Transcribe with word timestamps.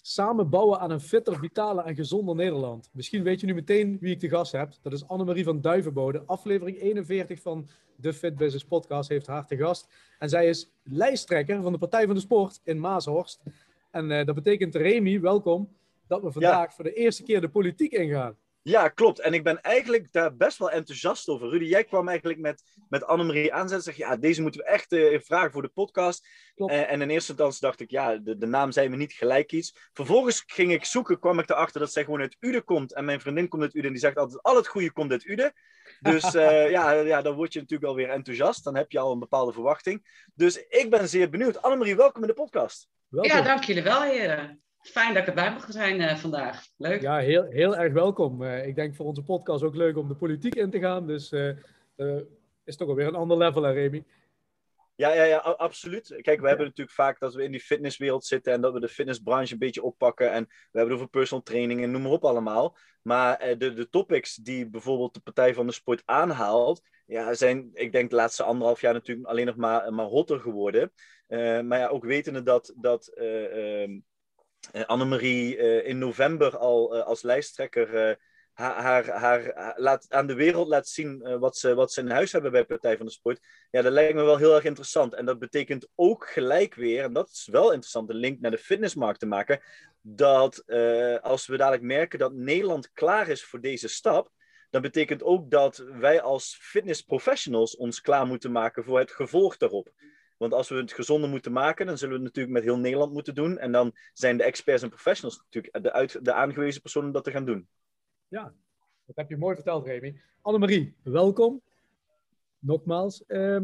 samen 0.00 0.48
bouwen 0.50 0.78
aan 0.80 0.90
een 0.90 1.00
fitter, 1.00 1.38
vitaler 1.38 1.84
en 1.84 1.94
gezonder 1.94 2.34
Nederland. 2.34 2.90
Misschien 2.92 3.22
weet 3.22 3.40
je 3.40 3.46
nu 3.46 3.54
meteen 3.54 3.98
wie 4.00 4.12
ik 4.12 4.18
te 4.18 4.28
gast 4.28 4.52
heb. 4.52 4.72
Dat 4.82 4.92
is 4.92 5.08
Annemarie 5.08 5.44
van 5.44 5.60
Duivenbode. 5.60 6.22
Aflevering 6.26 6.80
41 6.80 7.40
van 7.40 7.68
de 7.96 8.12
Fit 8.12 8.36
Business 8.36 8.64
Podcast 8.64 9.08
heeft 9.08 9.26
haar 9.26 9.46
te 9.46 9.56
gast. 9.56 9.88
En 10.18 10.28
zij 10.28 10.48
is 10.48 10.70
lijsttrekker 10.82 11.62
van 11.62 11.72
de 11.72 11.78
Partij 11.78 12.06
van 12.06 12.14
de 12.14 12.20
Sport 12.20 12.60
in 12.64 12.80
Maashorst. 12.80 13.42
En 13.90 14.10
uh, 14.10 14.24
dat 14.24 14.34
betekent, 14.34 14.74
Remy, 14.74 15.20
welkom, 15.20 15.68
dat 16.06 16.22
we 16.22 16.32
vandaag 16.32 16.74
voor 16.74 16.84
de 16.84 16.92
eerste 16.92 17.22
keer 17.22 17.40
de 17.40 17.48
politiek 17.48 17.92
ingaan. 17.92 18.36
Ja, 18.68 18.88
klopt. 18.88 19.20
En 19.20 19.34
ik 19.34 19.42
ben 19.42 19.62
eigenlijk 19.62 20.12
daar 20.12 20.36
best 20.36 20.58
wel 20.58 20.70
enthousiast 20.70 21.28
over. 21.28 21.48
Rudy, 21.48 21.64
jij 21.64 21.84
kwam 21.84 22.08
eigenlijk 22.08 22.38
met, 22.38 22.62
met 22.88 23.04
Annemarie 23.04 23.52
aanzetten. 23.52 23.82
Zeg, 23.82 23.96
ja, 23.96 24.16
deze 24.16 24.42
moeten 24.42 24.60
we 24.60 24.66
echt 24.66 24.92
uh, 24.92 25.20
vragen 25.20 25.52
voor 25.52 25.62
de 25.62 25.68
podcast. 25.68 26.28
Uh, 26.56 26.90
en 26.92 27.00
in 27.02 27.10
eerste 27.10 27.32
instantie 27.32 27.60
dacht 27.60 27.80
ik, 27.80 27.90
ja, 27.90 28.16
de, 28.16 28.38
de 28.38 28.46
naam 28.46 28.72
zei 28.72 28.88
me 28.88 28.96
niet 28.96 29.12
gelijk 29.12 29.52
iets. 29.52 29.88
Vervolgens 29.92 30.42
ging 30.46 30.72
ik 30.72 30.84
zoeken, 30.84 31.18
kwam 31.18 31.38
ik 31.38 31.50
erachter 31.50 31.80
dat 31.80 31.92
zij 31.92 32.04
gewoon 32.04 32.20
uit 32.20 32.36
Uden 32.40 32.64
komt. 32.64 32.94
En 32.94 33.04
mijn 33.04 33.20
vriendin 33.20 33.48
komt 33.48 33.62
uit 33.62 33.74
Uden 33.74 33.86
en 33.86 33.92
die 33.92 34.00
zegt 34.00 34.16
altijd, 34.16 34.42
al 34.42 34.56
het 34.56 34.68
goede 34.68 34.92
komt 34.92 35.10
uit 35.10 35.24
Uden. 35.24 35.52
Dus 36.00 36.34
uh, 36.34 36.70
ja, 36.76 36.90
ja, 36.90 37.22
dan 37.22 37.34
word 37.34 37.52
je 37.52 37.60
natuurlijk 37.60 37.90
alweer 37.90 38.10
enthousiast. 38.10 38.64
Dan 38.64 38.76
heb 38.76 38.90
je 38.90 38.98
al 38.98 39.12
een 39.12 39.18
bepaalde 39.18 39.52
verwachting. 39.52 40.26
Dus 40.34 40.66
ik 40.68 40.90
ben 40.90 41.08
zeer 41.08 41.30
benieuwd. 41.30 41.62
Annemarie, 41.62 41.96
welkom 41.96 42.22
in 42.22 42.28
de 42.28 42.34
podcast. 42.34 42.88
Welkom. 43.08 43.36
Ja, 43.36 43.42
dank 43.42 43.64
jullie 43.64 43.82
wel, 43.82 44.02
heren. 44.02 44.62
Fijn 44.82 45.14
dat 45.14 45.22
ik 45.22 45.28
erbij 45.28 45.52
mag 45.52 45.66
zijn 45.68 46.00
uh, 46.00 46.16
vandaag. 46.16 46.66
Leuk. 46.76 47.00
Ja, 47.00 47.18
heel, 47.18 47.44
heel 47.44 47.76
erg 47.76 47.92
welkom. 47.92 48.42
Uh, 48.42 48.66
ik 48.66 48.74
denk 48.74 48.94
voor 48.94 49.06
onze 49.06 49.22
podcast 49.22 49.62
ook 49.62 49.74
leuk 49.74 49.96
om 49.96 50.08
de 50.08 50.14
politiek 50.14 50.54
in 50.54 50.70
te 50.70 50.78
gaan. 50.78 51.06
Dus 51.06 51.32
uh, 51.32 52.20
is 52.64 52.76
toch 52.76 52.88
alweer 52.88 53.06
een 53.06 53.14
ander 53.14 53.36
level, 53.36 53.62
hè, 53.62 53.72
Remy? 53.72 54.04
Ja, 54.94 55.12
ja, 55.12 55.22
ja, 55.22 55.36
absoluut. 55.36 56.18
Kijk, 56.20 56.40
we 56.40 56.48
hebben 56.48 56.66
natuurlijk 56.66 56.96
vaak 56.96 57.20
dat 57.20 57.34
we 57.34 57.42
in 57.42 57.50
die 57.50 57.60
fitnesswereld 57.60 58.24
zitten 58.24 58.52
en 58.52 58.60
dat 58.60 58.72
we 58.72 58.80
de 58.80 58.88
fitnessbranche 58.88 59.52
een 59.52 59.58
beetje 59.58 59.82
oppakken. 59.82 60.32
En 60.32 60.44
we 60.44 60.78
hebben 60.78 60.90
het 60.90 60.98
over 60.98 61.08
personal 61.08 61.44
training 61.44 61.82
en 61.82 61.90
noem 61.90 62.02
maar 62.02 62.10
op 62.10 62.24
allemaal. 62.24 62.76
Maar 63.02 63.58
de, 63.58 63.72
de 63.72 63.88
topics 63.88 64.34
die 64.34 64.68
bijvoorbeeld 64.68 65.14
de 65.14 65.20
Partij 65.20 65.54
van 65.54 65.66
de 65.66 65.72
Sport 65.72 66.02
aanhaalt, 66.04 66.82
ja, 67.06 67.34
zijn, 67.34 67.70
ik 67.72 67.92
denk, 67.92 68.10
de 68.10 68.16
laatste 68.16 68.42
anderhalf 68.42 68.80
jaar 68.80 68.92
natuurlijk 68.92 69.28
alleen 69.28 69.46
nog 69.46 69.56
maar, 69.56 69.92
maar 69.94 70.06
hotter 70.06 70.40
geworden. 70.40 70.92
maar 71.66 71.78
ja, 71.78 71.86
ook 71.86 72.04
wetende 72.04 72.42
dat, 72.42 72.74
dat 72.76 73.12
uh, 73.14 73.82
uh, 73.82 74.00
Annemarie 74.86 75.56
uh, 75.56 75.86
in 75.86 75.98
november 75.98 76.56
al 76.56 76.96
uh, 76.96 77.02
als 77.02 77.22
lijsttrekker 77.22 78.18
haar, 78.52 78.74
haar, 78.82 79.08
haar, 79.08 79.74
laat, 79.76 80.06
aan 80.08 80.26
de 80.26 80.34
wereld 80.34 80.68
laat 80.68 80.88
zien 80.88 81.38
wat, 81.38 81.56
ze, 81.56 81.74
wat 81.74 81.92
ze 81.92 82.00
in 82.00 82.10
huis 82.10 82.32
hebben 82.32 82.50
bij 82.50 82.64
Partij 82.64 82.96
van 82.96 83.06
de 83.06 83.12
Sport. 83.12 83.40
Ja, 83.70 83.82
dat 83.82 83.92
lijkt 83.92 84.14
me 84.14 84.22
wel 84.22 84.36
heel 84.36 84.54
erg 84.54 84.64
interessant. 84.64 85.14
En 85.14 85.24
dat 85.24 85.38
betekent 85.38 85.88
ook 85.94 86.28
gelijk 86.28 86.74
weer, 86.74 87.04
en 87.04 87.12
dat 87.12 87.28
is 87.28 87.48
wel 87.50 87.70
interessant, 87.70 88.10
een 88.10 88.16
link 88.16 88.40
naar 88.40 88.50
de 88.50 88.58
fitnessmarkt 88.58 89.20
te 89.20 89.26
maken, 89.26 89.60
dat 90.00 90.64
als 91.22 91.46
we 91.46 91.56
dadelijk 91.56 91.82
merken 91.82 92.18
dat 92.18 92.32
Nederland 92.32 92.92
klaar 92.92 93.28
is 93.28 93.44
voor 93.44 93.60
deze 93.60 93.88
stap, 93.88 94.30
dan 94.70 94.82
betekent 94.82 95.22
ook 95.22 95.50
dat 95.50 95.76
wij 95.76 96.20
als 96.20 96.58
fitnessprofessionals 96.60 97.76
ons 97.76 98.00
klaar 98.00 98.26
moeten 98.26 98.52
maken 98.52 98.84
voor 98.84 98.98
het 98.98 99.10
gevolg 99.10 99.56
daarop. 99.56 99.92
Want 100.38 100.52
als 100.52 100.68
we 100.68 100.74
het 100.74 100.92
gezonder 100.92 101.30
moeten 101.30 101.52
maken, 101.52 101.86
dan 101.86 101.98
zullen 101.98 102.14
we 102.14 102.24
het 102.24 102.34
natuurlijk 102.34 102.54
met 102.54 102.64
heel 102.64 102.78
Nederland 102.78 103.12
moeten 103.12 103.34
doen. 103.34 103.58
En 103.58 103.72
dan 103.72 103.92
zijn 104.12 104.36
de 104.36 104.42
experts 104.42 104.82
en 104.82 104.88
professionals 104.88 105.38
natuurlijk 105.38 105.82
de, 105.82 105.92
uit, 105.92 106.24
de 106.24 106.32
aangewezen 106.32 106.80
personen 106.80 107.08
om 107.08 107.14
dat 107.14 107.24
te 107.24 107.30
gaan 107.30 107.44
doen. 107.44 107.68
Ja, 108.28 108.54
dat 109.06 109.16
heb 109.16 109.28
je 109.28 109.36
mooi 109.36 109.54
verteld, 109.54 109.86
Remy. 109.86 110.20
Annemarie, 110.40 110.94
welkom. 111.02 111.62
Nogmaals. 112.58 113.24
Uh, 113.28 113.60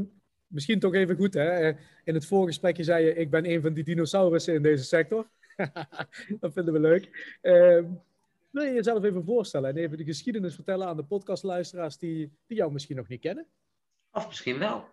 misschien 0.47 0.79
toch 0.79 0.95
even 0.95 1.17
goed, 1.17 1.35
hè? 1.35 1.69
In 2.05 2.15
het 2.15 2.27
voorgesprekje 2.27 2.85
zei 2.85 3.05
je, 3.05 3.15
ik 3.15 3.31
ben 3.31 3.51
een 3.51 3.61
van 3.61 3.73
die 3.73 3.85
dinosaurussen 3.85 4.55
in 4.55 4.63
deze 4.63 4.85
sector. 4.85 5.29
dat 6.41 6.53
vinden 6.53 6.73
we 6.73 6.81
leuk. 6.81 7.37
Uh, 7.43 7.85
wil 8.51 8.63
je 8.63 8.73
jezelf 8.73 9.05
even 9.05 9.25
voorstellen 9.25 9.71
en 9.71 9.77
even 9.77 9.97
de 9.97 10.05
geschiedenis 10.05 10.55
vertellen 10.55 10.87
aan 10.87 10.97
de 10.97 11.05
podcastluisteraars 11.05 11.99
die, 11.99 12.33
die 12.47 12.57
jou 12.57 12.73
misschien 12.73 12.97
nog 12.97 13.09
niet 13.09 13.21
kennen? 13.21 13.47
Of 14.13 14.27
misschien 14.27 14.59
wel. 14.59 14.89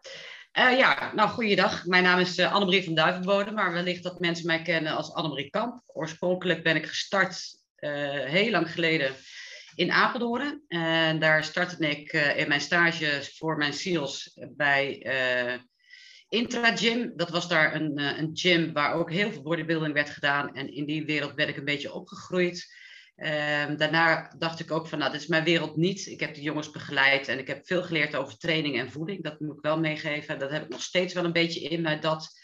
Uh, 0.58 0.78
ja, 0.78 1.12
nou, 1.16 1.30
goeiedag. 1.30 1.86
Mijn 1.86 2.04
naam 2.04 2.20
is 2.20 2.38
uh, 2.38 2.54
Annemarie 2.54 2.84
van 2.84 2.94
Duivenbode, 2.94 3.52
maar 3.52 3.72
wellicht 3.72 4.04
dat 4.04 4.20
mensen 4.20 4.46
mij 4.46 4.62
kennen 4.62 4.96
als 4.96 5.14
Annemarie 5.14 5.50
Kamp. 5.50 5.82
Oorspronkelijk 5.86 6.64
ben 6.64 6.76
ik 6.76 6.86
gestart 6.86 7.44
uh, 7.80 7.92
heel 8.26 8.52
lang 8.52 8.72
geleden 8.72 9.16
in 9.76 9.92
Apeldoorn. 9.92 10.64
En 10.68 11.20
daar 11.20 11.44
startte 11.44 11.90
ik 11.90 12.14
in 12.14 12.48
mijn 12.48 12.62
stage 12.62 13.30
voor 13.38 13.58
mijn 13.58 13.74
SEALS 13.74 14.38
bij 14.50 14.98
Intra 16.30 16.76
Gym. 16.76 17.14
Dat 17.16 17.30
was 17.30 17.48
daar 17.48 17.76
een, 17.76 18.00
een 18.00 18.30
gym 18.34 18.74
waar 18.74 18.94
ook 18.94 19.12
heel 19.12 19.32
veel 19.32 19.42
bodybuilding 19.42 19.94
werd 19.94 20.10
gedaan. 20.10 20.56
En 20.56 20.74
in 20.74 20.86
die 20.86 21.06
wereld 21.06 21.36
ben 21.36 21.48
ik 21.48 21.58
een 21.58 21.66
beetje 21.66 21.94
opgegroeid. 21.94 22.76
Um, 23.24 23.78
daarna 23.78 24.34
dacht 24.38 24.60
ik 24.60 24.72
ook 24.72 24.88
van, 24.88 25.00
nou, 25.00 25.12
dit 25.12 25.22
is 25.22 25.28
mijn 25.28 25.44
wereld 25.44 25.76
niet. 25.76 26.06
Ik 26.06 26.20
heb 26.20 26.36
de 26.36 26.42
jongens 26.42 26.72
begeleid 26.72 27.28
en 27.28 27.40
ik 27.40 27.48
heb 27.48 27.66
veel 27.66 27.84
geleerd 27.84 28.16
over 28.16 28.38
training 28.38 28.80
en 28.80 28.92
voeding. 28.92 29.24
Dat 29.24 29.40
moet 29.40 29.56
ik 29.56 29.62
wel 29.62 29.80
meegeven. 29.80 30.40
Dat 30.40 30.52
heb 30.52 30.64
ik 30.64 30.70
nog 30.70 30.82
steeds 30.82 31.14
wel 31.14 31.26
een 31.26 31.32
beetje 31.32 31.60
in 31.60 31.82
me. 31.82 32.00
Dat, 32.00 32.40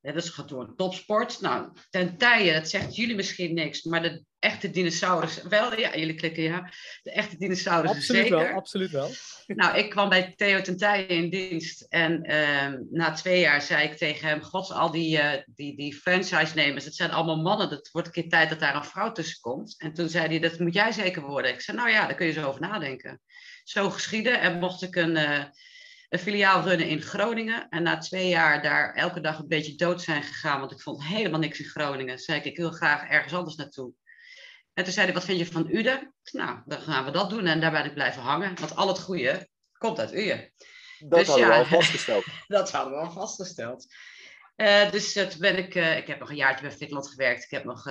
dat 0.00 0.16
is 0.16 0.28
gewoon 0.28 0.76
topsport. 0.76 1.40
Nou, 1.40 1.68
ten 1.90 2.16
tijde, 2.16 2.52
dat 2.52 2.68
zegt 2.68 2.96
jullie 2.96 3.16
misschien 3.16 3.54
niks, 3.54 3.82
maar 3.82 4.02
de 4.02 4.24
echte 4.38 4.70
dinosaurus, 4.70 5.42
wel, 5.42 5.78
ja, 5.78 5.96
jullie 5.96 6.14
klikken 6.14 6.42
ja. 6.42 6.72
De 7.02 7.12
echte 7.12 7.36
dinosaurus 7.36 7.90
absoluut 7.90 8.22
zeker. 8.22 8.38
wel, 8.38 8.54
absoluut 8.54 8.90
wel. 8.90 9.10
Nou, 9.46 9.78
ik 9.78 9.90
kwam 9.90 10.08
bij 10.08 10.32
Theo 10.36 10.60
ten 10.60 10.76
tijde 10.76 11.14
in 11.14 11.30
dienst 11.30 11.86
en 11.88 12.34
um, 12.36 12.86
na 12.90 13.12
twee 13.12 13.40
jaar 13.40 13.62
zei 13.62 13.88
ik 13.88 13.96
tegen 13.96 14.28
hem, 14.28 14.42
god, 14.42 14.70
al 14.70 14.90
die, 14.90 15.18
uh, 15.18 15.32
die, 15.46 15.76
die 15.76 15.94
franchise-nemers, 15.94 16.84
het 16.84 16.94
zijn 16.94 17.10
allemaal 17.10 17.42
mannen, 17.42 17.68
het 17.68 17.90
wordt 17.92 18.06
een 18.06 18.14
keer 18.14 18.28
tijd 18.28 18.48
dat 18.48 18.60
daar 18.60 18.76
een 18.76 18.84
vrouw 18.84 19.12
tussen 19.12 19.40
komt. 19.40 19.74
En 19.78 19.92
toen 19.92 20.08
zei 20.08 20.26
hij, 20.26 20.38
dat 20.38 20.58
moet 20.58 20.74
jij 20.74 20.92
zeker 20.92 21.22
worden. 21.22 21.52
Ik 21.52 21.60
zei, 21.60 21.76
nou 21.76 21.90
ja, 21.90 22.06
daar 22.06 22.16
kun 22.16 22.26
je 22.26 22.32
zo 22.32 22.46
over 22.46 22.60
nadenken. 22.60 23.20
Zo 23.64 23.90
geschieden 23.90 24.40
en 24.40 24.58
mocht 24.58 24.82
ik 24.82 24.96
een... 24.96 25.16
Uh, 25.16 25.44
een 26.10 26.18
filiaal 26.18 26.62
runnen 26.62 26.88
in 26.88 27.02
Groningen. 27.02 27.68
En 27.68 27.82
na 27.82 27.98
twee 27.98 28.28
jaar 28.28 28.62
daar 28.62 28.94
elke 28.94 29.20
dag 29.20 29.38
een 29.38 29.48
beetje 29.48 29.74
dood 29.74 30.02
zijn 30.02 30.22
gegaan, 30.22 30.60
want 30.60 30.72
ik 30.72 30.80
vond 30.80 31.04
helemaal 31.04 31.40
niks 31.40 31.60
in 31.60 31.64
Groningen. 31.64 32.18
Zei 32.18 32.38
ik, 32.38 32.44
ik 32.44 32.56
wil 32.56 32.70
graag 32.70 33.08
ergens 33.08 33.34
anders 33.34 33.56
naartoe. 33.56 33.92
En 34.74 34.84
toen 34.84 34.92
zei 34.92 35.04
hij, 35.04 35.14
wat 35.14 35.24
vind 35.24 35.38
je 35.38 35.46
van 35.46 35.70
Uden? 35.70 36.14
Nou, 36.32 36.58
dan 36.66 36.80
gaan 36.80 37.04
we 37.04 37.10
dat 37.10 37.30
doen. 37.30 37.46
En 37.46 37.60
daar 37.60 37.70
ben 37.70 37.84
ik 37.84 37.94
blijven 37.94 38.22
hangen. 38.22 38.54
Want 38.60 38.76
al 38.76 38.88
het 38.88 39.00
goede 39.00 39.48
komt 39.78 39.98
uit 39.98 40.14
Uden. 40.14 40.52
Dat 40.98 41.18
dus, 41.18 41.28
hadden 41.28 41.46
ja, 41.46 41.52
we 41.52 41.58
al 41.58 41.64
vastgesteld. 41.64 42.24
dat 42.46 42.70
hadden 42.70 42.92
we 42.92 42.98
al 42.98 43.10
vastgesteld. 43.10 43.86
Uh, 44.56 44.90
dus 44.90 45.16
uh, 45.16 45.26
toen 45.26 45.40
ben 45.40 45.58
ik, 45.58 45.74
uh, 45.74 45.96
ik 45.96 46.06
heb 46.06 46.18
nog 46.18 46.30
een 46.30 46.36
jaartje 46.36 46.66
bij 46.66 46.76
Fitland 46.76 47.08
gewerkt. 47.08 47.44
Ik 47.44 47.50
heb 47.50 47.64
nog 47.64 47.86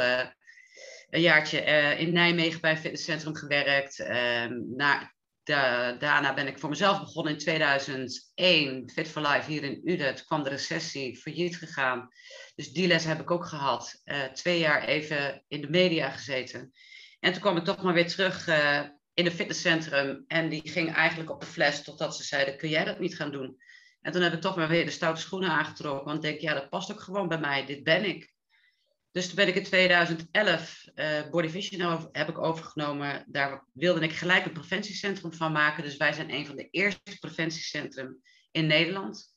een 1.10 1.22
jaartje 1.22 1.60
in 1.98 2.14
Nijmegen 2.14 2.62
bij 2.62 2.72
een 2.72 2.78
fitnesscentrum 2.78 3.36
gewerkt. 3.36 4.00
Ehm, 4.00 4.54
na, 4.76 5.14
da, 5.50 5.92
daarna 5.92 6.34
ben 6.34 6.48
ik 6.48 6.60
voor 6.60 6.70
mezelf 6.70 7.00
begonnen 7.00 7.34
in 7.34 7.40
2001. 7.40 8.90
Fit 8.90 9.08
for 9.08 9.22
Life 9.22 9.52
hier 9.52 9.64
in 9.64 9.82
Uden. 9.84 10.16
Toen 10.16 10.26
kwam 10.26 10.44
de 10.44 10.50
recessie, 10.50 11.18
failliet 11.18 11.58
gegaan. 11.58 12.08
Dus 12.56 12.72
die 12.72 12.88
les 12.88 13.04
heb 13.04 13.20
ik 13.20 13.32
ook 13.32 13.46
gehad. 13.46 14.02
Uh, 14.06 14.24
twee 14.24 14.60
jaar 14.60 14.84
even 14.84 15.44
in 15.48 15.62
de 15.62 15.70
media 15.70 16.10
gezeten. 16.10 16.72
En 17.20 17.32
toen 17.32 17.42
kwam 17.42 17.58
ik 17.58 17.64
toch 17.64 17.84
maar 17.84 17.94
weer 17.94 18.08
terug 18.08 18.48
uh, 18.48 18.82
in 19.14 19.26
het 19.26 19.34
fitnesscentrum. 19.34 20.24
En 20.28 20.50
die 20.50 20.70
ging 20.70 20.94
eigenlijk 20.94 21.30
op 21.30 21.42
de 21.42 21.48
fles 21.48 21.84
totdat 21.84 22.16
ze 22.16 22.24
zeiden, 22.24 22.58
kun 22.58 22.70
jij 22.70 22.84
dat 22.84 23.00
niet 23.00 23.16
gaan 23.16 23.32
doen? 23.32 23.58
En 24.02 24.12
toen 24.12 24.22
heb 24.22 24.34
ik 24.34 24.42
toch 24.42 24.56
maar 24.56 24.68
weer 24.68 24.86
de 24.86 24.92
stoute 24.92 25.22
schoenen 25.22 25.50
aangetrokken. 25.50 26.06
Want 26.06 26.18
ik 26.18 26.30
denk, 26.30 26.40
ja, 26.40 26.54
dat 26.54 26.70
past 26.70 26.92
ook 26.92 27.02
gewoon 27.02 27.28
bij 27.28 27.40
mij. 27.40 27.66
Dit 27.66 27.84
ben 27.84 28.06
ik. 28.06 28.34
Dus 29.12 29.26
toen 29.26 29.36
ben 29.36 29.48
ik 29.48 29.56
in 29.56 29.64
2011 29.64 30.86
uh, 30.96 31.30
Body 31.30 31.48
Vision 31.48 32.10
heb 32.12 32.30
ik 32.30 32.38
overgenomen. 32.38 33.26
Daar 33.28 33.66
wilde 33.74 34.02
ik 34.02 34.12
gelijk 34.12 34.46
een 34.46 34.52
preventiecentrum 34.52 35.34
van 35.34 35.52
maken. 35.52 35.84
Dus 35.84 35.98
wij 35.98 36.14
zijn 36.14 36.34
een 36.34 36.46
van 36.46 36.56
de 36.56 36.68
eerste 36.70 37.18
preventiecentrum 37.20 38.22
in 38.52 38.68
Nederland. 38.68 39.34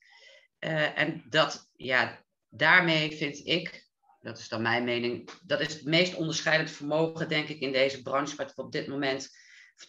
Uh, 0.61 0.99
en 0.99 1.25
dat, 1.29 1.71
ja, 1.77 2.25
daarmee 2.49 3.17
vind 3.17 3.47
ik, 3.47 3.89
dat 4.21 4.39
is 4.39 4.49
dan 4.49 4.63
mijn 4.63 4.85
mening, 4.85 5.31
dat 5.43 5.61
is 5.61 5.73
het 5.73 5.85
meest 5.85 6.15
onderscheidend 6.15 6.71
vermogen, 6.71 7.29
denk 7.29 7.49
ik, 7.49 7.61
in 7.61 7.73
deze 7.73 8.03
branche, 8.03 8.37
wat 8.37 8.55
we 8.55 8.63
op 8.63 8.73
dit 8.73 8.87
moment 8.87 9.29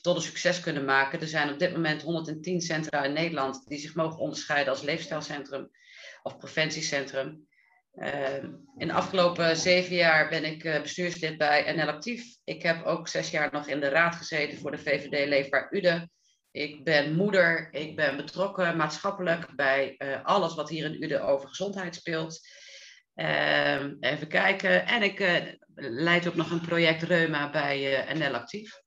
tot 0.01 0.15
een 0.15 0.21
succes 0.21 0.59
kunnen 0.59 0.85
maken. 0.85 1.21
Er 1.21 1.27
zijn 1.27 1.51
op 1.51 1.59
dit 1.59 1.71
moment 1.71 2.01
110 2.01 2.61
centra 2.61 3.03
in 3.03 3.13
Nederland 3.13 3.67
die 3.67 3.79
zich 3.79 3.95
mogen 3.95 4.19
onderscheiden 4.19 4.73
als 4.73 4.81
leefstijlcentrum 4.81 5.69
of 6.23 6.37
preventiecentrum. 6.37 7.47
In 8.77 8.87
de 8.87 8.93
afgelopen 8.93 9.57
zeven 9.57 9.95
jaar 9.95 10.29
ben 10.29 10.43
ik 10.43 10.63
bestuurslid 10.63 11.37
bij 11.37 11.75
NL 11.75 11.87
Actief. 11.87 12.37
Ik 12.43 12.63
heb 12.63 12.85
ook 12.85 13.07
zes 13.07 13.31
jaar 13.31 13.51
nog 13.51 13.67
in 13.67 13.79
de 13.79 13.89
raad 13.89 14.15
gezeten 14.15 14.57
voor 14.57 14.71
de 14.71 14.77
VVD 14.77 15.27
Leefbaar 15.27 15.67
Ude. 15.69 16.09
Ik 16.51 16.83
ben 16.83 17.15
moeder, 17.15 17.67
ik 17.71 17.95
ben 17.95 18.17
betrokken 18.17 18.77
maatschappelijk 18.77 19.55
bij 19.55 19.97
alles 20.23 20.55
wat 20.55 20.69
hier 20.69 20.85
in 20.85 21.03
Ude 21.03 21.19
over 21.19 21.47
gezondheid 21.47 21.95
speelt. 21.95 22.39
Ehm, 23.15 23.95
even 23.99 24.27
kijken. 24.27 24.85
En 24.85 25.03
ik 25.03 25.19
uh, 25.19 25.35
leid 25.75 26.27
ook 26.27 26.35
nog 26.35 26.51
een 26.51 26.61
project 26.61 27.01
Reuma 27.01 27.49
bij 27.49 28.07
uh, 28.09 28.15
NL 28.15 28.35
Actief. 28.35 28.81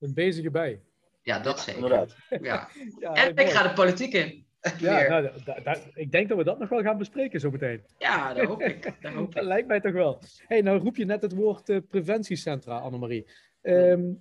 Een 0.00 0.14
bezige 0.14 0.50
bij. 0.50 0.82
Ja, 1.22 1.38
dat 1.38 1.60
zeker. 1.60 1.82
Inderdaad. 1.82 2.16
Ja. 2.28 2.68
ja 2.98 3.12
en 3.12 3.36
ik 3.36 3.50
ga 3.50 3.62
de 3.62 3.72
politiek 3.72 4.12
in. 4.12 4.45
Ja, 4.78 5.20
nou, 5.64 5.78
ik 5.94 6.12
denk 6.12 6.28
dat 6.28 6.38
we 6.38 6.44
dat 6.44 6.58
nog 6.58 6.68
wel 6.68 6.82
gaan 6.82 6.98
bespreken 6.98 7.40
zo 7.40 7.50
meteen. 7.50 7.82
Ja, 7.98 8.34
dat 8.34 8.46
hoop 8.46 8.60
ik. 8.60 8.94
Dat, 9.00 9.12
hoop 9.18 9.28
ik. 9.28 9.34
dat 9.34 9.44
lijkt 9.44 9.68
mij 9.68 9.80
toch 9.80 9.92
wel. 9.92 10.18
hey, 10.46 10.60
nou 10.60 10.78
roep 10.78 10.96
je 10.96 11.04
net 11.04 11.22
het 11.22 11.34
woord 11.34 11.68
uh, 11.68 11.78
preventiecentra, 11.88 12.78
Annemarie. 12.78 13.26
Um, 13.62 14.20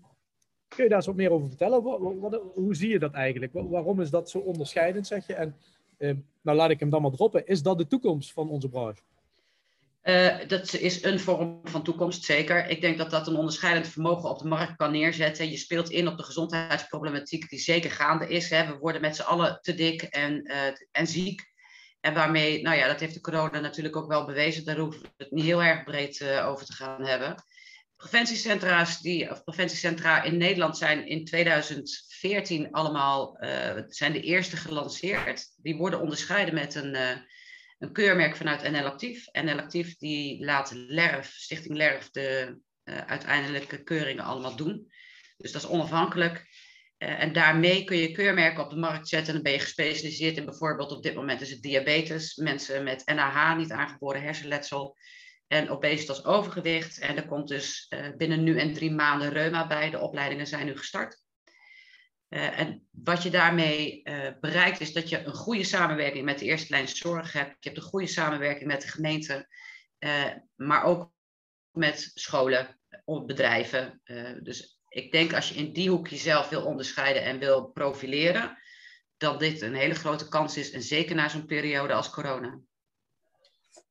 kun 0.68 0.84
je 0.84 0.90
daar 0.90 0.98
eens 0.98 1.08
wat 1.08 1.16
meer 1.16 1.32
over 1.32 1.48
vertellen? 1.48 1.84
Wat, 2.20 2.42
hoe 2.54 2.76
zie 2.76 2.90
je 2.90 3.00
dat 3.00 3.14
eigenlijk? 3.14 3.54
waarom 3.54 4.02
is 4.02 4.10
dat 4.10 4.30
zo 4.30 4.40
onderscheidend, 4.40 5.08
zeg 5.08 5.28
je? 5.28 5.34
En 5.34 5.56
Ehm, 5.98 6.18
nou, 6.42 6.58
laat 6.58 6.70
ik 6.70 6.80
hem 6.80 6.90
dan 6.90 7.02
maar 7.02 7.12
droppen. 7.12 7.48
Is 7.48 7.62
dat 7.62 7.78
de 7.78 7.88
toekomst 7.88 8.34
van 8.34 8.50
onze 8.50 8.70
branche? 8.70 9.02
Uh, 10.06 10.38
dat 10.48 10.74
is 10.74 11.04
een 11.04 11.20
vorm 11.20 11.60
van 11.64 11.84
toekomst, 11.84 12.24
zeker. 12.24 12.68
Ik 12.68 12.82
denk 12.82 12.98
dat 12.98 13.10
dat 13.10 13.28
een 13.28 13.36
onderscheidend 13.36 13.88
vermogen 13.88 14.30
op 14.30 14.40
de 14.40 14.48
markt 14.48 14.76
kan 14.76 14.92
neerzetten. 14.92 15.50
Je 15.50 15.58
speelt 15.58 15.90
in 15.90 16.08
op 16.08 16.18
de 16.18 16.24
gezondheidsproblematiek 16.24 17.50
die 17.50 17.60
zeker 17.60 17.92
gaande 17.92 18.28
is. 18.28 18.50
Hè. 18.50 18.68
We 18.68 18.78
worden 18.78 19.02
met 19.02 19.16
z'n 19.16 19.22
allen 19.22 19.60
te 19.62 19.76
dik 19.76 20.02
en, 20.02 20.52
uh, 20.52 20.66
en 20.92 21.08
ziek. 21.08 21.54
En 22.00 22.14
waarmee, 22.14 22.62
nou 22.62 22.78
ja, 22.78 22.88
dat 22.88 23.00
heeft 23.00 23.14
de 23.14 23.22
corona 23.22 23.60
natuurlijk 23.60 23.96
ook 23.96 24.08
wel 24.08 24.26
bewezen. 24.26 24.66
Daar 24.66 24.78
hoeven 24.78 25.02
we 25.02 25.10
het 25.18 25.32
niet 25.32 25.44
heel 25.44 25.64
erg 25.64 25.84
breed 25.84 26.20
uh, 26.20 26.48
over 26.48 26.66
te 26.66 26.74
gaan 26.74 27.06
hebben. 27.06 27.44
Preventiecentra's 27.96 29.02
die, 29.02 29.28
preventiecentra 29.44 30.24
in 30.24 30.38
Nederland 30.38 30.78
zijn 30.78 31.08
in 31.08 31.26
2014 31.26 32.72
allemaal, 32.72 33.38
zijn 33.88 34.12
de 34.12 34.22
eerste 34.22 34.58
gelanceerd. 34.58 35.48
Die 35.58 35.76
worden 35.76 36.02
onderscheiden 36.02 36.54
met 36.54 36.76
een, 36.76 36.96
een 37.78 37.92
keurmerk 37.92 38.36
vanuit 38.36 38.72
NL 38.72 38.86
Actief. 38.86 39.32
NL 39.32 39.60
Actief 39.60 39.98
die 39.98 40.46
laat 40.46 40.72
LERF, 40.76 41.28
Stichting 41.28 41.78
LERF, 41.78 42.10
de 42.10 42.60
uh, 42.84 42.98
uiteindelijke 42.98 43.84
keuringen 43.84 44.24
allemaal 44.24 44.56
doen. 44.56 44.92
Dus 45.38 45.52
dat 45.52 45.64
is 45.64 45.70
onafhankelijk. 45.70 46.48
en 46.98 47.34
daarmee 47.34 47.84
kun 47.84 47.98
je 47.98 48.12
keurmerken 48.12 48.64
op 48.64 48.70
de 48.70 48.76
markt 48.76 49.08
zetten. 49.08 49.28
En 49.28 49.34
dan 49.34 49.44
ben 49.44 49.52
je 49.52 49.60
gespecialiseerd 49.60 50.38
in 50.38 50.46
bijvoorbeeld 50.46 50.92
op 50.92 51.04
dit 51.04 51.16
moment 51.16 51.42
is 51.42 51.50
het 51.50 51.62
diabetes, 51.62 52.36
mensen 52.36 52.84
met 52.84 53.06
NAH, 53.06 53.58
niet 53.58 53.72
aangeboren 53.72 54.22
hersenletsel 54.22 54.98
en 55.48 55.70
obesitas 55.70 56.26
overgewicht. 56.26 57.00
En 57.00 57.18
er 57.18 57.26
komt 57.26 57.48
dus 57.48 57.86
uh, 57.90 58.16
binnen 58.18 58.44
nu 58.44 58.60
en 58.60 58.74
drie 58.74 58.92
maanden 58.92 59.30
reuma 59.30 59.68
bij. 59.68 59.90
De 59.90 60.00
opleidingen 60.00 60.48
zijn 60.48 60.66
nu 60.66 60.78
gestart. 60.78 61.25
Uh, 62.30 62.60
en 62.60 62.88
wat 62.92 63.24
je 63.24 63.30
daarmee 63.30 64.02
uh, 64.04 64.28
bereikt 64.42 64.80
is 64.80 64.94
dat 64.94 65.10
je 65.10 65.24
een 65.24 65.34
goede 65.34 65.64
samenwerking 65.64 66.26
met 66.26 66.40
de 66.40 66.46
eerste 66.46 66.70
lijn 66.70 66.88
zorg 66.88 67.34
hebt. 67.34 67.56
Je 67.60 67.70
hebt 67.70 67.82
een 67.82 67.90
goede 67.90 68.08
samenwerking 68.08 68.68
met 68.68 68.82
de 68.82 68.88
gemeente, 68.88 69.48
maar 70.56 70.84
ook 70.84 71.12
met 71.72 72.12
scholen, 72.14 72.80
bedrijven. 73.06 74.02
dus 74.44 74.80
ik 74.90 75.12
denk 75.12 75.34
als 75.34 75.50
je 75.50 75.56
in 75.56 75.74
die 75.74 75.90
hoek 75.90 76.08
jezelf 76.08 76.50
wil 76.50 76.66
onderscheiden 76.66 77.24
en 77.24 77.40
wil 77.40 77.66
profileren, 77.66 78.58
dat 79.18 79.40
dit 79.40 79.62
een 79.62 79.76
hele 79.76 79.96
grote 79.96 80.30
kans 80.30 80.58
is. 80.58 80.72
En 80.72 80.82
zeker 80.82 81.16
na 81.16 81.30
zo'n 81.30 81.46
periode 81.46 81.94
als 81.94 82.10
corona. 82.10 82.60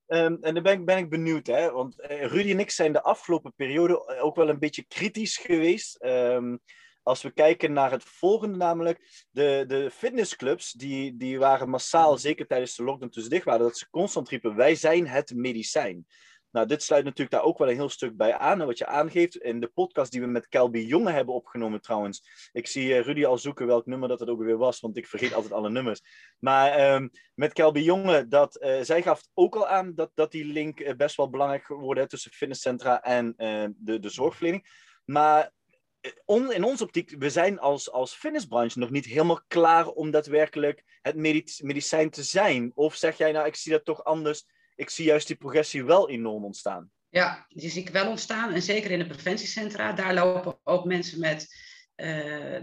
Um, 0.06 0.38
en 0.40 0.54
dan 0.54 0.62
ben 0.62 0.72
ik, 0.72 0.84
ben 0.84 0.98
ik 0.98 1.10
benieuwd, 1.10 1.46
hè? 1.46 1.70
want 1.70 1.94
Rudy 2.06 2.50
en 2.50 2.60
ik 2.60 2.70
zijn 2.70 2.92
de 2.92 3.02
afgelopen 3.02 3.54
periode 3.56 4.06
eh, 4.06 4.24
ook 4.24 4.36
wel 4.36 4.48
een 4.48 4.58
beetje 4.58 4.84
kritisch 4.86 5.36
geweest. 5.36 6.04
Um, 6.04 6.60
als 7.04 7.22
we 7.22 7.30
kijken 7.30 7.72
naar 7.72 7.90
het 7.90 8.04
volgende, 8.04 8.56
namelijk 8.56 9.26
de, 9.30 9.64
de 9.66 9.90
fitnessclubs, 9.90 10.72
die, 10.72 11.16
die 11.16 11.38
waren 11.38 11.68
massaal, 11.68 12.18
zeker 12.18 12.46
tijdens 12.46 12.76
de 12.76 12.84
lockdown 12.84 13.12
toen 13.12 13.22
ze 13.22 13.28
dicht 13.28 13.44
waren, 13.44 13.62
dat 13.62 13.78
ze 13.78 13.90
constant 13.90 14.28
riepen: 14.28 14.56
wij 14.56 14.74
zijn 14.74 15.06
het 15.06 15.34
medicijn. 15.34 16.06
Nou, 16.50 16.66
dit 16.66 16.82
sluit 16.82 17.04
natuurlijk 17.04 17.30
daar 17.30 17.42
ook 17.42 17.58
wel 17.58 17.68
een 17.68 17.74
heel 17.74 17.88
stuk 17.88 18.16
bij 18.16 18.38
aan. 18.38 18.66
wat 18.66 18.78
je 18.78 18.86
aangeeft 18.86 19.36
in 19.36 19.60
de 19.60 19.66
podcast 19.66 20.12
die 20.12 20.20
we 20.20 20.26
met 20.26 20.48
Kelby 20.48 20.78
Jonge 20.78 21.10
hebben 21.10 21.34
opgenomen 21.34 21.80
trouwens. 21.80 22.48
Ik 22.52 22.66
zie 22.66 22.88
uh, 22.88 23.00
Rudy 23.00 23.24
al 23.24 23.38
zoeken 23.38 23.66
welk 23.66 23.86
nummer 23.86 24.08
dat 24.08 24.20
het 24.20 24.28
ook 24.28 24.42
weer 24.42 24.56
was, 24.56 24.80
want 24.80 24.96
ik 24.96 25.06
vergeet 25.06 25.34
altijd 25.34 25.52
alle 25.52 25.70
nummers. 25.70 26.00
Maar 26.38 26.94
um, 26.94 27.10
met 27.34 27.52
Kelby 27.52 27.80
Jonge, 27.80 28.28
dat, 28.28 28.62
uh, 28.62 28.80
zij 28.80 29.02
gaf 29.02 29.22
ook 29.34 29.56
al 29.56 29.66
aan 29.66 29.94
dat, 29.94 30.10
dat 30.14 30.30
die 30.30 30.44
link 30.44 30.80
uh, 30.80 30.92
best 30.92 31.16
wel 31.16 31.30
belangrijk 31.30 31.66
wordt 31.66 32.10
tussen 32.10 32.30
fitnesscentra 32.30 33.02
en 33.02 33.34
de, 33.76 33.98
de 33.98 34.08
zorgverlening. 34.08 34.66
Maar 35.04 35.52
on, 36.24 36.52
in 36.52 36.64
onze 36.64 36.84
optiek, 36.84 37.14
we 37.18 37.30
zijn 37.30 37.58
als, 37.58 37.90
als 37.90 38.14
fitnessbranche 38.14 38.78
nog 38.78 38.90
niet 38.90 39.04
helemaal 39.04 39.44
klaar 39.48 39.86
om 39.86 40.10
daadwerkelijk 40.10 40.82
het 41.02 41.16
medicijn 41.62 42.10
te 42.10 42.22
zijn. 42.22 42.72
Of 42.74 42.94
zeg 42.94 43.18
jij 43.18 43.32
nou, 43.32 43.46
ik 43.46 43.56
zie 43.56 43.72
dat 43.72 43.84
toch 43.84 44.04
anders 44.04 44.44
ik 44.76 44.90
zie 44.90 45.04
juist 45.04 45.26
die 45.26 45.36
progressie 45.36 45.84
wel 45.84 46.10
enorm 46.10 46.44
ontstaan. 46.44 46.90
Ja, 47.08 47.46
die 47.48 47.70
zie 47.70 47.82
ik 47.82 47.88
wel 47.88 48.08
ontstaan. 48.08 48.52
En 48.52 48.62
zeker 48.62 48.90
in 48.90 48.98
de 48.98 49.06
preventiecentra, 49.06 49.92
daar 49.92 50.14
lopen 50.14 50.58
ook 50.62 50.84
mensen 50.84 51.20
met 51.20 51.46
uh, 51.96 52.06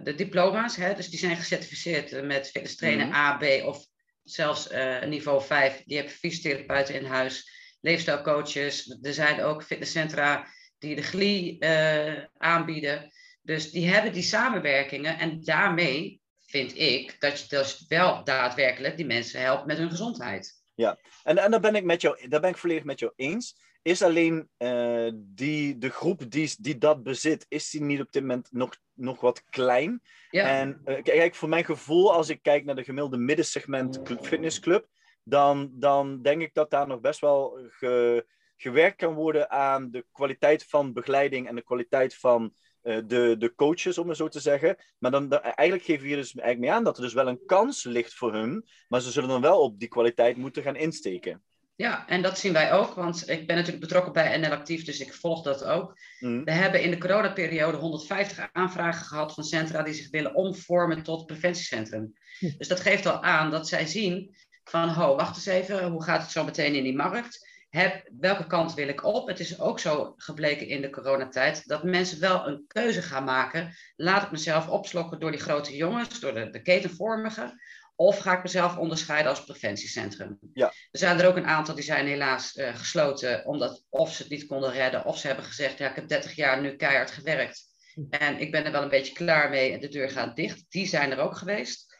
de 0.03 0.15
diploma's. 0.15 0.75
Hè, 0.75 0.93
dus 0.93 1.09
die 1.09 1.19
zijn 1.19 1.35
gecertificeerd 1.35 2.23
met 2.23 2.49
fitness 2.49 2.75
trainer 2.75 3.05
mm 3.05 3.13
A, 3.13 3.37
B 3.37 3.43
of 3.65 3.85
zelfs 4.23 4.71
uh, 4.71 5.03
niveau 5.03 5.41
5. 5.41 5.83
Die 5.85 5.97
hebben 5.97 6.15
fysiotherapeuten 6.15 6.95
in 6.95 7.05
huis, 7.05 7.51
leefstijlcoaches. 7.81 8.97
Er 9.01 9.13
zijn 9.13 9.43
ook 9.43 9.63
fitnesscentra 9.63 10.47
die 10.77 10.95
de 10.95 11.03
GLI 11.03 11.57
uh, 11.59 12.23
aanbieden. 12.37 13.11
Dus 13.41 13.71
die 13.71 13.87
hebben 13.87 14.13
die 14.13 14.23
samenwerkingen. 14.23 15.19
En 15.19 15.43
daarmee 15.43 16.21
vind 16.45 16.77
ik 16.77 17.15
dat 17.19 17.39
je 17.39 17.47
dus 17.47 17.85
wel 17.87 18.23
daadwerkelijk 18.23 18.97
die 18.97 19.05
mensen 19.05 19.41
helpt 19.41 19.65
met 19.65 19.77
hun 19.77 19.89
gezondheid. 19.89 20.63
Ja, 20.75 20.97
en, 21.23 21.37
en 21.37 21.51
daar, 21.51 21.59
ben 21.59 21.75
ik 21.75 21.83
met 21.83 22.01
jou, 22.01 22.27
daar 22.27 22.41
ben 22.41 22.49
ik 22.49 22.57
volledig 22.57 22.83
met 22.83 22.99
jou 22.99 23.11
eens. 23.15 23.69
Is 23.81 24.01
alleen 24.01 24.49
uh, 24.57 25.11
die, 25.15 25.77
de 25.77 25.89
groep 25.89 26.31
die, 26.31 26.55
die 26.59 26.77
dat 26.77 27.03
bezit, 27.03 27.45
is 27.49 27.69
die 27.69 27.81
niet 27.81 28.01
op 28.01 28.11
dit 28.11 28.21
moment 28.21 28.47
nog, 28.51 28.75
nog 28.93 29.21
wat 29.21 29.43
klein? 29.43 30.01
Ja. 30.29 30.59
En 30.59 30.81
uh, 30.85 31.01
kijk, 31.01 31.35
voor 31.35 31.49
mijn 31.49 31.65
gevoel, 31.65 32.13
als 32.13 32.29
ik 32.29 32.41
kijk 32.41 32.65
naar 32.65 32.75
de 32.75 32.83
gemiddelde 32.83 33.17
middensegment 33.17 34.01
fitnessclub, 34.21 34.87
dan, 35.23 35.71
dan 35.73 36.21
denk 36.21 36.41
ik 36.41 36.53
dat 36.53 36.69
daar 36.69 36.87
nog 36.87 36.99
best 36.99 37.19
wel 37.19 37.59
ge, 37.69 38.25
gewerkt 38.57 38.97
kan 38.97 39.13
worden 39.13 39.49
aan 39.49 39.91
de 39.91 40.05
kwaliteit 40.11 40.65
van 40.65 40.93
begeleiding 40.93 41.47
en 41.47 41.55
de 41.55 41.63
kwaliteit 41.63 42.15
van 42.15 42.53
de, 42.81 43.35
de 43.37 43.53
coaches, 43.55 43.97
om 43.97 44.07
het 44.07 44.17
zo 44.17 44.27
te 44.27 44.39
zeggen. 44.39 44.75
Maar 44.97 45.11
dan, 45.11 45.31
eigenlijk 45.31 45.83
geven 45.83 46.01
we 46.01 46.07
hier 46.07 46.17
dus 46.17 46.33
eigenlijk 46.33 46.59
mee 46.59 46.71
aan 46.71 46.83
dat 46.83 46.97
er 46.97 47.03
dus 47.03 47.13
wel 47.13 47.27
een 47.27 47.45
kans 47.45 47.83
ligt 47.83 48.13
voor 48.13 48.33
hun, 48.33 48.65
maar 48.87 49.01
ze 49.01 49.11
zullen 49.11 49.29
dan 49.29 49.41
wel 49.41 49.61
op 49.61 49.79
die 49.79 49.87
kwaliteit 49.87 50.37
moeten 50.37 50.63
gaan 50.63 50.75
insteken. 50.75 51.43
Ja, 51.81 52.07
en 52.07 52.21
dat 52.21 52.39
zien 52.39 52.53
wij 52.53 52.71
ook, 52.71 52.93
want 52.93 53.29
ik 53.29 53.47
ben 53.47 53.55
natuurlijk 53.55 53.83
betrokken 53.83 54.13
bij 54.13 54.37
NL 54.37 54.51
Actief, 54.51 54.85
dus 54.85 54.99
ik 54.99 55.13
volg 55.13 55.43
dat 55.43 55.63
ook. 55.63 55.97
Mm. 56.19 56.43
We 56.43 56.51
hebben 56.51 56.81
in 56.81 56.91
de 56.91 56.97
coronaperiode 56.97 57.77
150 57.77 58.49
aanvragen 58.51 59.05
gehad 59.05 59.33
van 59.33 59.43
centra 59.43 59.83
die 59.83 59.93
zich 59.93 60.09
willen 60.09 60.35
omvormen 60.35 61.03
tot 61.03 61.25
preventiecentrum. 61.25 62.13
Hm. 62.39 62.49
Dus 62.57 62.67
dat 62.67 62.79
geeft 62.79 63.05
al 63.05 63.23
aan 63.23 63.51
dat 63.51 63.67
zij 63.67 63.85
zien 63.85 64.35
van, 64.63 64.89
ho, 64.89 65.15
wacht 65.15 65.35
eens 65.35 65.45
even, 65.45 65.89
hoe 65.89 66.03
gaat 66.03 66.21
het 66.21 66.31
zo 66.31 66.43
meteen 66.43 66.75
in 66.75 66.83
die 66.83 66.95
markt? 66.95 67.50
Heb, 67.71 68.09
welke 68.19 68.47
kant 68.47 68.73
wil 68.73 68.87
ik 68.87 69.03
op? 69.03 69.27
Het 69.27 69.39
is 69.39 69.59
ook 69.59 69.79
zo 69.79 70.13
gebleken 70.17 70.67
in 70.67 70.81
de 70.81 70.89
coronatijd 70.89 71.67
dat 71.67 71.83
mensen 71.83 72.19
wel 72.19 72.47
een 72.47 72.63
keuze 72.67 73.01
gaan 73.01 73.23
maken. 73.23 73.75
Laat 73.95 74.23
ik 74.23 74.31
mezelf 74.31 74.67
opslokken 74.67 75.19
door 75.19 75.31
die 75.31 75.39
grote 75.39 75.75
jongens, 75.75 76.19
door 76.19 76.33
de, 76.33 76.49
de 76.49 76.61
ketenvormigen, 76.61 77.61
of 77.95 78.17
ga 78.17 78.37
ik 78.37 78.43
mezelf 78.43 78.77
onderscheiden 78.77 79.29
als 79.29 79.43
preventiecentrum? 79.43 80.39
Ja. 80.53 80.65
Er 80.65 80.99
zijn 80.99 81.19
er 81.19 81.27
ook 81.27 81.35
een 81.35 81.45
aantal 81.45 81.75
die 81.75 81.83
zijn 81.83 82.07
helaas 82.07 82.55
uh, 82.55 82.75
gesloten, 82.75 83.45
omdat 83.45 83.83
of 83.89 84.13
ze 84.13 84.21
het 84.21 84.31
niet 84.31 84.45
konden 84.45 84.71
redden, 84.71 85.05
of 85.05 85.17
ze 85.17 85.27
hebben 85.27 85.45
gezegd, 85.45 85.77
ja, 85.77 85.89
ik 85.89 85.95
heb 85.95 86.07
30 86.07 86.35
jaar 86.35 86.61
nu 86.61 86.75
keihard 86.75 87.11
gewerkt. 87.11 87.69
En 88.09 88.39
ik 88.39 88.51
ben 88.51 88.65
er 88.65 88.71
wel 88.71 88.83
een 88.83 88.89
beetje 88.89 89.13
klaar 89.13 89.49
mee 89.49 89.71
en 89.71 89.79
de 89.79 89.87
deur 89.87 90.09
gaat 90.09 90.35
dicht. 90.35 90.65
Die 90.69 90.87
zijn 90.87 91.11
er 91.11 91.19
ook 91.19 91.37
geweest. 91.37 91.90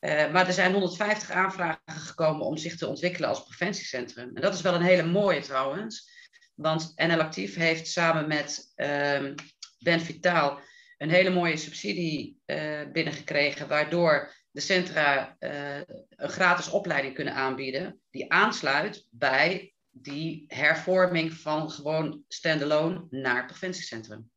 Uh, 0.00 0.32
maar 0.32 0.46
er 0.46 0.52
zijn 0.52 0.72
150 0.72 1.30
aanvragen 1.30 1.80
gekomen 1.84 2.46
om 2.46 2.56
zich 2.56 2.76
te 2.76 2.86
ontwikkelen 2.86 3.28
als 3.28 3.42
preventiecentrum. 3.42 4.30
En 4.34 4.42
dat 4.42 4.54
is 4.54 4.60
wel 4.60 4.74
een 4.74 4.82
hele 4.82 5.06
mooie 5.06 5.40
trouwens. 5.40 6.10
Want 6.54 6.92
NL 6.96 7.20
Actief 7.20 7.54
heeft 7.54 7.88
samen 7.88 8.28
met 8.28 8.72
uh, 8.76 9.34
Ben 9.78 10.00
Vitaal 10.00 10.60
een 10.98 11.10
hele 11.10 11.30
mooie 11.30 11.56
subsidie 11.56 12.40
uh, 12.46 12.80
binnengekregen. 12.92 13.68
Waardoor 13.68 14.34
de 14.50 14.60
centra 14.60 15.36
uh, 15.38 15.76
een 16.08 16.28
gratis 16.28 16.68
opleiding 16.68 17.14
kunnen 17.14 17.34
aanbieden. 17.34 18.00
Die 18.10 18.32
aansluit 18.32 19.06
bij 19.10 19.74
die 19.90 20.44
hervorming 20.48 21.32
van 21.32 21.70
gewoon 21.70 22.24
standalone 22.28 23.06
naar 23.10 23.46
preventiecentrum. 23.46 24.30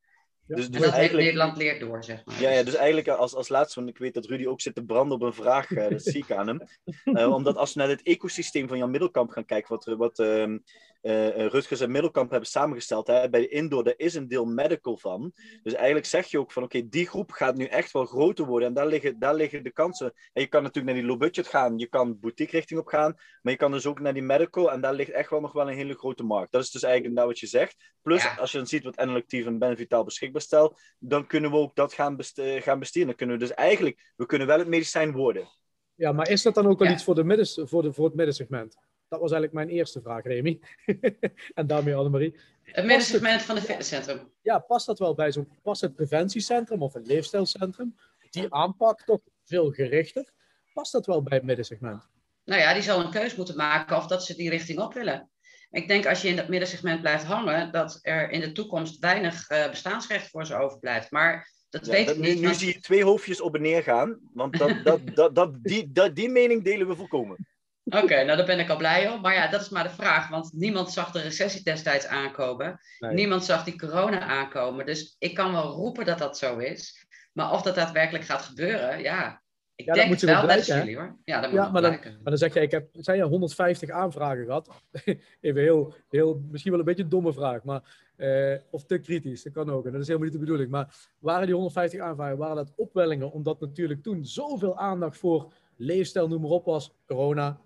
Dus, 0.48 0.58
dus 0.58 0.66
en 0.66 0.82
dat 0.82 0.92
eigenlijk, 0.92 1.26
Nederland 1.26 1.58
leert 1.58 1.80
door, 1.80 2.04
zeg 2.04 2.26
maar. 2.26 2.42
Ja, 2.42 2.50
ja 2.50 2.64
dus 2.64 2.76
eigenlijk 2.76 3.08
als, 3.08 3.36
als 3.36 3.50
laatste, 3.50 3.80
want 3.80 3.92
ik 3.92 3.98
weet 3.98 4.14
dat 4.14 4.26
Rudy 4.26 4.46
ook 4.46 4.62
zit 4.62 4.76
te 4.76 4.84
branden 4.84 5.18
op 5.18 5.24
een 5.24 5.34
vraag, 5.34 5.70
uh, 5.70 5.90
dat 5.90 6.04
zie 6.04 6.24
ik 6.24 6.32
aan 6.32 6.48
hem. 6.48 6.62
Uh, 7.06 7.34
omdat 7.36 7.56
als 7.56 7.74
we 7.74 7.80
naar 7.80 7.90
het 7.90 8.04
ecosysteem 8.04 8.68
van 8.68 8.78
Jan 8.78 8.92
Middelkamp 8.92 9.30
gaan 9.30 9.46
kijken, 9.46 9.70
wat, 9.70 9.86
wat 9.98 10.20
uh, 10.20 11.48
Rutgers 11.48 11.80
en 11.80 11.92
Middelkamp 11.92 12.30
hebben 12.30 12.50
samengesteld, 12.50 13.08
hè, 13.08 13.30
bij 13.30 13.40
de 13.40 13.48
indoor, 13.48 13.84
daar 13.84 13.94
is 13.98 14.14
een 14.14 14.28
deel 14.28 14.46
medical 14.46 14.98
van. 14.98 15.34
Dus 15.64 15.74
eigenlijk 15.74 16.06
zeg 16.06 16.28
je 16.28 16.40
ook 16.40 16.52
van, 16.52 16.64
oké, 16.64 16.90
die 16.90 17.08
groep 17.08 17.32
gaat 17.32 17.56
nu 17.56 17.66
echt 17.66 17.92
wel 17.92 18.06
groter 18.06 18.46
worden 18.46 18.68
en 18.68 18.74
daar 18.74 18.88
liggen, 18.88 19.20
daar 19.20 19.36
liggen 19.36 19.64
de 19.64 19.72
kansen. 19.72 20.14
En 20.34 20.42
je 20.42 20.48
kan 20.48 20.64
natuurlijk 20.64 20.94
naar 20.94 21.04
die 21.04 21.12
low 21.12 21.20
budget 21.20 21.48
gaan, 21.48 21.78
je 21.78 21.88
kan 21.88 22.20
boutique 22.20 22.56
richting 22.56 22.80
op 22.80 22.88
gaan, 22.88 23.16
maar 23.42 23.54
je 23.54 23.60
kan 23.60 23.72
dus 23.72 23.86
ook 23.86 24.00
naar 24.00 24.14
die 24.14 24.24
medical 24.24 24.72
en 24.72 24.82
daar 24.82 24.94
ligt 24.94 25.12
echt 25.12 25.30
wel 25.30 25.42
nog 25.42 25.54
wel 25.54 25.70
een 25.70 25.76
hele 25.76 25.98
grote 25.98 26.24
markt. 26.24 26.52
Dat 26.52 26.64
is 26.64 26.72
dus 26.72 26.84
eigenlijk 26.84 27.16
nou 27.16 27.28
wat 27.28 27.40
je 27.40 27.48
zegt. 27.48 27.76
Plus, 28.02 28.24
ja. 28.24 28.36
als 28.36 28.52
je 28.52 28.58
dan 28.58 28.68
ziet 28.68 28.84
wat 28.84 28.96
N-actief 28.96 29.46
en 29.46 29.60
Benvitaal 29.60 30.04
beschikbaar 30.04 30.33
stelt, 30.42 30.82
dan 31.00 31.28
kunnen 31.28 31.52
we 31.52 31.58
ook 31.58 31.76
dat 31.76 31.94
gaan, 31.94 32.16
best 32.16 32.42
gaan 32.42 32.80
besturen. 32.80 33.08
Dan 33.08 33.18
kunnen 33.18 33.36
we 33.36 33.46
dus 33.46 33.54
eigenlijk, 33.54 34.12
we 34.16 34.26
kunnen 34.26 34.48
wel 34.48 34.60
het 34.60 34.68
medicijn 34.68 35.12
worden. 35.12 35.48
Ja, 35.96 36.12
maar 36.12 36.30
is 36.30 36.42
dat 36.42 36.56
dan 36.56 36.68
ook 36.68 36.80
wel 36.80 36.88
ja. 36.88 36.94
iets 36.94 37.04
voor, 37.04 37.16
de 37.16 37.24
midden, 37.24 37.68
voor, 37.68 37.82
de, 37.82 37.94
voor 37.94 38.06
het 38.06 38.16
middensegment? 38.16 38.76
Dat 39.08 39.20
was 39.20 39.32
eigenlijk 39.32 39.54
mijn 39.54 39.78
eerste 39.78 40.02
vraag, 40.02 40.24
Remy. 40.24 40.60
en 41.54 41.68
daarmee 41.68 41.96
Annemarie. 41.96 42.40
Het 42.64 42.86
middensegment 42.86 43.42
van 43.42 43.56
het 43.56 43.66
fitnesscentrum. 43.66 44.32
Ja, 44.42 44.60
past 44.60 44.86
dat 44.86 45.00
wel 45.00 45.14
bij 45.14 45.32
zo'n 45.32 45.50
past 45.62 45.82
het 45.82 45.96
preventiecentrum 45.96 46.82
of 46.82 46.96
een 46.96 47.06
leefstijlcentrum? 47.06 47.96
Die 48.30 48.54
aanpak 48.54 49.02
toch 49.02 49.20
veel 49.44 49.72
gerichter. 49.72 50.32
Past 50.74 50.92
dat 50.92 51.06
wel 51.06 51.24
bij 51.24 51.38
het 51.38 51.46
middensegment? 51.46 52.10
Nou 52.46 52.62
ja, 52.62 52.74
die 52.74 52.84
zal 52.84 53.00
een 53.00 53.12
keus 53.12 53.36
moeten 53.36 53.56
maken 53.56 53.98
of 53.98 54.08
dat 54.08 54.26
ze 54.26 54.36
die 54.36 54.50
richting 54.50 54.80
op 54.80 54.94
willen. 54.94 55.30
Ik 55.74 55.88
denk 55.88 56.06
als 56.06 56.22
je 56.22 56.28
in 56.28 56.36
dat 56.36 56.48
middensegment 56.48 57.02
blijft 57.02 57.24
hangen, 57.24 57.72
dat 57.72 58.00
er 58.02 58.30
in 58.30 58.40
de 58.40 58.52
toekomst 58.52 59.00
weinig 59.00 59.50
uh, 59.50 59.70
bestaansrecht 59.70 60.30
voor 60.30 60.46
ze 60.46 60.56
overblijft. 60.56 61.12
Maar 61.12 61.50
dat 61.70 61.86
ja, 61.86 61.92
weet 61.92 62.08
dat, 62.08 62.16
ik 62.16 62.22
niet. 62.22 62.40
Nu, 62.40 62.54
zie 62.54 62.74
je 62.74 62.80
twee 62.80 63.04
hoofdjes 63.04 63.42
op 63.42 63.56
en 63.56 63.62
neer 63.62 63.84
gaan, 63.84 64.20
want 64.34 64.58
dat, 64.58 64.84
dat, 64.84 65.00
dat, 65.16 65.36
dat, 65.36 65.64
die, 65.64 65.92
dat, 65.92 66.16
die 66.16 66.30
mening 66.30 66.64
delen 66.64 66.88
we 66.88 66.96
volkomen. 66.96 67.48
Oké, 67.84 68.04
okay, 68.04 68.24
nou 68.24 68.38
daar 68.38 68.46
ben 68.46 68.60
ik 68.60 68.70
al 68.70 68.78
blij 68.78 69.10
om. 69.10 69.22
Maar 69.22 69.34
ja, 69.34 69.48
dat 69.48 69.62
is 69.62 69.70
maar 69.70 69.84
de 69.84 69.90
vraag, 69.90 70.30
want 70.30 70.54
niemand 70.54 70.92
zag 70.92 71.12
de 71.12 71.22
recessie 71.22 71.64
destijds 71.64 72.06
aankomen. 72.06 72.80
Nee. 73.00 73.14
Niemand 73.14 73.46
zag 73.46 73.64
die 73.64 73.80
corona 73.80 74.20
aankomen. 74.20 74.86
Dus 74.86 75.16
ik 75.20 75.34
kan 75.34 75.52
wel 75.52 75.72
roepen 75.72 76.06
dat 76.06 76.18
dat 76.18 76.38
zo 76.38 76.58
is. 76.58 77.08
Maar 77.32 77.52
of 77.52 77.62
dat 77.62 77.76
daadwerkelijk 77.76 78.26
gaat 78.26 78.42
gebeuren, 78.42 79.02
ja, 79.02 79.43
ik 79.76 79.86
ja, 79.86 79.94
denk 79.94 80.08
moet 80.08 80.20
je 80.20 80.26
wel, 80.26 80.44
blijken, 80.44 80.68
dat 80.68 80.76
is 80.76 80.84
jullie 80.84 80.98
hoor. 80.98 81.18
Ja, 81.24 81.42
dat 81.42 81.52
moet 81.52 81.60
ja 81.60 81.72
maar, 81.72 81.82
dan, 81.82 81.92
maar 81.92 82.20
dan 82.24 82.38
zeg 82.38 82.54
je, 82.54 82.60
ik 82.60 82.72
heb, 82.72 82.88
zijn 82.92 83.18
je 83.18 83.24
150 83.24 83.90
aanvragen 83.90 84.46
gehad? 84.46 84.70
Even 85.42 85.62
heel, 85.62 85.94
heel, 86.10 86.44
misschien 86.50 86.72
wel 86.72 86.80
een 86.80 86.86
beetje 86.86 87.04
een 87.04 87.10
domme 87.10 87.34
vraag, 87.34 87.64
maar, 87.64 87.82
uh, 88.18 88.58
of 88.70 88.86
te 88.86 89.00
kritisch, 89.00 89.44
dat 89.44 89.54
kan 89.54 89.70
ook. 89.70 89.86
En 89.86 89.92
dat 89.92 90.02
is 90.02 90.08
helemaal 90.08 90.30
niet 90.30 90.38
de 90.38 90.46
bedoeling. 90.46 90.70
Maar 90.70 90.96
waren 91.20 91.46
die 91.46 91.56
150 91.56 92.00
aanvragen, 92.00 92.38
waren 92.38 92.56
dat 92.56 92.74
opwellingen, 92.76 93.32
omdat 93.32 93.60
natuurlijk 93.60 94.04
toen 94.04 94.26
zoveel 94.26 94.78
aandacht 94.78 95.18
voor 95.18 95.54
leefstijl, 95.76 96.28
noem 96.28 96.42
maar 96.42 96.52
op, 96.52 96.66
was, 96.66 96.94
corona. 97.06 97.60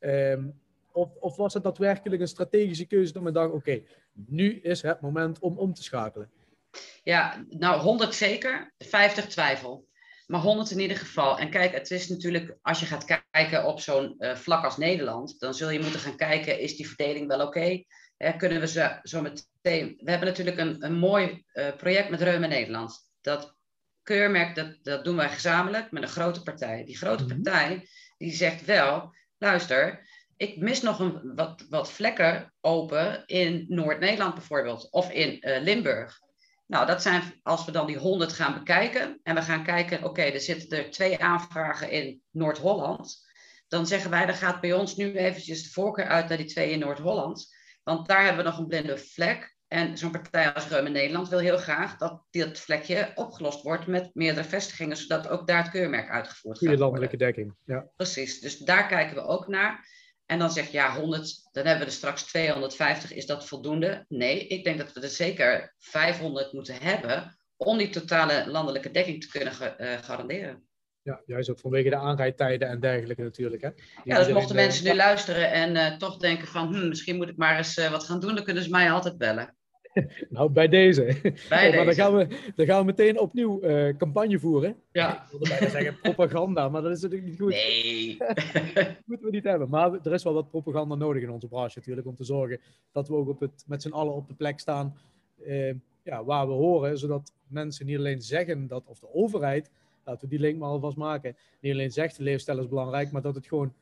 Um, 0.00 0.62
of, 0.92 1.14
of 1.20 1.36
was 1.36 1.54
het 1.54 1.62
daadwerkelijk 1.62 2.20
een 2.20 2.28
strategische 2.28 2.86
keuze 2.86 3.12
dat 3.12 3.22
men 3.22 3.32
dacht, 3.32 3.46
oké, 3.46 3.56
okay, 3.56 3.86
nu 4.12 4.60
is 4.60 4.82
het 4.82 5.00
moment 5.00 5.38
om 5.38 5.58
om 5.58 5.74
te 5.74 5.82
schakelen? 5.82 6.30
Ja, 7.02 7.44
nou 7.48 7.80
100 7.80 8.14
zeker, 8.14 8.72
50 8.78 9.26
twijfel. 9.26 9.86
Maar 10.26 10.40
100 10.40 10.70
in 10.70 10.80
ieder 10.80 10.96
geval. 10.96 11.38
En 11.38 11.50
kijk, 11.50 11.72
het 11.72 11.90
is 11.90 12.08
natuurlijk, 12.08 12.56
als 12.62 12.80
je 12.80 12.86
gaat 12.86 13.22
kijken 13.30 13.64
op 13.66 13.80
zo'n 13.80 14.14
uh, 14.18 14.34
vlak 14.34 14.64
als 14.64 14.76
Nederland, 14.76 15.40
dan 15.40 15.54
zul 15.54 15.70
je 15.70 15.80
moeten 15.80 16.00
gaan 16.00 16.16
kijken, 16.16 16.60
is 16.60 16.76
die 16.76 16.88
verdeling 16.88 17.26
wel 17.26 17.46
oké? 17.46 17.58
Okay? 18.16 18.36
Kunnen 18.36 18.60
we 18.60 18.66
ze 18.66 18.98
zo 19.02 19.20
meteen... 19.20 20.00
We 20.04 20.10
hebben 20.10 20.28
natuurlijk 20.28 20.58
een, 20.58 20.84
een 20.84 20.94
mooi 20.94 21.44
uh, 21.54 21.76
project 21.76 22.10
met 22.10 22.22
Reuma 22.22 22.46
Nederland. 22.46 23.10
Dat 23.20 23.54
keurmerk, 24.02 24.54
dat, 24.54 24.76
dat 24.82 25.04
doen 25.04 25.16
wij 25.16 25.28
gezamenlijk 25.28 25.90
met 25.90 26.02
een 26.02 26.08
grote 26.08 26.42
partij. 26.42 26.84
Die 26.84 26.96
grote 26.96 27.24
Mhm. 27.24 27.42
partij, 27.42 27.88
die 28.18 28.32
zegt 28.32 28.64
wel, 28.64 29.14
luister, 29.38 30.06
ik 30.36 30.56
mis 30.56 30.82
nog 30.82 30.98
een, 30.98 31.34
wat, 31.34 31.66
wat 31.68 31.92
vlekken 31.92 32.54
open 32.60 33.22
in 33.26 33.64
Noord-Nederland 33.68 34.34
bijvoorbeeld, 34.34 34.90
of 34.90 35.10
in 35.10 35.38
uh, 35.40 35.60
Limburg. 35.62 36.20
Nou, 36.66 36.86
dat 36.86 37.02
zijn, 37.02 37.22
als 37.42 37.64
we 37.64 37.72
dan 37.72 37.86
die 37.86 37.98
100 37.98 38.32
gaan 38.32 38.54
bekijken 38.54 39.20
en 39.22 39.34
we 39.34 39.42
gaan 39.42 39.64
kijken, 39.64 39.98
oké, 39.98 40.06
okay, 40.06 40.32
er 40.32 40.40
zitten 40.40 40.78
er 40.78 40.90
twee 40.90 41.22
aanvragen 41.22 41.90
in 41.90 42.22
Noord-Holland. 42.30 43.32
Dan 43.68 43.86
zeggen 43.86 44.10
wij, 44.10 44.26
dan 44.26 44.34
gaat 44.34 44.60
bij 44.60 44.72
ons 44.72 44.96
nu 44.96 45.16
eventjes 45.16 45.62
de 45.62 45.70
voorkeur 45.70 46.06
uit 46.06 46.28
naar 46.28 46.38
die 46.38 46.46
twee 46.46 46.70
in 46.70 46.78
Noord-Holland. 46.78 47.54
Want 47.82 48.08
daar 48.08 48.24
hebben 48.24 48.44
we 48.44 48.50
nog 48.50 48.58
een 48.58 48.66
blinde 48.66 48.98
vlek. 48.98 49.56
En 49.68 49.98
zo'n 49.98 50.10
partij 50.10 50.52
als 50.52 50.68
Reum 50.68 50.86
in 50.86 50.92
Nederland 50.92 51.28
wil 51.28 51.38
heel 51.38 51.58
graag 51.58 51.96
dat 51.96 52.22
dat 52.30 52.58
vlekje 52.58 53.12
opgelost 53.14 53.62
wordt 53.62 53.86
met 53.86 54.10
meerdere 54.12 54.48
vestigingen, 54.48 54.96
zodat 54.96 55.28
ook 55.28 55.46
daar 55.46 55.62
het 55.62 55.70
keurmerk 55.70 56.10
uitgevoerd 56.10 56.58
Goede 56.58 56.72
gaat 56.72 56.82
landelijke 56.82 57.16
dekking. 57.16 57.54
Ja. 57.64 57.86
Precies, 57.96 58.40
dus 58.40 58.58
daar 58.58 58.86
kijken 58.86 59.14
we 59.14 59.22
ook 59.22 59.48
naar. 59.48 59.88
En 60.26 60.38
dan 60.38 60.50
zeg 60.50 60.66
je, 60.66 60.72
ja, 60.72 60.96
100, 60.96 61.48
dan 61.52 61.66
hebben 61.66 61.86
we 61.86 61.90
er 61.90 61.96
straks 61.96 62.22
250. 62.22 63.12
Is 63.12 63.26
dat 63.26 63.46
voldoende? 63.46 64.04
Nee, 64.08 64.46
ik 64.46 64.64
denk 64.64 64.78
dat 64.78 64.92
we 64.92 65.00
er 65.00 65.08
zeker 65.08 65.74
500 65.78 66.52
moeten 66.52 66.76
hebben 66.82 67.36
om 67.56 67.78
die 67.78 67.90
totale 67.90 68.50
landelijke 68.50 68.90
dekking 68.90 69.20
te 69.20 69.28
kunnen 69.28 69.52
uh, 69.52 69.98
garanderen. 70.02 70.68
ja, 71.02 71.22
juist 71.26 71.50
ook 71.50 71.58
vanwege 71.58 71.90
de 71.90 71.96
aanrijdtijden 71.96 72.68
en 72.68 72.80
dergelijke 72.80 73.22
natuurlijk. 73.22 73.62
Hè? 73.62 73.70
Die 73.74 73.84
Ja, 74.04 74.18
dus 74.18 74.32
mochten 74.32 74.56
eh, 74.56 74.64
mensen 74.64 74.84
nu 74.84 74.94
luisteren 74.94 75.50
en 75.50 75.74
uh, 75.74 75.96
toch 75.96 76.16
denken 76.16 76.46
van, 76.46 76.74
hm, 76.74 76.88
misschien 76.88 77.16
moet 77.16 77.28
ik 77.28 77.36
maar 77.36 77.56
eens 77.56 77.78
uh, 77.78 77.90
wat 77.90 78.04
gaan 78.04 78.20
doen, 78.20 78.34
dan 78.34 78.44
kunnen 78.44 78.62
ze 78.62 78.70
mij 78.70 78.90
altijd 78.90 79.18
bellen. 79.18 79.56
Nou, 80.30 80.50
bij 80.50 80.68
deze. 80.68 81.16
Bij 81.48 81.72
Maar 81.76 81.84
dan 81.84 81.94
gaan, 81.94 82.14
we, 82.16 82.52
dan 82.56 82.66
gaan 82.66 82.78
we 82.78 82.84
meteen 82.84 83.20
opnieuw 83.20 83.60
eh, 83.60 83.96
campagne 83.96 84.38
voeren. 84.38 84.76
Ja. 84.92 85.22
Ik 85.22 85.30
wilde 85.30 85.48
bijna 85.48 85.68
zeggen 85.68 86.00
propaganda, 86.00 86.68
maar 86.68 86.82
dat 86.82 86.90
is 86.90 87.02
natuurlijk 87.02 87.30
niet 87.30 87.40
goed. 87.40 87.50
Nee. 87.50 88.16
Dat 88.74 88.96
moeten 89.06 89.26
we 89.26 89.32
niet 89.32 89.44
hebben. 89.44 89.68
Maar 89.68 89.92
er 89.92 90.12
is 90.12 90.22
wel 90.22 90.32
wat 90.32 90.50
propaganda 90.50 90.94
nodig 90.94 91.22
in 91.22 91.30
onze 91.30 91.48
branche 91.48 91.78
natuurlijk. 91.78 92.06
Om 92.06 92.14
te 92.14 92.24
zorgen 92.24 92.60
dat 92.92 93.08
we 93.08 93.14
ook 93.14 93.28
op 93.28 93.40
het, 93.40 93.64
met 93.66 93.82
z'n 93.82 93.92
allen 93.92 94.14
op 94.14 94.28
de 94.28 94.34
plek 94.34 94.60
staan 94.60 94.98
eh, 95.44 95.74
ja, 96.02 96.24
waar 96.24 96.46
we 96.46 96.52
horen. 96.52 96.98
Zodat 96.98 97.32
mensen 97.46 97.86
niet 97.86 97.98
alleen 97.98 98.22
zeggen 98.22 98.66
dat, 98.66 98.86
of 98.86 98.98
de 98.98 99.14
overheid, 99.14 99.70
laten 100.04 100.22
we 100.22 100.28
die 100.28 100.38
link 100.38 100.58
maar 100.58 100.68
alvast 100.68 100.96
maken. 100.96 101.36
Niet 101.60 101.72
alleen 101.72 101.92
zegt 101.92 102.16
de 102.16 102.22
leefstijl 102.22 102.58
is 102.58 102.68
belangrijk, 102.68 103.10
maar 103.10 103.22
dat 103.22 103.34
het 103.34 103.46
gewoon, 103.46 103.72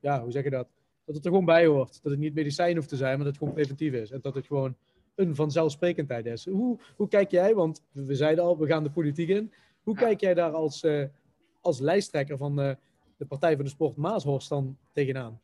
ja, 0.00 0.22
hoe 0.22 0.32
zeg 0.32 0.44
je 0.44 0.50
dat? 0.50 0.68
Dat 1.04 1.14
het 1.14 1.24
er 1.24 1.30
gewoon 1.30 1.46
bij 1.46 1.66
hoort. 1.66 2.02
Dat 2.02 2.12
het 2.12 2.20
niet 2.20 2.34
medicijn 2.34 2.76
hoeft 2.76 2.88
te 2.88 2.96
zijn, 2.96 3.14
maar 3.14 3.24
dat 3.24 3.26
het 3.26 3.38
gewoon 3.38 3.54
preventief 3.54 3.92
is. 3.92 4.10
En 4.10 4.18
dat 4.22 4.34
het 4.34 4.46
gewoon 4.46 4.76
een 5.14 5.34
vanzelfsprekendheid 5.34 6.26
is. 6.26 6.46
Hoe, 6.46 6.78
hoe 6.96 7.08
kijk 7.08 7.30
jij, 7.30 7.54
want 7.54 7.82
we 7.92 8.14
zeiden 8.14 8.44
al, 8.44 8.58
we 8.58 8.66
gaan 8.66 8.82
de 8.82 8.90
politiek 8.90 9.28
in. 9.28 9.52
Hoe 9.82 9.96
kijk 9.96 10.20
jij 10.20 10.34
daar 10.34 10.52
als, 10.52 10.82
eh, 10.82 11.04
als 11.60 11.80
lijsttrekker 11.80 12.36
van 12.36 12.60
eh, 12.60 12.74
de 13.16 13.26
Partij 13.26 13.54
voor 13.54 13.64
de 13.64 13.70
Sport 13.70 13.96
Maashorst 13.96 14.48
dan 14.48 14.78
tegenaan? 14.92 15.40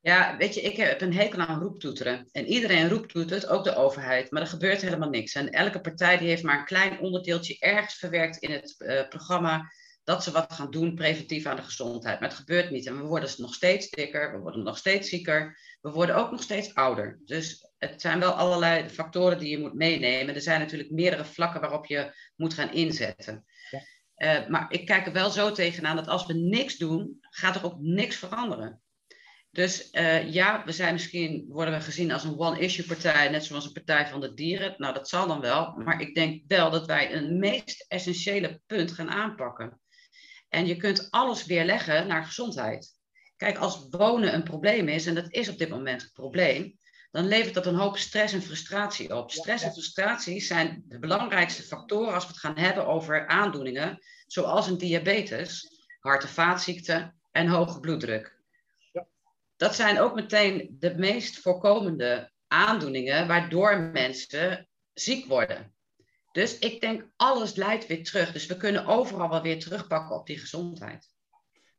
Ja, 0.00 0.36
weet 0.36 0.54
je, 0.54 0.60
ik 0.60 0.76
heb 0.76 1.00
een 1.00 1.14
hekel 1.14 1.38
aan 1.38 1.62
roeptoeteren. 1.62 2.28
En 2.32 2.46
iedereen 2.46 2.88
roeptoetert, 2.88 3.46
ook 3.46 3.64
de 3.64 3.74
overheid. 3.74 4.30
Maar 4.30 4.42
er 4.42 4.48
gebeurt 4.48 4.80
helemaal 4.80 5.08
niks. 5.08 5.34
En 5.34 5.50
elke 5.50 5.80
partij 5.80 6.18
die 6.18 6.28
heeft 6.28 6.42
maar 6.42 6.58
een 6.58 6.64
klein 6.64 7.00
onderdeeltje 7.00 7.56
ergens 7.58 7.94
verwerkt 7.94 8.36
in 8.36 8.50
het 8.50 8.74
eh, 8.78 9.08
programma. 9.08 9.72
Dat 10.04 10.22
ze 10.22 10.30
wat 10.30 10.52
gaan 10.52 10.70
doen 10.70 10.94
preventief 10.94 11.46
aan 11.46 11.56
de 11.56 11.62
gezondheid. 11.62 12.20
Maar 12.20 12.28
het 12.28 12.38
gebeurt 12.38 12.70
niet. 12.70 12.86
En 12.86 12.96
we 12.96 13.06
worden 13.06 13.30
nog 13.36 13.54
steeds 13.54 13.90
dikker. 13.90 14.32
We 14.32 14.38
worden 14.38 14.62
nog 14.62 14.78
steeds 14.78 15.08
zieker. 15.08 15.58
We 15.80 15.90
worden 15.90 16.16
ook 16.16 16.30
nog 16.30 16.42
steeds 16.42 16.74
ouder. 16.74 17.20
Dus 17.24 17.67
het 17.78 18.00
zijn 18.00 18.20
wel 18.20 18.32
allerlei 18.32 18.88
factoren 18.88 19.38
die 19.38 19.50
je 19.50 19.58
moet 19.58 19.74
meenemen. 19.74 20.34
Er 20.34 20.40
zijn 20.40 20.60
natuurlijk 20.60 20.90
meerdere 20.90 21.24
vlakken 21.24 21.60
waarop 21.60 21.86
je 21.86 22.14
moet 22.36 22.54
gaan 22.54 22.72
inzetten. 22.72 23.44
Ja. 23.70 23.82
Eh, 24.14 24.48
maar 24.48 24.72
ik 24.72 24.86
kijk 24.86 25.06
er 25.06 25.12
wel 25.12 25.30
zo 25.30 25.52
tegenaan 25.52 25.96
dat 25.96 26.08
als 26.08 26.26
we 26.26 26.34
niks 26.34 26.76
doen, 26.76 27.18
gaat 27.20 27.56
er 27.56 27.64
ook 27.64 27.80
niks 27.80 28.16
veranderen. 28.16 28.82
Dus 29.50 29.90
eh, 29.90 30.32
ja, 30.32 30.64
we 30.64 30.72
zijn 30.72 30.92
misschien, 30.92 31.44
worden 31.48 31.74
we 31.74 31.80
gezien 31.80 32.12
als 32.12 32.24
een 32.24 32.38
one-issue 32.38 32.86
partij, 32.86 33.28
net 33.28 33.44
zoals 33.44 33.64
een 33.64 33.72
partij 33.72 34.06
van 34.06 34.20
de 34.20 34.34
dieren. 34.34 34.74
Nou, 34.76 34.94
dat 34.94 35.08
zal 35.08 35.26
dan 35.26 35.40
wel. 35.40 35.76
Maar 35.76 36.00
ik 36.00 36.14
denk 36.14 36.42
wel 36.46 36.70
dat 36.70 36.86
wij 36.86 37.14
een 37.14 37.38
meest 37.38 37.84
essentiële 37.88 38.60
punt 38.66 38.92
gaan 38.92 39.10
aanpakken. 39.10 39.80
En 40.48 40.66
je 40.66 40.76
kunt 40.76 41.10
alles 41.10 41.46
weerleggen 41.46 42.06
naar 42.06 42.24
gezondheid. 42.24 42.96
Kijk, 43.36 43.58
als 43.58 43.86
wonen 43.90 44.34
een 44.34 44.42
probleem 44.42 44.88
is, 44.88 45.06
en 45.06 45.14
dat 45.14 45.32
is 45.32 45.48
op 45.48 45.58
dit 45.58 45.68
moment 45.68 46.02
een 46.02 46.12
probleem, 46.12 46.77
dan 47.10 47.26
levert 47.26 47.54
dat 47.54 47.66
een 47.66 47.74
hoop 47.74 47.98
stress 47.98 48.34
en 48.34 48.42
frustratie 48.42 49.16
op. 49.16 49.30
Stress 49.30 49.64
en 49.64 49.72
frustratie 49.72 50.40
zijn 50.40 50.84
de 50.86 50.98
belangrijkste 50.98 51.62
factoren 51.62 52.14
als 52.14 52.24
we 52.24 52.30
het 52.30 52.40
gaan 52.40 52.58
hebben 52.58 52.86
over 52.86 53.26
aandoeningen, 53.26 53.98
zoals 54.26 54.66
een 54.66 54.78
diabetes, 54.78 55.68
hart- 56.00 56.22
en 56.22 56.28
vaatziekten 56.28 57.20
en 57.32 57.46
hoge 57.46 57.80
bloeddruk. 57.80 58.36
Ja. 58.92 59.06
Dat 59.56 59.74
zijn 59.74 60.00
ook 60.00 60.14
meteen 60.14 60.76
de 60.78 60.94
meest 60.94 61.38
voorkomende 61.38 62.32
aandoeningen 62.46 63.26
waardoor 63.26 63.80
mensen 63.80 64.68
ziek 64.94 65.26
worden. 65.26 65.72
Dus 66.32 66.58
ik 66.58 66.80
denk, 66.80 67.08
alles 67.16 67.54
leidt 67.54 67.86
weer 67.86 68.04
terug. 68.04 68.32
Dus 68.32 68.46
we 68.46 68.56
kunnen 68.56 68.86
overal 68.86 69.28
wel 69.28 69.42
weer 69.42 69.60
terugpakken 69.60 70.16
op 70.16 70.26
die 70.26 70.38
gezondheid. 70.38 71.16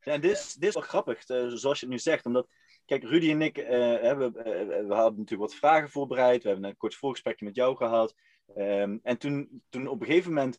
Ja, 0.00 0.12
en 0.12 0.20
dit 0.20 0.30
is, 0.30 0.54
dit 0.54 0.68
is 0.68 0.74
wel 0.74 0.82
grappig, 0.82 1.26
eh, 1.26 1.46
zoals 1.46 1.80
je 1.80 1.86
het 1.86 1.94
nu 1.94 1.98
zegt. 1.98 2.26
Omdat, 2.26 2.48
kijk, 2.90 3.04
Rudy 3.04 3.30
en 3.30 3.42
ik, 3.42 3.58
eh, 3.58 3.78
hebben, 4.00 4.36
eh, 4.36 4.86
we 4.86 4.94
hadden 4.94 5.18
natuurlijk 5.18 5.50
wat 5.50 5.54
vragen 5.54 5.90
voorbereid. 5.90 6.42
We 6.42 6.48
hebben 6.48 6.68
een 6.68 6.76
kort 6.76 6.94
voorgesprekje 6.94 7.44
met 7.44 7.54
jou 7.54 7.76
gehad. 7.76 8.14
Ehm, 8.54 8.98
en 9.02 9.18
toen, 9.18 9.62
toen 9.68 9.86
op 9.86 10.00
een 10.00 10.06
gegeven 10.06 10.32
moment 10.32 10.58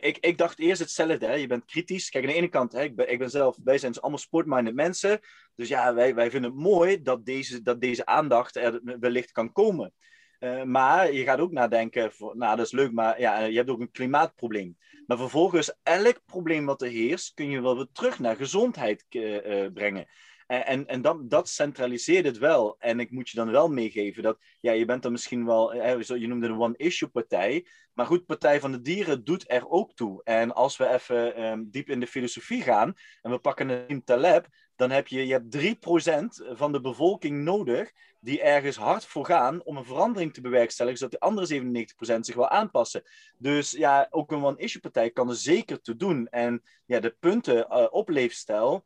ik, 0.00 0.18
ik 0.18 0.38
dacht 0.38 0.58
eerst 0.58 0.80
hetzelfde. 0.80 1.26
Hè? 1.26 1.34
Je 1.34 1.46
bent 1.46 1.64
kritisch. 1.64 2.10
Kijk, 2.10 2.24
aan 2.24 2.30
de 2.30 2.36
ene 2.36 2.48
kant, 2.48 2.72
hè, 2.72 2.82
ik, 2.82 2.96
ben, 2.96 3.12
ik 3.12 3.18
ben 3.18 3.30
zelf, 3.30 3.56
wij 3.64 3.78
zijn 3.78 3.92
dus 3.92 4.00
allemaal 4.00 4.20
sportminded 4.20 4.74
mensen. 4.74 5.20
Dus 5.54 5.68
ja, 5.68 5.94
wij, 5.94 6.14
wij 6.14 6.30
vinden 6.30 6.50
het 6.50 6.60
mooi 6.60 7.02
dat 7.02 7.24
deze, 7.24 7.62
dat 7.62 7.80
deze 7.80 8.06
aandacht 8.06 8.56
er 8.56 8.80
wellicht 9.00 9.32
kan 9.32 9.52
komen. 9.52 9.92
Uh, 10.40 10.62
maar 10.62 11.12
je 11.12 11.24
gaat 11.24 11.40
ook 11.40 11.52
nadenken, 11.52 12.12
voor, 12.12 12.36
nou 12.36 12.56
dat 12.56 12.66
is 12.66 12.72
leuk, 12.72 12.92
maar 12.92 13.20
ja, 13.20 13.38
je 13.40 13.56
hebt 13.56 13.70
ook 13.70 13.80
een 13.80 13.90
klimaatprobleem. 13.90 14.76
Maar 15.06 15.16
vervolgens, 15.16 15.74
elk 15.82 16.20
probleem 16.26 16.66
wat 16.66 16.82
er 16.82 16.88
heerst, 16.88 17.34
kun 17.34 17.50
je 17.50 17.60
wel 17.60 17.76
weer 17.76 17.88
terug 17.92 18.18
naar 18.18 18.36
gezondheid 18.36 19.06
uh, 19.10 19.66
brengen. 19.72 20.06
En, 20.46 20.86
en 20.86 21.02
dat, 21.02 21.30
dat 21.30 21.48
centraliseert 21.48 22.26
het 22.26 22.38
wel. 22.38 22.76
En 22.78 23.00
ik 23.00 23.10
moet 23.10 23.28
je 23.28 23.36
dan 23.36 23.50
wel 23.50 23.68
meegeven 23.68 24.22
dat 24.22 24.38
ja, 24.60 24.72
je 24.72 24.84
bent 24.84 25.02
dan 25.02 25.12
misschien 25.12 25.46
wel, 25.46 25.74
je 25.74 26.26
noemde 26.26 26.46
een 26.46 26.60
one-issue 26.60 27.08
partij. 27.08 27.66
Maar 27.92 28.06
goed, 28.06 28.26
Partij 28.26 28.60
van 28.60 28.72
de 28.72 28.80
Dieren 28.80 29.24
doet 29.24 29.44
er 29.46 29.68
ook 29.68 29.94
toe. 29.94 30.20
En 30.24 30.54
als 30.54 30.76
we 30.76 30.88
even 30.88 31.36
ehm, 31.36 31.62
diep 31.66 31.88
in 31.88 32.00
de 32.00 32.06
filosofie 32.06 32.62
gaan 32.62 32.94
en 33.22 33.30
we 33.30 33.38
pakken 33.38 33.90
een 33.90 34.04
Taleb, 34.04 34.48
dan 34.76 34.90
heb 34.90 35.08
je, 35.08 35.26
je 35.26 35.32
hebt 35.32 35.56
3% 35.56 36.56
van 36.56 36.72
de 36.72 36.80
bevolking 36.80 37.42
nodig 37.42 37.92
die 38.20 38.42
ergens 38.42 38.76
hard 38.76 39.04
voor 39.04 39.26
gaan 39.26 39.62
om 39.64 39.76
een 39.76 39.84
verandering 39.84 40.34
te 40.34 40.40
bewerkstelligen, 40.40 40.98
zodat 40.98 41.20
de 41.20 41.26
andere 41.26 42.16
97% 42.16 42.20
zich 42.20 42.34
wel 42.34 42.48
aanpassen. 42.48 43.02
Dus 43.38 43.70
ja, 43.70 44.06
ook 44.10 44.32
een 44.32 44.44
one-issue-partij 44.44 45.10
kan 45.10 45.28
er 45.28 45.36
zeker 45.36 45.80
te 45.80 45.96
doen. 45.96 46.28
En 46.28 46.62
ja, 46.86 47.00
de 47.00 47.16
punten 47.20 47.56
uh, 47.56 47.86
op 47.90 48.08
leefstijl, 48.08 48.84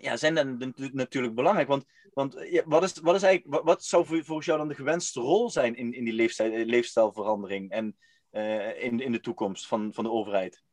ja, 0.00 0.16
zijn 0.16 0.34
dan 0.34 0.74
natuurlijk 0.92 1.34
belangrijk. 1.34 1.68
Want, 1.68 1.84
want 2.12 2.36
ja, 2.50 2.62
wat, 2.66 2.82
is, 2.82 2.98
wat, 3.02 3.14
is 3.14 3.22
eigenlijk, 3.22 3.64
wat, 3.64 3.84
zou 3.84 4.06
volgens 4.06 4.46
jou 4.46 4.58
dan 4.58 4.68
de 4.68 4.74
gewenste 4.74 5.20
rol 5.20 5.50
zijn 5.50 5.76
in, 5.76 5.92
in 5.92 6.04
die 6.04 6.12
leefstijl, 6.12 6.64
leefstijlverandering 6.64 7.70
en 7.70 7.96
uh, 8.32 8.82
in, 8.82 9.00
in 9.00 9.12
de 9.12 9.20
toekomst 9.20 9.66
van, 9.66 9.92
van 9.92 10.04
de 10.04 10.10
overheid? 10.10 10.64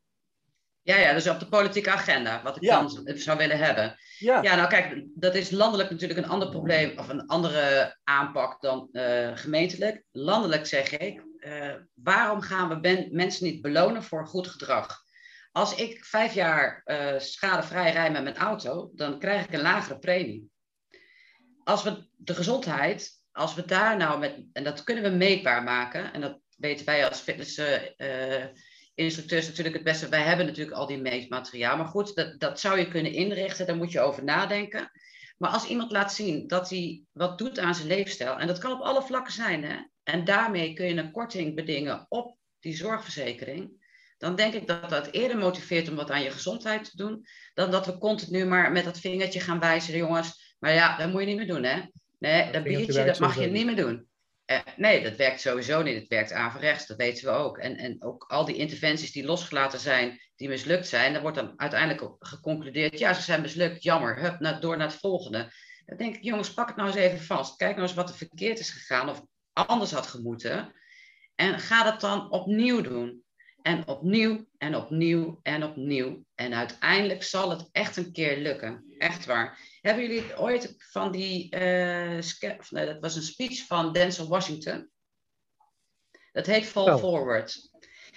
Ja, 0.81 0.97
ja, 0.97 1.13
dus 1.13 1.27
op 1.27 1.39
de 1.39 1.47
politieke 1.47 1.91
agenda, 1.91 2.43
wat 2.43 2.55
ik 2.55 2.61
dan 2.61 2.89
zou 3.05 3.37
willen 3.37 3.57
hebben. 3.57 3.95
Ja. 4.17 4.41
ja, 4.41 4.55
nou 4.55 4.69
kijk, 4.69 5.05
dat 5.15 5.35
is 5.35 5.51
landelijk 5.51 5.89
natuurlijk 5.89 6.19
een 6.19 6.29
ander 6.29 6.49
probleem 6.49 6.97
of 6.97 7.09
een 7.09 7.27
andere 7.27 7.97
aanpak 8.03 8.61
dan 8.61 8.89
uh, 8.91 9.31
gemeentelijk. 9.37 10.03
Landelijk 10.11 10.65
zeg 10.65 10.97
ik, 10.97 11.23
uh, 11.37 11.73
waarom 11.93 12.41
gaan 12.41 12.69
we 12.69 13.07
mensen 13.11 13.45
niet 13.45 13.61
belonen 13.61 14.03
voor 14.03 14.27
goed 14.27 14.47
gedrag? 14.47 15.02
Als 15.53 15.75
ik 15.75 16.05
vijf 16.05 16.33
jaar 16.33 16.81
uh, 16.85 17.19
schadevrij 17.19 17.91
rij 17.91 18.11
met 18.11 18.23
mijn 18.23 18.37
auto, 18.37 18.91
dan 18.95 19.19
krijg 19.19 19.45
ik 19.45 19.53
een 19.53 19.61
lagere 19.61 19.99
premie. 19.99 20.51
Als 21.63 21.83
we 21.83 22.07
de 22.15 22.35
gezondheid, 22.35 23.21
als 23.31 23.53
we 23.53 23.65
daar 23.65 23.97
nou 23.97 24.19
met, 24.19 24.45
en 24.53 24.63
dat 24.63 24.83
kunnen 24.83 25.03
we 25.03 25.09
meetbaar 25.09 25.63
maken, 25.63 26.13
en 26.13 26.21
dat 26.21 26.39
weten 26.57 26.85
wij 26.85 27.09
als 27.09 27.19
fitnessinstructeurs 27.19 29.43
uh, 29.43 29.49
natuurlijk 29.49 29.75
het 29.75 29.83
beste. 29.83 30.09
Wij 30.09 30.21
hebben 30.21 30.45
natuurlijk 30.45 30.77
al 30.77 30.87
die 30.87 31.01
meetmateriaal, 31.01 31.77
maar 31.77 31.87
goed, 31.87 32.15
dat, 32.15 32.39
dat 32.39 32.59
zou 32.59 32.79
je 32.79 32.87
kunnen 32.87 33.13
inrichten, 33.13 33.67
daar 33.67 33.75
moet 33.75 33.91
je 33.91 33.99
over 33.99 34.23
nadenken. 34.23 34.91
Maar 35.37 35.51
als 35.51 35.67
iemand 35.67 35.91
laat 35.91 36.13
zien 36.13 36.47
dat 36.47 36.69
hij 36.69 37.01
wat 37.11 37.37
doet 37.37 37.59
aan 37.59 37.75
zijn 37.75 37.87
leefstijl, 37.87 38.39
en 38.39 38.47
dat 38.47 38.59
kan 38.59 38.71
op 38.71 38.81
alle 38.81 39.01
vlakken 39.01 39.33
zijn, 39.33 39.63
hè, 39.63 39.77
en 40.03 40.25
daarmee 40.25 40.73
kun 40.73 40.85
je 40.85 40.95
een 40.95 41.11
korting 41.11 41.55
bedingen 41.55 42.05
op 42.09 42.37
die 42.59 42.75
zorgverzekering, 42.75 43.81
dan 44.23 44.35
denk 44.35 44.53
ik 44.53 44.67
dat 44.67 44.89
dat 44.89 45.11
eerder 45.11 45.37
motiveert 45.37 45.89
om 45.89 45.95
wat 45.95 46.11
aan 46.11 46.23
je 46.23 46.31
gezondheid 46.31 46.89
te 46.89 46.97
doen, 46.97 47.25
dan 47.53 47.71
dat 47.71 47.85
we 47.85 47.97
continu 47.97 48.45
maar 48.45 48.71
met 48.71 48.83
dat 48.83 48.99
vingertje 48.99 49.39
gaan 49.39 49.59
wijzen, 49.59 49.97
jongens. 49.97 50.55
Maar 50.59 50.73
ja, 50.73 50.97
dat 50.97 51.11
moet 51.11 51.21
je 51.21 51.27
niet 51.27 51.37
meer 51.37 51.47
doen, 51.47 51.63
hè? 51.63 51.81
Nee, 52.19 52.51
dat 52.51 52.63
biertje, 52.63 53.05
dat 53.05 53.19
mag 53.19 53.39
je 53.39 53.47
niet 53.47 53.65
meer 53.65 53.75
doen. 53.75 54.07
Eh, 54.45 54.59
nee, 54.75 55.03
dat 55.03 55.15
werkt 55.15 55.41
sowieso 55.41 55.81
niet. 55.81 55.95
Het 55.95 56.07
werkt 56.07 56.31
averechts, 56.31 56.87
dat 56.87 56.97
weten 56.97 57.25
we 57.25 57.31
ook. 57.31 57.57
En, 57.57 57.77
en 57.77 58.03
ook 58.03 58.23
al 58.27 58.45
die 58.45 58.55
interventies 58.55 59.11
die 59.11 59.25
losgelaten 59.25 59.79
zijn, 59.79 60.21
die 60.35 60.49
mislukt 60.49 60.87
zijn, 60.87 61.13
daar 61.13 61.21
wordt 61.21 61.37
dan 61.37 61.53
uiteindelijk 61.55 62.15
geconcludeerd, 62.19 62.99
ja, 62.99 63.13
ze 63.13 63.21
zijn 63.21 63.41
mislukt, 63.41 63.83
jammer, 63.83 64.19
hup, 64.19 64.61
door 64.61 64.77
naar 64.77 64.87
het 64.87 64.99
volgende. 64.99 65.51
Dan 65.85 65.97
denk 65.97 66.15
ik, 66.15 66.23
jongens, 66.23 66.53
pak 66.53 66.67
het 66.67 66.75
nou 66.75 66.87
eens 66.87 66.97
even 66.97 67.21
vast. 67.21 67.55
Kijk 67.55 67.75
nou 67.75 67.87
eens 67.87 67.95
wat 67.95 68.09
er 68.09 68.15
verkeerd 68.15 68.59
is 68.59 68.69
gegaan 68.69 69.09
of 69.09 69.21
anders 69.53 69.91
had 69.91 70.07
gemoeten. 70.07 70.73
En 71.35 71.59
ga 71.59 71.83
dat 71.83 72.01
dan 72.01 72.31
opnieuw 72.31 72.81
doen. 72.81 73.22
En 73.63 73.87
opnieuw 73.87 74.45
en 74.57 74.75
opnieuw 74.75 75.39
en 75.41 75.63
opnieuw. 75.63 76.25
En 76.35 76.53
uiteindelijk 76.53 77.23
zal 77.23 77.49
het 77.49 77.69
echt 77.71 77.97
een 77.97 78.11
keer 78.11 78.37
lukken. 78.37 78.95
Echt 78.97 79.25
waar. 79.25 79.59
Hebben 79.81 80.03
jullie 80.03 80.39
ooit 80.39 80.75
van 80.77 81.11
die. 81.11 81.55
Uh, 81.55 82.19
nee, 82.69 82.85
dat 82.85 82.99
was 82.99 83.15
een 83.15 83.21
speech 83.21 83.65
van 83.65 83.93
Denzel 83.93 84.27
Washington. 84.27 84.89
Dat 86.31 86.45
heet 86.45 86.65
Fall 86.65 86.97
Forward. 86.97 87.71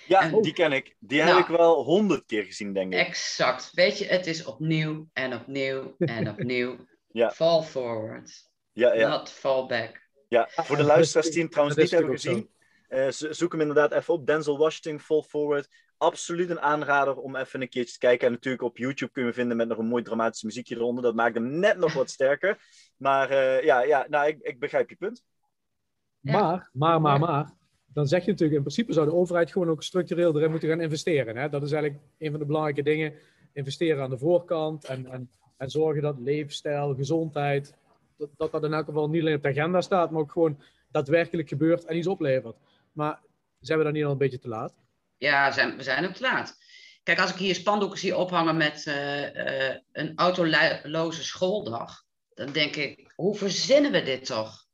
Ja, 0.07 0.29
die 0.41 0.53
ken 0.53 0.73
ik. 0.73 0.97
Die 0.99 1.19
heb 1.21 1.29
nou. 1.29 1.41
ik 1.41 1.47
wel 1.47 1.85
honderd 1.85 2.27
keer 2.27 2.45
gezien, 2.45 2.73
denk 2.73 2.93
ik. 2.93 2.99
Exact. 2.99 3.71
Weet 3.73 3.99
je, 3.99 4.05
het 4.05 4.27
is 4.27 4.45
opnieuw 4.45 5.09
en 5.13 5.35
opnieuw 5.35 5.95
en 5.99 6.29
opnieuw. 6.39 6.77
ja. 7.07 7.31
Fall 7.31 7.63
forward. 7.63 8.51
Ja, 8.73 8.95
ja. 8.95 9.09
Not 9.09 9.31
fall 9.31 9.67
back. 9.67 10.09
Ja, 10.29 10.49
voor 10.55 10.77
de 10.77 10.83
luisteraars 10.83 11.31
die 11.31 11.41
hem 11.41 11.51
trouwens 11.51 11.77
niet 11.77 11.91
hebben 11.91 12.11
gezien. 12.11 12.51
Uh, 12.89 13.07
zoek 13.09 13.53
hem 13.53 13.61
inderdaad 13.61 13.93
even 13.93 14.15
op. 14.15 14.27
Denzel 14.27 14.59
Washington, 14.59 15.01
Fall 15.01 15.23
Forward. 15.23 15.69
Absoluut 15.97 16.51
een 16.51 16.61
aanrader 16.61 17.17
om 17.17 17.37
even 17.37 17.61
een 17.61 17.69
keertje 17.69 17.93
te 17.93 17.99
kijken. 17.99 18.27
En 18.27 18.33
natuurlijk 18.33 18.63
op 18.63 18.77
YouTube 18.77 19.13
kun 19.13 19.25
je 19.25 19.33
vinden 19.33 19.57
met 19.57 19.69
nog 19.69 19.79
een 19.79 19.87
mooi 19.87 20.03
dramatisch 20.03 20.43
muziekje 20.43 20.75
eronder. 20.77 21.03
Dat 21.03 21.15
maakt 21.15 21.35
hem 21.35 21.59
net 21.59 21.77
nog 21.77 21.93
wat 21.93 22.11
sterker. 22.11 22.59
Maar 22.97 23.31
uh, 23.31 23.65
ja, 23.65 23.83
ja 23.83 24.07
nou, 24.09 24.29
ik, 24.29 24.39
ik, 24.41 24.59
begrijp 24.59 24.89
je 24.91 24.97
punt. 24.97 25.25
Maar, 26.21 26.71
maar, 26.73 27.01
maar, 27.01 27.19
maar. 27.19 27.55
Dan 27.87 28.07
zeg 28.07 28.25
je 28.25 28.31
natuurlijk, 28.31 28.59
in 28.59 28.65
principe 28.65 28.93
zou 28.93 29.07
de 29.07 29.15
overheid 29.15 29.53
gewoon 29.53 29.71
ook 29.71 29.83
structureel 29.83 30.37
erin 30.37 30.51
moeten 30.51 30.69
gaan 30.69 30.81
investeren. 30.81 31.37
Hè? 31.37 31.49
Dat 31.49 31.63
is 31.63 31.73
eigenlijk 31.73 32.05
een 32.19 32.31
van 32.31 32.41
de 32.41 32.47
belangrijke 32.47 32.83
dingen. 32.83 33.15
Investeren 33.53 34.03
aan 34.03 34.11
de 34.11 34.19
voorkant 34.19 34.85
en, 34.85 35.07
en, 35.07 35.31
en 35.57 35.71
zorgen 35.71 36.03
dat 36.03 36.19
leefstijl, 36.19 36.95
gezondheid, 36.95 37.75
dat, 38.17 38.31
dat 38.37 38.53
dat 38.53 38.65
in 38.65 38.73
elk 38.73 38.85
geval 38.85 39.09
niet 39.09 39.21
alleen 39.21 39.37
op 39.37 39.43
de 39.43 39.49
agenda 39.49 39.81
staat, 39.81 40.11
maar 40.11 40.21
ook 40.21 40.33
gewoon 40.33 40.61
daadwerkelijk 40.91 41.49
gebeurt 41.49 41.85
en 41.85 41.97
iets 41.97 42.07
oplevert. 42.07 42.57
Maar 42.97 43.23
zijn 43.61 43.79
we 43.79 43.85
dan 43.85 43.93
niet 43.93 44.05
al 44.05 44.11
een 44.11 44.19
beetje 44.19 44.39
te 44.39 44.49
laat? 44.49 44.75
Ja, 45.17 45.51
zijn, 45.51 45.77
we 45.77 45.83
zijn 45.83 46.07
ook 46.07 46.15
te 46.15 46.23
laat. 46.23 46.57
Kijk, 47.03 47.21
als 47.21 47.31
ik 47.31 47.37
hier 47.37 47.55
spandoeken 47.55 47.99
zie 47.99 48.17
ophangen 48.17 48.57
met 48.57 48.87
uh, 48.87 49.35
uh, 49.35 49.75
een 49.93 50.13
autoloze 50.17 51.25
schooldag, 51.25 52.05
dan 52.35 52.53
denk 52.53 52.77
ik, 52.77 53.13
hoe 53.15 53.37
verzinnen 53.37 53.93
we 53.93 54.03
dit 54.03 54.25
toch? 54.25 54.65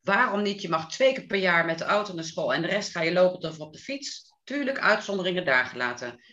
Waarom 0.00 0.42
niet? 0.42 0.62
Je 0.62 0.68
mag 0.68 0.90
twee 0.90 1.12
keer 1.12 1.26
per 1.26 1.38
jaar 1.38 1.64
met 1.64 1.78
de 1.78 1.84
auto 1.84 2.14
naar 2.14 2.24
school 2.24 2.54
en 2.54 2.62
de 2.62 2.68
rest 2.68 2.90
ga 2.90 3.02
je 3.02 3.12
lopen 3.12 3.48
of 3.48 3.58
op 3.58 3.72
de 3.72 3.78
fiets. 3.78 4.32
Tuurlijk, 4.44 4.78
uitzonderingen 4.78 5.44
daar 5.44 5.64
gelaten. 5.64 6.24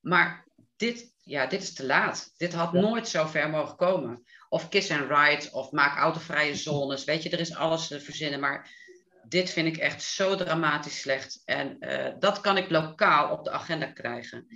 Maar 0.00 0.48
dit, 0.76 1.14
ja, 1.22 1.46
dit 1.46 1.62
is 1.62 1.74
te 1.74 1.86
laat. 1.86 2.32
Dit 2.36 2.52
had 2.52 2.72
nooit 2.72 3.08
zo 3.08 3.26
ver 3.26 3.50
mogen 3.50 3.76
komen. 3.76 4.22
Of 4.48 4.68
kiss 4.68 4.90
and 4.90 5.10
ride, 5.10 5.48
of 5.52 5.70
maak 5.70 5.98
autovrije 5.98 6.54
zones. 6.54 7.04
Weet 7.04 7.22
je, 7.22 7.30
er 7.30 7.40
is 7.40 7.54
alles 7.54 7.88
te 7.88 8.00
verzinnen. 8.00 8.40
Maar 8.40 8.83
dit 9.28 9.50
vind 9.50 9.66
ik 9.66 9.76
echt 9.76 10.02
zo 10.02 10.36
dramatisch 10.36 11.00
slecht. 11.00 11.42
En 11.44 11.76
uh, 11.80 12.12
dat 12.18 12.40
kan 12.40 12.56
ik 12.56 12.70
lokaal 12.70 13.30
op 13.30 13.44
de 13.44 13.50
agenda 13.50 13.86
krijgen. 13.86 14.46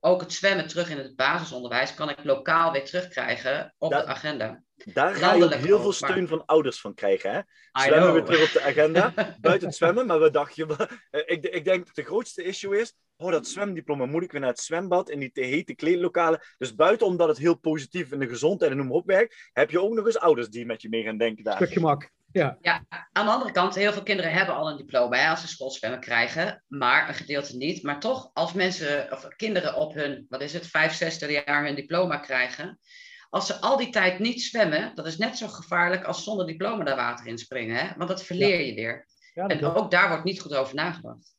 Ook 0.00 0.20
het 0.20 0.32
zwemmen 0.32 0.66
terug 0.66 0.90
in 0.90 0.98
het 0.98 1.16
basisonderwijs 1.16 1.94
kan 1.94 2.10
ik 2.10 2.24
lokaal 2.24 2.72
weer 2.72 2.84
terugkrijgen 2.84 3.74
op 3.78 3.90
de 3.90 4.06
agenda. 4.06 4.62
Daar 4.74 5.14
ga 5.14 5.34
je 5.34 5.44
ook 5.44 5.54
heel 5.54 5.80
veel 5.80 5.92
steun 5.92 6.28
van 6.28 6.44
ouders 6.44 6.80
van 6.80 6.94
krijgen. 6.94 7.32
Hè? 7.32 7.40
Zwemmen 7.72 8.12
weer 8.12 8.24
terug 8.24 8.42
op 8.42 8.52
de 8.52 8.62
agenda. 8.62 9.12
Buiten 9.40 9.68
het 9.68 9.76
zwemmen, 9.76 10.06
maar 10.06 10.20
we 10.20 10.30
dachten, 10.30 10.68
eh, 11.10 11.22
ik, 11.26 11.44
ik 11.44 11.64
denk 11.64 11.86
dat 11.86 11.94
de 11.94 12.04
grootste 12.04 12.42
issue 12.42 12.80
is, 12.80 12.94
oh 13.16 13.30
dat 13.30 13.46
zwemdiploma, 13.46 14.06
moet 14.06 14.22
ik 14.22 14.32
weer 14.32 14.40
naar 14.40 14.50
het 14.50 14.60
zwembad 14.60 15.10
in 15.10 15.18
die 15.18 15.32
te 15.32 15.40
hete 15.40 15.74
kleedlokalen. 15.74 16.40
Dus 16.58 16.74
buiten 16.74 17.06
omdat 17.06 17.28
het 17.28 17.38
heel 17.38 17.58
positief 17.58 18.12
in 18.12 18.18
de 18.18 18.28
gezondheid 18.28 18.70
en 18.70 18.76
noem 18.76 18.86
maar 18.86 18.96
op 18.96 19.06
werkt, 19.06 19.50
heb 19.52 19.70
je 19.70 19.80
ook 19.80 19.94
nog 19.94 20.06
eens 20.06 20.18
ouders 20.18 20.48
die 20.48 20.66
met 20.66 20.82
je 20.82 20.88
mee 20.88 21.02
gaan 21.02 21.18
denken 21.18 21.44
daar. 21.44 21.56
Stuk 21.56 21.72
gemak. 21.72 22.10
Ja. 22.34 22.58
ja, 22.60 22.86
aan 23.12 23.26
de 23.26 23.32
andere 23.32 23.52
kant, 23.52 23.74
heel 23.74 23.92
veel 23.92 24.02
kinderen 24.02 24.32
hebben 24.32 24.54
al 24.54 24.70
een 24.70 24.76
diploma 24.76 25.16
hè, 25.16 25.28
als 25.28 25.40
ze 25.40 25.48
schoolzwemmen 25.48 26.00
krijgen, 26.00 26.64
maar 26.68 27.08
een 27.08 27.14
gedeelte 27.14 27.56
niet. 27.56 27.82
Maar 27.82 28.00
toch, 28.00 28.30
als 28.32 28.52
mensen 28.52 29.12
of 29.12 29.28
kinderen 29.28 29.74
op 29.74 29.94
hun, 29.94 30.26
wat 30.28 30.40
is 30.40 30.52
het, 30.52 30.66
vijf, 30.66 30.94
zesde 30.94 31.32
jaar 31.32 31.64
hun 31.64 31.74
diploma 31.74 32.16
krijgen, 32.16 32.78
als 33.30 33.46
ze 33.46 33.60
al 33.60 33.76
die 33.76 33.90
tijd 33.90 34.18
niet 34.18 34.42
zwemmen, 34.42 34.94
dat 34.94 35.06
is 35.06 35.16
net 35.16 35.38
zo 35.38 35.46
gevaarlijk 35.46 36.04
als 36.04 36.24
zonder 36.24 36.46
diploma 36.46 36.84
daar 36.84 36.96
water 36.96 37.26
in 37.26 37.38
springen. 37.38 37.76
Hè? 37.76 37.88
Want 37.96 38.08
dat 38.08 38.24
verleer 38.24 38.60
je 38.60 38.74
weer. 38.74 39.06
Ja, 39.34 39.46
en 39.46 39.64
ook 39.64 39.90
daar 39.90 40.08
wordt 40.08 40.24
niet 40.24 40.40
goed 40.40 40.54
over 40.54 40.74
nagedacht. 40.74 41.36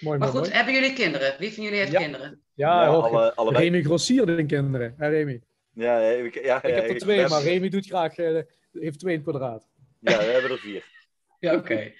Mooi, 0.00 0.18
maar 0.18 0.28
goed, 0.28 0.52
hebben 0.52 0.74
jullie 0.74 0.92
kinderen? 0.92 1.36
Wie 1.38 1.52
van 1.52 1.64
jullie 1.64 1.78
heeft 1.78 1.96
kinderen? 1.96 2.42
Ja, 2.54 2.82
ja 2.82 2.88
alle, 2.88 3.34
allebei. 3.34 3.64
Remy 3.64 3.82
Grossier 3.82 4.28
heeft 4.28 4.46
kinderen. 4.46 4.94
Hè, 4.96 5.08
Remy? 5.08 5.42
Ja, 5.72 6.00
ik, 6.00 6.44
ja, 6.44 6.62
ik 6.62 6.74
heb 6.74 6.88
er 6.88 6.98
twee, 6.98 7.28
maar 7.28 7.42
Remy 7.42 7.68
doet 7.68 7.86
graag, 7.86 8.18
uh, 8.18 8.42
heeft 8.80 8.98
twee 8.98 9.14
in 9.14 9.20
het 9.20 9.28
kwadraat. 9.28 9.68
Ja, 10.00 10.18
we 10.18 10.24
hebben 10.24 10.50
er 10.50 10.58
vier. 10.58 10.84
ja, 11.40 11.54
oké. 11.54 11.92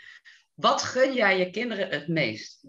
Wat 0.54 0.82
gun 0.82 1.14
jij 1.14 1.38
je 1.38 1.50
kinderen 1.50 1.88
het 1.88 2.08
meest? 2.08 2.66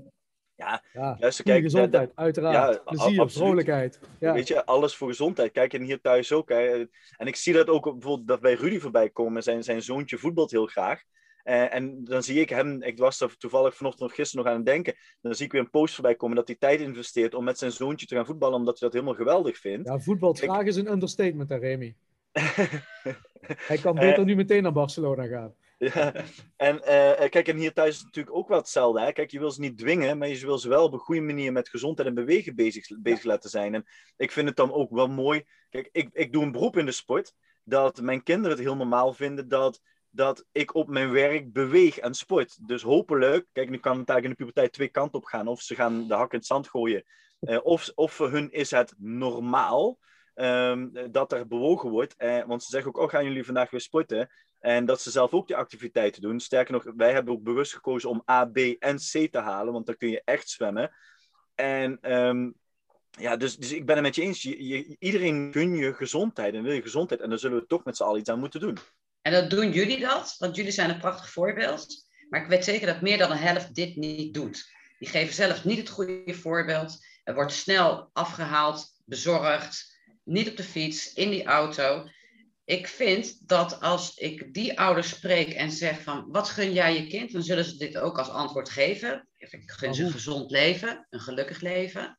Ja, 0.56 0.84
ja 0.94 1.16
luister, 1.20 1.44
kijk. 1.44 1.64
gezondheid, 1.64 2.12
uiteraard. 2.16 2.74
Ja, 2.76 2.82
Plezier, 2.84 3.30
vrolijkheid. 3.30 4.00
Ja. 4.20 4.34
Weet 4.34 4.48
je, 4.48 4.66
alles 4.66 4.96
voor 4.96 5.08
gezondheid. 5.08 5.52
Kijk, 5.52 5.74
en 5.74 5.82
hier 5.82 6.02
thuis 6.02 6.32
ook. 6.32 6.50
Hè. 6.50 6.88
En 7.18 7.28
ik 7.28 7.36
zie 7.36 7.54
dat 7.54 7.70
ook 7.70 7.84
bijvoorbeeld 7.84 8.28
dat 8.28 8.40
bij 8.40 8.54
Rudy 8.54 8.80
voorbij 8.80 9.10
komen. 9.10 9.44
Zijn, 9.44 9.64
zijn 9.64 9.82
zoontje 9.82 10.18
voetbalt 10.18 10.52
heel 10.52 10.66
graag. 10.66 11.04
Uh, 11.48 11.74
en 11.74 12.04
dan 12.04 12.24
zie 12.24 12.40
ik 12.40 12.50
hem, 12.50 12.82
ik 12.82 12.98
was 12.98 13.22
er 13.22 13.38
toevallig 13.38 13.76
vanochtend 13.76 14.10
of 14.10 14.16
gisteren 14.16 14.44
nog 14.44 14.54
aan 14.54 14.60
het 14.60 14.68
denken, 14.68 14.96
dan 15.22 15.36
zie 15.36 15.46
ik 15.46 15.52
weer 15.52 15.62
een 15.62 15.70
post 15.70 15.94
voorbij 15.94 16.16
komen 16.16 16.36
dat 16.36 16.48
hij 16.48 16.56
tijd 16.60 16.80
investeert 16.80 17.34
om 17.34 17.44
met 17.44 17.58
zijn 17.58 17.72
zoontje 17.72 18.06
te 18.06 18.16
gaan 18.16 18.26
voetballen, 18.26 18.58
omdat 18.58 18.80
hij 18.80 18.90
dat 18.90 18.94
helemaal 18.98 19.18
geweldig 19.18 19.58
vindt. 19.58 19.88
Ja, 19.88 20.00
voetbal 20.00 20.34
traag 20.34 20.66
is 20.66 20.76
een 20.76 20.92
understatement, 20.92 21.50
hè, 21.50 21.58
Remy. 21.58 21.96
hij 23.72 23.78
kan 23.78 23.96
beter 23.96 24.26
nu 24.26 24.36
meteen 24.36 24.64
naar 24.64 24.72
Barcelona 24.72 25.28
gaan. 25.28 25.54
Ja, 25.80 26.14
en 26.56 26.76
uh, 26.76 27.30
kijk, 27.30 27.48
en 27.48 27.58
hier 27.58 27.74
thuis 27.74 27.90
is 27.90 27.98
het 27.98 28.06
natuurlijk 28.06 28.36
ook 28.36 28.48
wel 28.48 28.58
hetzelfde. 28.58 29.02
Hè? 29.02 29.12
Kijk, 29.12 29.32
je 29.32 29.40
wil 29.40 29.52
ze 29.52 29.60
niet 29.60 29.78
dwingen, 29.78 30.18
maar 30.18 30.28
je 30.28 30.46
wil 30.46 30.58
ze 30.58 30.70
wel 30.70 30.84
op 30.84 30.94
een 30.94 31.00
goede 31.00 31.22
manier 31.22 31.52
met 31.52 31.70
gezondheid 31.70 32.08
en 32.08 32.16
bewegen 32.16 32.56
bezig, 32.56 32.88
bezig 33.00 33.24
laten 33.24 33.50
zijn. 33.50 33.74
En 33.74 33.86
ik 34.16 34.32
vind 34.32 34.48
het 34.48 34.58
dan 34.58 34.74
ook 34.74 34.92
wel 34.92 35.08
mooi. 35.08 35.44
Kijk, 35.70 35.90
ik, 35.92 36.10
ik 36.14 36.34
doe 36.34 36.44
een 36.44 36.52
beroep 36.52 36.78
in 36.78 36.86
de 36.86 36.92
sport, 36.92 37.34
dat 37.64 38.02
mijn 38.02 38.24
kinderen 38.24 38.58
het 38.58 38.66
heel 38.66 38.76
normaal 38.76 39.14
vinden 39.14 39.48
dat, 39.48 39.82
dat 40.10 40.46
ik 40.52 40.76
op 40.76 40.88
mijn 40.88 41.12
werk 41.12 41.54
beweeg 41.54 41.98
en 41.98 42.14
sport. 42.14 42.68
Dus 42.68 42.82
hopelijk, 42.82 43.46
kijk, 43.52 43.70
nu 43.70 43.78
kan 43.78 44.00
het 44.00 44.10
eigenlijk 44.10 44.24
in 44.24 44.30
de 44.30 44.36
puberteit 44.36 44.74
twee 44.74 44.90
kanten 44.90 45.20
op 45.20 45.26
gaan. 45.26 45.48
Of 45.48 45.62
ze 45.62 45.76
gaan 45.76 46.08
de 46.08 46.14
hak 46.14 46.32
in 46.32 46.38
het 46.38 46.48
zand 46.48 46.68
gooien, 46.68 47.04
uh, 47.40 47.60
of, 47.64 47.92
of 47.96 48.14
voor 48.14 48.32
hun 48.32 48.52
is 48.52 48.72
het 48.72 48.94
normaal. 48.98 50.00
Um, 50.40 51.12
dat 51.12 51.32
er 51.32 51.48
bewogen 51.48 51.90
wordt. 51.90 52.16
Uh, 52.18 52.46
want 52.46 52.64
ze 52.64 52.70
zeggen 52.70 52.96
ook, 52.96 53.02
oh, 53.02 53.10
gaan 53.10 53.24
jullie 53.24 53.46
vandaag 53.46 53.70
weer 53.70 53.82
sporten? 53.82 54.30
En 54.60 54.86
dat 54.86 55.02
ze 55.02 55.12
zelf 55.12 55.32
ook 55.32 55.48
die 55.48 55.56
activiteiten 55.56 56.22
doen. 56.22 56.40
Sterker 56.40 56.74
nog, 56.74 56.84
wij 56.96 57.14
hebben 57.14 57.34
ook 57.34 57.44
bewust 57.44 57.74
gekozen 57.74 58.10
om 58.10 58.24
A, 58.30 58.46
B 58.46 58.58
en 58.58 58.98
C 58.98 59.32
te 59.32 59.40
halen, 59.40 59.74
want 59.74 59.86
dan 59.86 59.98
kun 59.98 60.10
je 60.10 60.22
echt 60.26 60.50
zwemmen. 60.50 60.92
En 61.56 62.14
um, 62.14 62.56
ja, 63.12 63.38
dus, 63.38 63.58
dus 63.58 63.72
ik 63.72 63.86
ben 63.86 63.96
het 63.96 64.06
met 64.06 64.16
je 64.16 64.22
eens. 64.22 64.46
Iedereen 65.00 65.50
gun 65.52 65.76
je 65.76 65.94
gezondheid 65.94 66.54
en 66.54 66.64
wil 66.64 66.74
je 66.74 66.82
gezondheid. 66.82 67.22
En 67.22 67.30
daar 67.30 67.40
zullen 67.40 67.60
we 67.60 67.66
toch 67.66 67.84
met 67.84 67.98
z'n 67.98 68.04
allen 68.04 68.20
iets 68.20 68.30
aan 68.30 68.40
moeten 68.40 68.60
doen. 68.60 68.78
En 69.22 69.32
dat 69.32 69.50
doen 69.50 69.72
jullie 69.72 70.00
dat, 70.00 70.36
want 70.38 70.56
jullie 70.56 70.72
zijn 70.72 70.90
een 70.90 71.00
prachtig 71.00 71.30
voorbeeld. 71.30 72.06
Maar 72.30 72.42
ik 72.42 72.48
weet 72.48 72.64
zeker 72.64 72.88
dat 72.88 73.02
meer 73.02 73.18
dan 73.18 73.32
een 73.32 73.38
helft 73.38 73.76
dit 73.76 73.96
niet 73.96 74.34
doet. 74.34 74.72
Die 75.00 75.10
geven 75.10 75.34
zelf 75.34 75.66
niet 75.66 75.78
het 75.78 75.90
goede 75.90 76.34
voorbeeld. 76.34 76.98
Er 77.24 77.34
wordt 77.34 77.52
snel 77.52 78.10
afgehaald, 78.14 79.02
bezorgd, 79.06 79.97
niet 80.28 80.50
op 80.50 80.58
de 80.58 80.64
fiets, 80.64 81.14
in 81.14 81.30
die 81.30 81.44
auto 81.44 82.04
ik 82.68 82.88
vind 82.88 83.48
dat 83.48 83.82
als 83.82 84.18
ik 84.18 84.54
die 84.54 84.80
ouders 84.80 85.10
spreek 85.10 85.54
en 85.54 85.72
zeg 85.72 86.02
van 86.02 86.26
wat 86.32 86.50
gun 86.50 86.74
jij 86.74 87.02
je 87.02 87.08
kind, 87.08 87.32
dan 87.32 87.44
zullen 87.44 87.64
ze 87.64 87.78
dit 87.78 87.98
ook 87.98 88.18
als 88.18 88.30
antwoord 88.30 88.70
geven. 88.70 89.28
Ik 89.38 89.64
gun 89.66 89.94
ze 89.94 90.04
een 90.04 90.12
gezond 90.12 90.52
leven, 90.52 91.08
een 91.10 91.20
gelukkig 91.20 91.62
leven. 91.62 92.18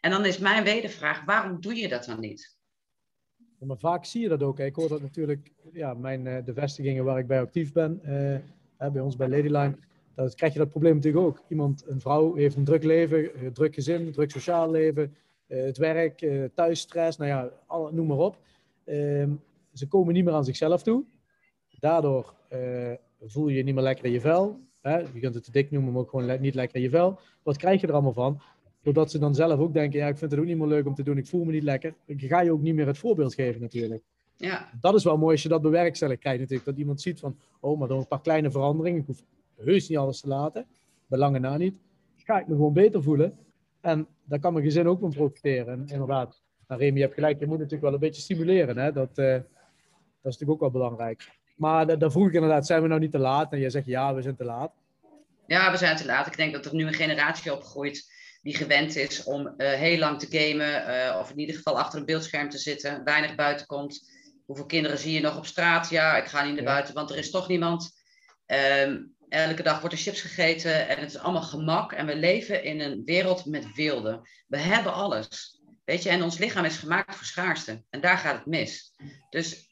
En 0.00 0.10
dan 0.10 0.24
is 0.24 0.38
mijn 0.38 0.64
wedervraag, 0.64 1.24
waarom 1.24 1.60
doe 1.60 1.74
je 1.74 1.88
dat 1.88 2.04
dan 2.04 2.20
niet? 2.20 2.56
maar 3.58 3.78
vaak 3.78 4.04
zie 4.04 4.22
je 4.22 4.28
dat 4.28 4.42
ook. 4.42 4.58
Ik 4.58 4.74
hoor 4.74 4.88
dat 4.88 5.02
natuurlijk, 5.02 5.52
ja, 5.72 5.94
mijn, 5.94 6.26
uh, 6.26 6.44
de 6.44 6.54
vestigingen 6.54 7.04
waar 7.04 7.18
ik 7.18 7.26
bij 7.26 7.40
actief 7.40 7.72
ben, 7.72 8.00
uh, 8.04 8.90
bij 8.92 9.02
ons 9.02 9.16
bij 9.16 9.28
Ladyline, 9.28 9.78
dan 10.14 10.34
krijg 10.34 10.52
je 10.52 10.58
dat 10.58 10.70
probleem 10.70 10.94
natuurlijk 10.94 11.24
ook. 11.24 11.42
Iemand, 11.48 11.86
een 11.86 12.00
vrouw 12.00 12.34
heeft 12.34 12.56
een 12.56 12.64
druk 12.64 12.84
leven, 12.84 13.44
een 13.44 13.52
druk 13.52 13.74
gezin, 13.74 14.12
druk 14.12 14.30
sociaal 14.30 14.70
leven, 14.70 15.16
het 15.46 15.76
werk, 15.76 16.26
thuisstress, 16.54 17.18
nou 17.18 17.30
ja, 17.30 17.50
noem 17.90 18.06
maar 18.06 18.18
op. 18.18 18.38
Ehm, 18.84 19.30
ze 19.72 19.88
komen 19.88 20.14
niet 20.14 20.24
meer 20.24 20.34
aan 20.34 20.44
zichzelf 20.44 20.82
toe. 20.82 21.04
Daardoor 21.78 22.34
uh, 22.52 22.92
voel 23.20 23.48
je 23.48 23.56
je 23.56 23.62
niet 23.62 23.74
meer 23.74 23.82
lekker 23.82 24.04
in 24.04 24.12
je 24.12 24.20
vel. 24.20 24.60
Hè? 24.80 24.98
Je 24.98 25.20
kunt 25.20 25.34
het 25.34 25.44
te 25.44 25.50
dik 25.50 25.70
noemen, 25.70 25.92
maar 25.92 26.02
ook 26.02 26.10
gewoon 26.10 26.40
niet 26.40 26.54
lekker 26.54 26.76
in 26.76 26.82
je 26.82 26.90
vel. 26.90 27.18
Wat 27.42 27.56
krijg 27.56 27.80
je 27.80 27.86
er 27.86 27.92
allemaal 27.92 28.12
van? 28.12 28.40
Doordat 28.82 29.10
ze 29.10 29.18
dan 29.18 29.34
zelf 29.34 29.60
ook 29.60 29.72
denken, 29.72 29.98
ja, 29.98 30.08
ik 30.08 30.16
vind 30.16 30.30
het 30.30 30.40
ook 30.40 30.46
niet 30.46 30.58
meer 30.58 30.66
leuk 30.66 30.86
om 30.86 30.94
te 30.94 31.02
doen, 31.02 31.18
ik 31.18 31.26
voel 31.26 31.44
me 31.44 31.52
niet 31.52 31.62
lekker. 31.62 31.94
Ik 32.04 32.20
ga 32.20 32.40
je 32.40 32.52
ook 32.52 32.60
niet 32.60 32.74
meer 32.74 32.86
het 32.86 32.98
voorbeeld 32.98 33.34
geven 33.34 33.60
natuurlijk. 33.60 34.02
Ja. 34.36 34.70
Dat 34.80 34.94
is 34.94 35.04
wel 35.04 35.18
mooi 35.18 35.32
als 35.32 35.42
je 35.42 35.48
dat 35.48 35.62
bewerkstelligt 35.62 36.20
krijgt 36.20 36.40
natuurlijk. 36.40 36.68
Dat 36.68 36.78
iemand 36.78 37.00
ziet 37.00 37.20
van, 37.20 37.38
oh, 37.60 37.78
maar 37.78 37.88
door 37.88 37.98
een 37.98 38.08
paar 38.08 38.20
kleine 38.20 38.50
veranderingen, 38.50 39.00
ik 39.00 39.06
hoef 39.06 39.24
heus 39.56 39.88
niet 39.88 39.98
alles 39.98 40.20
te 40.20 40.28
laten, 40.28 40.66
belangen 41.06 41.40
na 41.40 41.56
niet, 41.56 41.74
ga 42.16 42.40
ik 42.40 42.46
me 42.46 42.54
gewoon 42.54 42.72
beter 42.72 43.02
voelen. 43.02 43.38
En 43.80 44.06
daar 44.26 44.38
kan 44.38 44.52
mijn 44.52 44.64
gezin 44.64 44.88
ook 44.88 45.00
van 45.00 45.10
profiteren. 45.10 45.72
En 45.72 45.84
inderdaad, 45.86 46.42
nou, 46.68 46.80
Remy, 46.80 46.96
je 46.96 47.02
hebt 47.02 47.14
gelijk, 47.14 47.38
je 47.38 47.46
moet 47.46 47.56
natuurlijk 47.56 47.82
wel 47.82 47.92
een 47.92 47.98
beetje 47.98 48.22
stimuleren. 48.22 48.78
Hè? 48.78 48.92
Dat, 48.92 49.18
uh, 49.18 49.32
dat 49.32 49.42
is 50.22 50.38
natuurlijk 50.38 50.50
ook 50.50 50.60
wel 50.60 50.70
belangrijk. 50.70 51.30
Maar 51.56 51.98
dan 51.98 52.12
vroeg 52.12 52.28
ik 52.28 52.34
inderdaad, 52.34 52.66
zijn 52.66 52.82
we 52.82 52.88
nou 52.88 53.00
niet 53.00 53.10
te 53.10 53.18
laat? 53.18 53.52
En 53.52 53.58
jij 53.58 53.70
zegt 53.70 53.86
ja, 53.86 54.14
we 54.14 54.22
zijn 54.22 54.36
te 54.36 54.44
laat. 54.44 54.72
Ja, 55.46 55.70
we 55.70 55.76
zijn 55.76 55.96
te 55.96 56.06
laat. 56.06 56.26
Ik 56.26 56.36
denk 56.36 56.52
dat 56.52 56.64
er 56.64 56.74
nu 56.74 56.86
een 56.86 56.94
generatie 56.94 57.52
opgroeit 57.52 58.14
die 58.42 58.56
gewend 58.56 58.96
is 58.96 59.24
om 59.24 59.40
uh, 59.46 59.68
heel 59.68 59.98
lang 59.98 60.18
te 60.18 60.38
gamen. 60.38 60.88
Uh, 60.88 61.18
of 61.20 61.30
in 61.30 61.38
ieder 61.38 61.54
geval 61.54 61.78
achter 61.78 61.98
een 61.98 62.04
beeldscherm 62.04 62.48
te 62.48 62.58
zitten. 62.58 63.04
Weinig 63.04 63.34
buiten 63.34 63.66
komt. 63.66 64.14
Hoeveel 64.44 64.66
kinderen 64.66 64.98
zie 64.98 65.12
je 65.12 65.20
nog 65.20 65.36
op 65.36 65.46
straat? 65.46 65.90
Ja, 65.90 66.16
ik 66.16 66.24
ga 66.24 66.44
niet 66.44 66.54
naar 66.54 66.64
buiten, 66.64 66.94
want 66.94 67.10
er 67.10 67.16
is 67.16 67.30
toch 67.30 67.48
niemand. 67.48 67.90
Um, 68.86 69.15
elke 69.28 69.62
dag 69.62 69.80
wordt 69.80 69.94
er 69.94 70.00
chips 70.00 70.20
gegeten 70.20 70.88
en 70.88 70.98
het 70.98 71.10
is 71.10 71.18
allemaal 71.18 71.42
gemak. 71.42 71.92
En 71.92 72.06
we 72.06 72.16
leven 72.16 72.64
in 72.64 72.80
een 72.80 73.04
wereld 73.04 73.46
met 73.46 73.74
wilde. 73.74 74.28
We 74.46 74.58
hebben 74.58 74.92
alles. 74.92 75.60
Weet 75.84 76.02
je, 76.02 76.08
en 76.08 76.22
ons 76.22 76.38
lichaam 76.38 76.64
is 76.64 76.76
gemaakt 76.76 77.16
voor 77.16 77.26
schaarste. 77.26 77.84
En 77.90 78.00
daar 78.00 78.18
gaat 78.18 78.36
het 78.36 78.46
mis. 78.46 78.94
Dus 79.30 79.68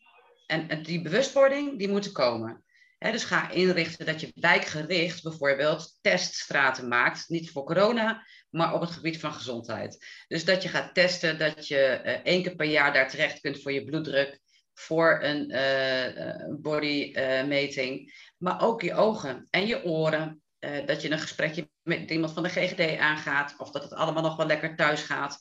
en, 0.46 0.82
die 0.82 1.02
bewustwording, 1.02 1.78
die 1.78 1.88
moet 1.88 2.04
er 2.04 2.12
komen. 2.12 2.64
dus 2.98 3.24
ga 3.24 3.50
inrichten 3.50 4.06
dat 4.06 4.20
je 4.20 4.32
wijkgericht 4.34 5.22
bijvoorbeeld 5.22 5.98
teststraten 6.00 6.88
maakt. 6.88 7.28
Niet 7.28 7.50
voor 7.50 7.64
corona, 7.64 8.26
maar 8.50 8.74
op 8.74 8.80
het 8.80 8.90
gebied 8.90 9.20
van 9.20 9.32
gezondheid. 9.32 10.06
Dus 10.28 10.44
dat 10.44 10.62
je 10.62 10.68
gaat 10.68 10.94
testen, 10.94 11.38
dat 11.38 11.68
je 11.68 12.00
uh, 12.04 12.12
één 12.12 12.42
keer 12.42 12.54
per 12.54 12.66
jaar 12.66 12.92
daar 12.92 13.08
terecht 13.08 13.40
kunt 13.40 13.62
voor 13.62 13.72
je 13.72 13.84
bloeddruk, 13.84 14.40
voor 14.74 15.22
een 15.22 15.50
uh, 15.50 16.56
bodymeting. 16.60 18.12
Maar 18.44 18.62
ook 18.62 18.82
je 18.82 18.94
ogen 18.94 19.46
en 19.50 19.66
je 19.66 19.84
oren. 19.84 20.42
dat 20.86 21.02
je 21.02 21.10
een 21.10 21.18
gesprekje 21.18 21.68
met 21.82 22.10
iemand 22.10 22.32
van 22.32 22.42
de 22.42 22.48
GGD 22.48 22.98
aangaat. 22.98 23.54
Of 23.58 23.70
dat 23.70 23.82
het 23.82 23.92
allemaal 23.92 24.22
nog 24.22 24.36
wel 24.36 24.46
lekker 24.46 24.76
thuis 24.76 25.02
gaat 25.02 25.40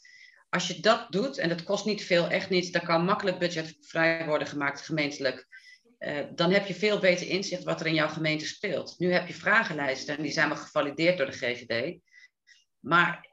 als 0.54 0.68
je 0.68 0.80
dat 0.80 1.12
doet, 1.12 1.38
en 1.38 1.50
dat 1.50 1.64
kost 1.64 1.86
niet 1.86 2.04
veel, 2.04 2.30
echt 2.30 2.50
niet, 2.50 2.74
daar 2.74 2.86
kan 2.86 3.06
makkelijk 3.06 3.40
budgetvrij 3.40 4.26
worden 4.26 4.48
gemaakt 4.48 4.82
gemeentelijk. 4.82 5.48
Uh, 6.00 6.20
dan 6.36 6.52
heb 6.52 6.66
je 6.66 6.74
veel 6.74 7.00
beter 7.00 7.28
inzicht 7.28 7.64
wat 7.64 7.80
er 7.80 7.86
in 7.86 7.94
jouw 7.94 8.08
gemeente 8.08 8.46
speelt. 8.46 8.96
Nu 8.98 9.14
heb 9.14 9.28
je 9.28 9.34
vragenlijsten 9.34 10.18
en 10.18 10.24
die 10.24 10.32
zijn 10.32 10.48
wel 10.48 10.58
gevalideerd 10.58 11.18
door 11.18 11.26
de 11.26 11.32
GGD. 11.32 12.00
Maar 12.80 13.30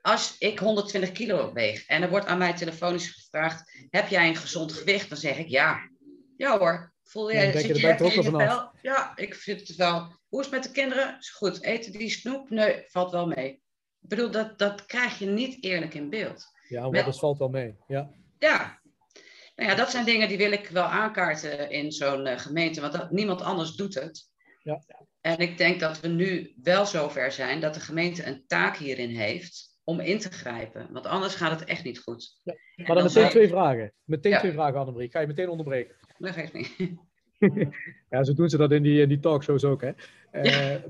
als 0.00 0.38
ik 0.38 0.58
120 0.58 1.12
kilo 1.12 1.52
weeg 1.52 1.86
en 1.86 2.02
er 2.02 2.10
wordt 2.10 2.26
aan 2.26 2.38
mij 2.38 2.52
telefonisch 2.52 3.08
gevraagd: 3.08 3.86
heb 3.90 4.08
jij 4.08 4.28
een 4.28 4.36
gezond 4.36 4.72
gewicht? 4.72 5.08
Dan 5.08 5.18
zeg 5.18 5.38
ik 5.38 5.48
ja. 5.48 5.90
Ja 6.36 6.58
hoor. 6.58 6.91
Voel 7.02 7.32
jij, 7.32 7.46
ja, 7.46 7.52
zit 7.52 7.62
je, 7.62 7.86
je 7.86 7.96
in 7.96 8.22
je 8.22 8.22
vel? 8.22 8.70
Ja, 8.82 9.16
ik 9.16 9.34
vind 9.34 9.68
het 9.68 9.76
wel. 9.76 10.20
Hoe 10.28 10.40
is 10.40 10.46
het 10.46 10.54
met 10.54 10.62
de 10.62 10.70
kinderen? 10.70 11.16
Is 11.18 11.30
goed. 11.30 11.62
Eten 11.62 11.92
die 11.92 12.10
snoep? 12.10 12.50
Nee, 12.50 12.84
valt 12.86 13.10
wel 13.10 13.26
mee. 13.26 13.50
Ik 14.00 14.08
bedoel, 14.08 14.30
dat, 14.30 14.58
dat 14.58 14.86
krijg 14.86 15.18
je 15.18 15.26
niet 15.26 15.64
eerlijk 15.64 15.94
in 15.94 16.10
beeld. 16.10 16.44
Ja, 16.68 16.90
maar 16.90 17.04
dat 17.04 17.18
valt 17.18 17.38
wel 17.38 17.48
mee. 17.48 17.76
Ja. 17.86 18.10
ja. 18.38 18.80
Nou 19.56 19.70
ja, 19.70 19.74
dat 19.76 19.90
zijn 19.90 20.04
dingen 20.04 20.28
die 20.28 20.36
wil 20.36 20.52
ik 20.52 20.68
wel 20.68 20.84
aankaarten 20.84 21.70
in 21.70 21.92
zo'n 21.92 22.26
uh, 22.26 22.38
gemeente, 22.38 22.80
want 22.80 22.92
dat, 22.92 23.10
niemand 23.10 23.42
anders 23.42 23.74
doet 23.74 23.94
het. 23.94 24.30
Ja. 24.62 24.82
En 25.20 25.38
ik 25.38 25.58
denk 25.58 25.80
dat 25.80 26.00
we 26.00 26.08
nu 26.08 26.54
wel 26.62 26.86
zover 26.86 27.32
zijn 27.32 27.60
dat 27.60 27.74
de 27.74 27.80
gemeente 27.80 28.26
een 28.26 28.44
taak 28.46 28.76
hierin 28.76 29.16
heeft 29.16 29.71
om 29.84 30.00
in 30.00 30.18
te 30.18 30.30
grijpen. 30.30 30.88
Want 30.92 31.06
anders 31.06 31.34
gaat 31.34 31.60
het 31.60 31.68
echt 31.68 31.84
niet 31.84 31.98
goed. 31.98 32.40
Ja. 32.42 32.54
Maar 32.76 32.86
dan, 32.86 32.96
dan 32.96 33.04
meteen 33.04 33.28
twee 33.28 33.48
vragen. 33.48 33.92
Meteen 34.04 34.32
ja. 34.32 34.38
twee 34.38 34.52
vragen, 34.52 34.78
Annemarie. 34.78 35.06
Ik 35.06 35.12
ga 35.12 35.20
je 35.20 35.26
meteen 35.26 35.48
onderbreken. 35.48 35.94
Dat 36.18 36.34
geeft 36.34 36.52
niet. 36.52 36.94
ja, 38.10 38.24
zo 38.24 38.34
doen 38.34 38.48
ze 38.48 38.56
dat 38.56 38.72
in 38.72 38.82
die, 38.82 39.00
in 39.00 39.08
die 39.08 39.20
talkshows 39.20 39.64
ook, 39.64 39.80
hè. 39.80 39.92
Uh, 40.32 40.44
ja. 40.44 40.80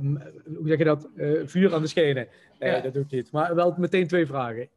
Hoe 0.45 0.69
zeg 0.69 0.79
je 0.79 0.85
dat? 0.85 1.09
Uh, 1.15 1.47
vuur 1.47 1.75
aan 1.75 1.83
de 1.83 1.89
schenen. 1.89 2.29
Nee, 2.59 2.83
dat 2.83 2.95
doe 2.95 3.03
ik 3.03 3.11
niet. 3.11 3.33
Maar 3.33 3.55
wel 3.55 3.75
meteen 3.79 4.07
twee 4.07 4.27
vragen. 4.27 4.69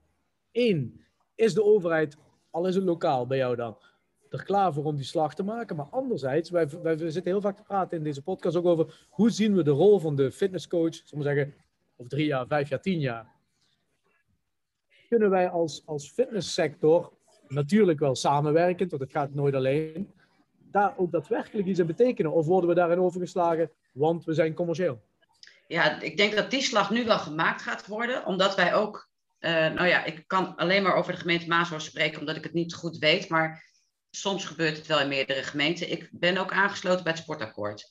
Eén, 0.52 1.06
is 1.36 1.54
de 1.54 1.64
overheid, 1.64 2.18
al 2.52 2.68
is 2.68 2.76
het 2.76 2.84
lokaal 2.84 3.28
bij 3.28 3.38
jou 3.38 3.56
dan, 3.56 3.78
er 4.30 4.44
klaar 4.44 4.74
voor 4.74 4.84
om 4.84 4.96
die 4.96 5.06
slag 5.06 5.36
te 5.36 5.44
maken? 5.44 5.76
Maar 5.76 5.86
anderzijds, 5.86 6.50
wij, 6.50 6.70
wij 6.82 6.98
zitten 6.98 7.32
heel 7.32 7.42
vaak 7.42 7.56
te 7.56 7.64
praten 7.64 7.98
in 7.98 8.04
deze 8.04 8.22
podcast 8.22 8.56
ook 8.56 8.66
over 8.66 9.08
hoe 9.10 9.30
zien 9.30 9.56
we 9.56 9.64
de 9.64 9.72
rol 9.72 10.00
van 10.00 10.16
de 10.16 10.32
fitnesscoach, 10.32 10.94
zullen 10.94 11.26
we 11.26 11.34
zeggen, 11.34 11.54
over 11.98 12.12
drie 12.12 12.26
jaar, 12.26 12.48
vijf 12.48 12.70
jaar, 12.70 12.82
tien 12.82 13.00
jaar. 13.00 13.35
Kunnen 15.10 15.30
wij 15.30 15.50
als, 15.50 15.84
als 15.86 16.12
fitnesssector 16.12 17.14
natuurlijk 17.48 18.00
wel 18.00 18.16
samenwerken, 18.16 18.90
want 18.90 19.02
het 19.02 19.12
gaat 19.12 19.34
nooit 19.34 19.56
alleen, 19.56 20.12
daar 20.72 20.94
ook 20.98 21.12
daadwerkelijk 21.12 21.68
iets 21.68 21.80
in 21.80 21.86
betekenen? 21.86 22.32
Of 22.32 22.46
worden 22.46 22.70
we 22.70 22.76
daarin 22.76 23.00
overgeslagen, 23.00 23.72
want 23.92 24.26
we 24.26 24.34
zijn 24.34 24.54
commercieel? 24.54 25.02
Ja, 25.68 26.02
ik 26.02 26.18
denk 26.18 26.36
dat 26.36 26.52
die 26.52 26.62
slag 26.62 26.92
nu 26.92 27.06
wel 27.06 27.20
gemaakt 27.20 27.62
gaat 27.62 27.88
worden, 27.88 28.26
omdat 28.26 28.56
wij 28.56 28.76
ook 28.76 29.10
uh, 29.46 29.52
nou 29.52 29.88
ja, 29.88 30.04
ik 30.04 30.24
kan 30.28 30.56
alleen 30.56 30.84
maar 30.84 30.96
over 30.96 31.12
de 31.12 31.20
gemeente 31.20 31.48
Maashorst 31.48 31.88
spreken, 31.88 32.20
omdat 32.20 32.36
ik 32.36 32.44
het 32.44 32.54
niet 32.54 32.74
goed 32.74 32.98
weet. 32.98 33.30
Maar 33.30 33.64
soms 34.10 34.46
gebeurt 34.46 34.78
het 34.78 34.88
wel 34.88 35.00
in 35.00 35.08
meerdere 35.08 35.44
gemeenten. 35.44 35.92
Ik 35.92 36.10
ben 36.12 36.38
ook 36.38 36.52
aangesloten 36.52 37.04
bij 37.04 37.12
het 37.12 37.22
sportakkoord. 37.22 37.90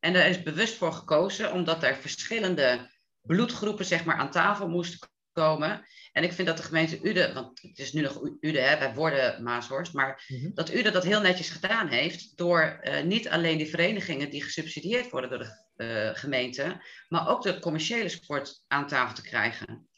En 0.00 0.12
daar 0.12 0.28
is 0.28 0.42
bewust 0.42 0.76
voor 0.76 0.92
gekozen, 0.92 1.52
omdat 1.52 1.82
er 1.82 1.96
verschillende 1.96 2.90
bloedgroepen 3.20 3.84
zeg 3.84 4.04
maar, 4.04 4.16
aan 4.16 4.30
tafel 4.30 4.68
moesten 4.68 5.08
komen. 5.32 5.84
En 6.12 6.22
ik 6.22 6.32
vind 6.32 6.48
dat 6.48 6.56
de 6.56 6.62
gemeente 6.62 6.98
Ude, 7.02 7.32
want 7.32 7.62
het 7.62 7.78
is 7.78 7.92
nu 7.92 8.00
nog 8.00 8.20
Ude, 8.40 8.60
hè, 8.60 8.78
wij 8.78 8.94
worden 8.94 9.42
Maashorst, 9.42 9.92
maar 9.92 10.24
Mhm. 10.28 10.50
dat 10.54 10.74
Ude 10.74 10.90
dat 10.90 11.04
heel 11.04 11.20
netjes 11.20 11.50
gedaan 11.50 11.88
heeft 11.88 12.36
door 12.36 12.60
eh, 12.60 13.04
niet 13.04 13.28
alleen 13.28 13.58
die 13.58 13.70
verenigingen 13.70 14.30
die 14.30 14.42
gesubsidieerd 14.42 15.10
worden 15.10 15.30
door 15.30 15.38
de 15.38 15.84
eh, 15.84 16.10
gemeente, 16.18 16.82
maar 17.08 17.28
ook 17.28 17.42
de 17.42 17.58
commerciële 17.58 18.08
sport 18.08 18.64
aan 18.68 18.86
tafel 18.86 19.14
te 19.14 19.22
krijgen. 19.22 19.88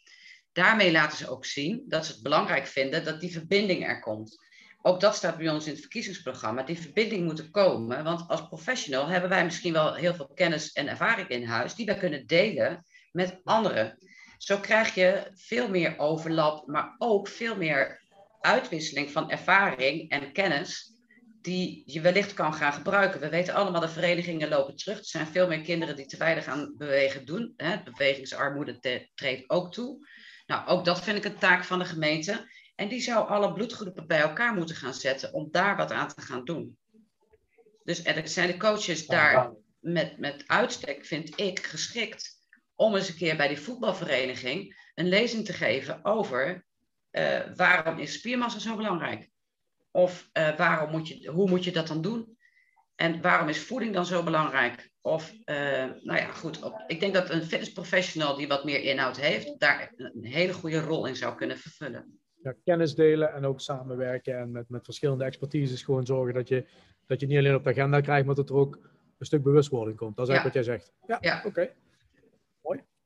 Daarmee 0.52 0.92
laten 0.92 1.18
ze 1.18 1.28
ook 1.30 1.44
zien 1.44 1.84
dat 1.88 2.06
ze 2.06 2.12
het 2.12 2.22
belangrijk 2.22 2.66
vinden 2.66 3.04
dat 3.04 3.20
die 3.20 3.32
verbinding 3.32 3.86
er 3.86 4.00
komt. 4.00 4.50
Ook 4.82 5.00
dat 5.00 5.16
staat 5.16 5.36
bij 5.36 5.48
ons 5.48 5.64
in 5.64 5.70
het 5.70 5.80
verkiezingsprogramma. 5.80 6.62
Die 6.62 6.78
verbinding 6.78 7.24
moet 7.24 7.38
er 7.38 7.50
komen, 7.50 8.04
want 8.04 8.28
als 8.28 8.46
professional 8.48 9.06
hebben 9.08 9.30
wij 9.30 9.44
misschien 9.44 9.72
wel 9.72 9.94
heel 9.94 10.14
veel 10.14 10.30
kennis 10.34 10.72
en 10.72 10.88
ervaring 10.88 11.28
in 11.28 11.44
huis 11.44 11.74
die 11.74 11.86
wij 11.86 11.96
kunnen 11.96 12.26
delen 12.26 12.84
met 13.12 13.40
anderen. 13.44 13.98
Zo 14.42 14.58
krijg 14.58 14.94
je 14.94 15.30
veel 15.34 15.68
meer 15.68 15.98
overlap, 15.98 16.66
maar 16.66 16.94
ook 16.98 17.28
veel 17.28 17.56
meer 17.56 18.02
uitwisseling 18.40 19.10
van 19.10 19.30
ervaring 19.30 20.10
en 20.10 20.32
kennis 20.32 20.92
die 21.40 21.82
je 21.86 22.00
wellicht 22.00 22.34
kan 22.34 22.54
gaan 22.54 22.72
gebruiken. 22.72 23.20
We 23.20 23.28
weten 23.28 23.54
allemaal, 23.54 23.80
de 23.80 23.88
verenigingen 23.88 24.48
lopen 24.48 24.76
terug. 24.76 24.98
Er 24.98 25.04
zijn 25.04 25.26
veel 25.26 25.46
meer 25.46 25.60
kinderen 25.60 25.96
die 25.96 26.06
te 26.06 26.16
weinig 26.16 26.46
aan 26.46 26.74
bewegen 26.76 27.24
doen. 27.24 27.54
Hè. 27.56 27.82
Bewegingsarmoede 27.82 29.08
treedt 29.14 29.50
ook 29.50 29.72
toe. 29.72 30.08
Nou, 30.46 30.68
ook 30.68 30.84
dat 30.84 31.02
vind 31.02 31.16
ik 31.16 31.24
een 31.24 31.38
taak 31.38 31.64
van 31.64 31.78
de 31.78 31.84
gemeente. 31.84 32.50
En 32.74 32.88
die 32.88 33.00
zou 33.00 33.28
alle 33.28 33.52
bloedgroepen 33.52 34.06
bij 34.06 34.20
elkaar 34.20 34.54
moeten 34.54 34.76
gaan 34.76 34.94
zetten 34.94 35.32
om 35.32 35.48
daar 35.50 35.76
wat 35.76 35.92
aan 35.92 36.08
te 36.08 36.20
gaan 36.20 36.44
doen. 36.44 36.76
Dus 37.84 38.02
en 38.02 38.28
zijn 38.28 38.46
de 38.46 38.56
coaches 38.56 39.06
daar 39.06 39.52
met, 39.80 40.18
met 40.18 40.44
uitstek, 40.46 41.04
vind 41.04 41.40
ik, 41.40 41.66
geschikt 41.66 42.40
om 42.74 42.94
eens 42.94 43.08
een 43.08 43.16
keer 43.16 43.36
bij 43.36 43.48
die 43.48 43.60
voetbalvereniging 43.60 44.90
een 44.94 45.08
lezing 45.08 45.44
te 45.44 45.52
geven 45.52 46.04
over 46.04 46.64
eh, 47.10 47.40
waarom 47.56 47.98
is 47.98 48.12
spiermassa 48.12 48.58
zo 48.58 48.76
belangrijk? 48.76 49.30
Of 49.90 50.28
eh, 50.32 50.56
waarom 50.56 50.90
moet 50.90 51.08
je, 51.08 51.30
hoe 51.30 51.48
moet 51.48 51.64
je 51.64 51.72
dat 51.72 51.86
dan 51.86 52.02
doen? 52.02 52.36
En 52.94 53.20
waarom 53.20 53.48
is 53.48 53.64
voeding 53.64 53.94
dan 53.94 54.06
zo 54.06 54.22
belangrijk? 54.22 54.90
Of, 55.00 55.32
eh, 55.44 55.56
nou 56.02 56.18
ja, 56.18 56.32
goed. 56.32 56.62
Op, 56.62 56.84
ik 56.86 57.00
denk 57.00 57.14
dat 57.14 57.30
een 57.30 57.42
fitnessprofessional 57.42 58.36
die 58.36 58.48
wat 58.48 58.64
meer 58.64 58.82
inhoud 58.82 59.16
heeft, 59.16 59.60
daar 59.60 59.92
een 59.96 60.24
hele 60.24 60.52
goede 60.52 60.80
rol 60.80 61.06
in 61.06 61.16
zou 61.16 61.34
kunnen 61.34 61.58
vervullen. 61.58 62.18
Ja, 62.42 62.54
kennis 62.64 62.94
delen 62.94 63.32
en 63.34 63.44
ook 63.44 63.60
samenwerken 63.60 64.38
en 64.38 64.50
met, 64.50 64.68
met 64.68 64.84
verschillende 64.84 65.24
expertises 65.24 65.82
gewoon 65.82 66.06
zorgen 66.06 66.34
dat 66.34 66.48
je, 66.48 66.64
dat 67.06 67.20
je 67.20 67.26
niet 67.26 67.38
alleen 67.38 67.54
op 67.54 67.64
de 67.64 67.70
agenda 67.70 68.00
krijgt, 68.00 68.26
maar 68.26 68.34
dat 68.34 68.48
er 68.48 68.54
ook 68.54 68.78
een 69.18 69.26
stuk 69.26 69.42
bewustwording 69.42 69.96
komt. 69.96 70.16
Dat 70.16 70.28
is 70.28 70.34
eigenlijk 70.34 70.56
wat 70.56 70.66
jij 70.66 70.76
zegt. 70.76 70.92
Ja, 71.06 71.18
Ja. 71.20 71.42
oké. 71.46 71.70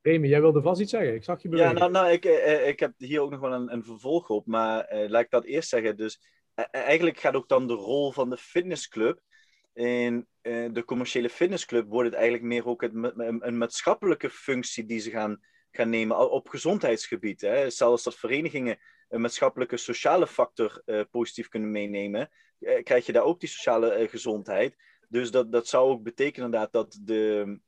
Remy, 0.01 0.27
jij 0.27 0.41
wilde 0.41 0.61
vast 0.61 0.81
iets 0.81 0.91
zeggen. 0.91 1.13
Ik 1.13 1.23
zag 1.23 1.41
je 1.41 1.49
bewegen. 1.49 1.71
Ja, 1.71 1.77
nou, 1.79 1.91
nou 1.91 2.11
ik, 2.11 2.25
eh, 2.25 2.67
ik 2.67 2.79
heb 2.79 2.93
hier 2.97 3.21
ook 3.21 3.31
nog 3.31 3.39
wel 3.39 3.53
een, 3.53 3.73
een 3.73 3.83
vervolg 3.83 4.29
op, 4.29 4.45
maar 4.45 4.83
eh, 4.83 5.09
laat 5.09 5.23
ik 5.23 5.29
dat 5.29 5.45
eerst 5.45 5.69
zeggen. 5.69 5.97
Dus 5.97 6.21
eh, 6.53 6.65
eigenlijk 6.71 7.19
gaat 7.19 7.35
ook 7.35 7.47
dan 7.47 7.67
de 7.67 7.73
rol 7.73 8.11
van 8.11 8.29
de 8.29 8.37
fitnessclub. 8.37 9.19
In 9.73 10.27
eh, 10.41 10.65
de 10.71 10.83
commerciële 10.85 11.29
fitnessclub 11.29 11.87
wordt 11.89 12.09
het 12.09 12.17
eigenlijk 12.17 12.47
meer 12.47 12.65
ook 12.65 12.81
het, 12.81 12.93
een, 12.93 13.47
een 13.47 13.57
maatschappelijke 13.57 14.29
functie 14.29 14.85
die 14.85 14.99
ze 14.99 15.09
gaan, 15.09 15.39
gaan 15.71 15.89
nemen 15.89 16.31
op 16.31 16.47
gezondheidsgebied. 16.47 17.41
Hè. 17.41 17.69
Zelfs 17.69 18.03
dat 18.03 18.15
verenigingen 18.15 18.77
een 19.09 19.21
maatschappelijke 19.21 19.77
sociale 19.77 20.27
factor 20.27 20.81
eh, 20.85 21.01
positief 21.11 21.47
kunnen 21.47 21.71
meenemen, 21.71 22.29
eh, 22.59 22.83
krijg 22.83 23.05
je 23.05 23.11
daar 23.11 23.23
ook 23.23 23.39
die 23.39 23.49
sociale 23.49 23.89
eh, 23.89 24.09
gezondheid. 24.09 24.75
Dus 25.09 25.31
dat, 25.31 25.51
dat 25.51 25.67
zou 25.67 25.89
ook 25.89 26.03
betekenen 26.03 26.45
inderdaad 26.45 26.71
dat 26.71 26.99
de, 27.01 27.59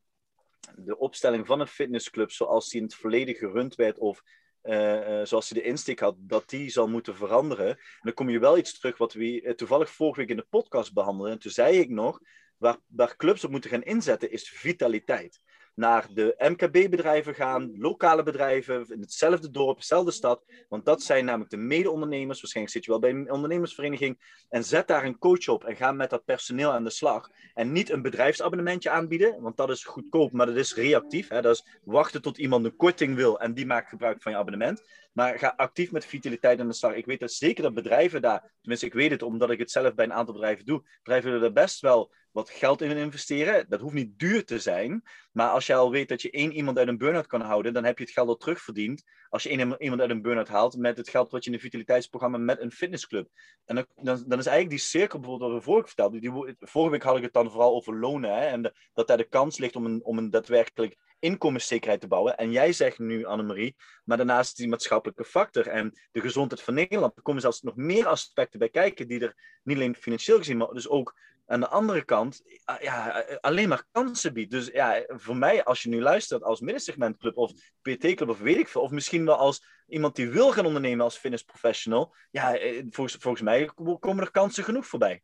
de 0.76 0.98
opstelling 0.98 1.46
van 1.46 1.60
een 1.60 1.68
fitnessclub 1.68 2.32
zoals 2.32 2.70
die 2.70 2.80
in 2.80 2.86
het 2.86 2.96
verleden 2.96 3.36
gerund 3.36 3.76
werd 3.76 3.98
of 3.98 4.24
eh, 4.62 5.20
eh, 5.20 5.26
zoals 5.26 5.50
hij 5.50 5.62
de 5.62 5.68
insteek 5.68 6.00
had, 6.00 6.16
dat 6.20 6.50
die 6.50 6.70
zal 6.70 6.88
moeten 6.88 7.16
veranderen. 7.16 7.68
En 7.68 7.78
dan 8.02 8.14
kom 8.14 8.30
je 8.30 8.40
wel 8.40 8.58
iets 8.58 8.80
terug 8.80 8.98
wat 8.98 9.14
we 9.14 9.42
eh, 9.42 9.54
toevallig 9.54 9.90
vorige 9.90 10.20
week 10.20 10.30
in 10.30 10.36
de 10.36 10.48
podcast 10.50 10.94
behandelden. 10.94 11.34
En 11.34 11.40
toen 11.40 11.52
zei 11.52 11.80
ik 11.80 11.90
nog, 11.90 12.20
waar, 12.58 12.78
waar 12.88 13.16
clubs 13.16 13.44
op 13.44 13.52
moeten 13.52 13.70
gaan 13.70 13.84
inzetten 13.84 14.32
is 14.32 14.50
vitaliteit. 14.50 15.40
Naar 15.80 16.08
de 16.14 16.36
MKB-bedrijven 16.38 17.36
gaan, 17.36 17.72
lokale 17.78 18.24
bedrijven, 18.24 18.86
in 18.90 19.00
hetzelfde 19.00 19.50
dorp, 19.50 19.78
dezelfde 19.78 20.12
stad. 20.12 20.44
Want 20.70 20.86
dat 20.86 21.02
zijn 21.02 21.26
namelijk 21.26 21.50
de 21.50 21.58
mede-ondernemers. 21.58 22.42
Waarschijnlijk 22.42 22.76
zit 22.76 22.86
je 22.86 22.92
wel 22.92 23.00
bij 23.00 23.10
een 23.10 23.32
ondernemersvereniging. 23.32 24.44
En 24.50 24.64
zet 24.64 24.88
daar 24.88 25.06
een 25.06 25.18
coach 25.18 25.48
op 25.48 25.64
en 25.64 25.76
ga 25.76 25.92
met 25.92 26.10
dat 26.10 26.26
personeel 26.26 26.72
aan 26.72 26.84
de 26.84 26.90
slag. 26.90 27.30
En 27.54 27.72
niet 27.72 27.90
een 27.90 28.02
bedrijfsabonnementje 28.02 28.90
aanbieden, 28.90 29.42
want 29.42 29.58
dat 29.58 29.70
is 29.70 29.84
goedkoop, 29.84 30.32
maar 30.32 30.46
dat 30.46 30.56
is 30.56 30.76
reactief. 30.76 31.30
Hè? 31.30 31.42
Dat 31.42 31.56
is 31.56 31.80
wachten 31.84 32.22
tot 32.22 32.38
iemand 32.38 32.66
een 32.66 32.76
korting 32.76 33.16
wil 33.16 33.40
en 33.40 33.54
die 33.54 33.66
maakt 33.66 33.90
gebruik 33.90 34.22
van 34.22 34.32
je 34.32 34.38
abonnement. 34.38 34.84
Maar 35.20 35.40
ga 35.40 35.54
actief 35.56 35.92
met 35.92 36.06
vitaliteit 36.06 36.60
aan 36.60 36.68
de 36.68 36.74
slag. 36.74 36.94
Ik 36.94 37.06
weet 37.06 37.20
dat 37.20 37.32
zeker 37.32 37.64
dat 37.64 37.74
bedrijven 37.74 38.22
daar, 38.22 38.52
tenminste 38.62 38.86
ik 38.86 38.94
weet 38.94 39.12
het 39.12 39.22
omdat 39.22 39.50
ik 39.50 39.60
het 39.60 39.72
zelf 39.72 39.96
bij 39.96 40.06
een 40.06 40.14
aantal 40.14 40.34
bedrijven 40.34 40.66
doe, 40.66 40.84
bedrijven 41.04 41.32
willen 41.32 41.46
er 41.46 41.54
best 41.54 41.80
wel 41.80 42.14
wat 42.32 42.50
geld 42.50 42.82
in 42.82 42.98
investeren. 42.98 43.66
Dat 43.70 43.80
hoeft 43.80 43.94
niet 43.94 44.20
duur 44.20 44.46
te 44.46 44.60
zijn, 44.60 45.04
maar 45.32 45.50
als 45.50 45.66
je 45.66 45.76
al 45.76 45.92
weet 45.92 46.10
dat 46.10 46.22
je 46.22 46.32
één 46.32 46.52
iemand 46.52 46.78
uit 46.78 46.88
een 46.88 46.98
burn-out 46.98 47.28
kan 47.28 47.42
houden, 47.42 47.74
dan 47.74 47.84
heb 47.84 47.98
je 47.98 48.04
het 48.04 48.14
geld 48.14 48.28
al 48.28 48.38
terugverdiend. 48.38 49.04
Als 49.30 49.44
je 49.44 49.50
één 49.50 49.76
iemand 49.80 50.02
uit 50.02 50.10
een 50.10 50.22
burn-out 50.22 50.48
haalt 50.48 50.78
met 50.78 50.98
het 50.98 51.10
geld 51.10 51.32
wat 51.32 51.44
je 51.44 51.50
in 51.50 51.56
een 51.56 51.62
vitaliteitsprogramma 51.62 52.38
met 52.38 52.60
een 52.60 52.72
fitnessclub. 52.72 53.30
En 53.66 53.76
dan, 53.76 53.86
dan, 54.28 54.40
is 54.40 54.46
eigenlijk 54.46 54.70
die 54.70 54.80
cirkel 54.80 55.20
bijvoorbeeld 55.20 55.52
wat 55.52 55.60
we 55.60 55.66
vorige 55.66 55.86
week 55.86 55.96
vertelden. 55.96 56.22
Die, 56.22 56.56
vorige 56.60 56.92
week 56.92 57.04
had 57.04 57.18
ik 57.18 57.24
het 57.24 57.34
dan 57.34 57.52
vooral 57.52 57.76
over 57.76 58.00
lonen. 58.00 58.34
Hè, 58.34 58.46
en 58.46 58.74
dat 58.94 59.08
daar 59.08 59.18
de 59.18 59.30
kans 59.30 59.58
ligt 59.58 59.76
om 59.76 59.86
een, 59.86 60.04
om 60.04 60.18
een 60.18 60.30
daadwerkelijk 60.30 60.98
inkomenszekerheid 61.20 62.02
te 62.02 62.08
bouwen. 62.08 62.38
En 62.38 62.52
jij 62.52 62.74
zegt 62.74 63.00
nu, 63.00 63.26
Annemarie, 63.26 63.76
maar 64.04 64.18
daarnaast 64.18 64.58
die 64.58 64.68
maatschappelijke 64.68 65.26
factor 65.26 65.68
en 65.68 66.00
de 66.12 66.22
gezondheid 66.22 66.62
van 66.62 66.74
Nederland. 66.74 67.16
Er 67.16 67.22
komen 67.22 67.42
zelfs 67.42 67.62
nog 67.62 67.76
meer 67.76 68.08
aspecten 68.08 68.60
bij 68.60 68.70
kijken 68.70 69.08
die 69.08 69.20
er 69.20 69.60
niet 69.64 69.76
alleen 69.76 69.96
financieel 69.96 70.38
gezien, 70.38 70.58
maar 70.58 70.68
dus 70.68 70.90
ook 70.90 71.16
aan 71.46 71.60
de 71.60 71.68
andere 71.68 72.06
kant 72.06 72.42
ah, 72.64 72.82
ja, 72.82 73.26
alleen 73.42 73.70
maar 73.70 73.84
kansen 73.92 74.34
biedt. 74.34 74.52
Dus 74.52 74.68
ja, 74.68 75.04
voor 75.08 75.36
mij, 75.36 75.64
als 75.64 75.84
je 75.84 75.90
nu 75.90 76.02
luistert 76.02 76.44
als 76.44 76.60
middensegmentclub 76.60 77.38
of 77.38 77.52
PT-club 77.82 78.30
of 78.30 78.40
weet 78.40 78.58
ik 78.58 78.68
veel, 78.68 78.82
of 78.82 78.92
misschien 78.92 79.26
wel 79.26 79.36
als 79.36 79.66
iemand 79.88 80.16
die 80.16 80.30
wil 80.30 80.52
gaan 80.52 80.66
ondernemen 80.66 81.04
als 81.04 81.18
fitness 81.18 81.44
professional, 81.44 82.16
ja, 82.32 82.58
eh, 82.58 82.84
volgens, 82.90 83.18
volgens 83.20 83.44
mij 83.44 83.70
komen 84.00 84.24
er 84.24 84.32
kansen 84.32 84.64
genoeg 84.64 84.88
voorbij. 84.88 85.22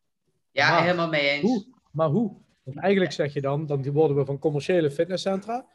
Ja, 0.50 0.70
Maar 0.70 0.82
helemaal 0.82 1.08
mee 1.08 1.28
eens. 1.28 1.42
Hoe? 1.42 1.66
Maar 1.92 2.08
hoe? 2.08 2.36
Want 2.62 2.78
eigenlijk 2.78 3.12
zeg 3.12 3.32
je 3.32 3.40
dan, 3.40 3.66
dan 3.66 3.92
worden 3.92 4.16
we 4.16 4.24
van 4.24 4.38
commerciële 4.38 4.90
fitnesscentra. 4.90 5.66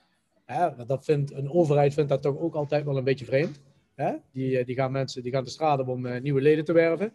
Hè, 0.51 0.75
want 0.75 0.87
dat 0.87 1.05
vindt, 1.05 1.31
een 1.31 1.51
overheid 1.51 1.93
vindt 1.93 2.09
dat 2.09 2.21
toch 2.21 2.37
ook 2.37 2.55
altijd 2.55 2.85
wel 2.85 2.97
een 2.97 3.03
beetje 3.03 3.25
vreemd. 3.25 3.61
Hè? 3.95 4.13
Die, 4.31 4.57
eh, 4.57 4.65
die 4.65 4.75
gaan 4.75 4.91
mensen 4.91 5.23
die 5.23 5.31
gaan 5.31 5.43
de 5.43 5.49
straat 5.49 5.79
op 5.79 5.87
om 5.87 6.05
eh, 6.05 6.21
nieuwe 6.21 6.41
leden 6.41 6.65
te 6.65 6.73
werven. 6.73 7.13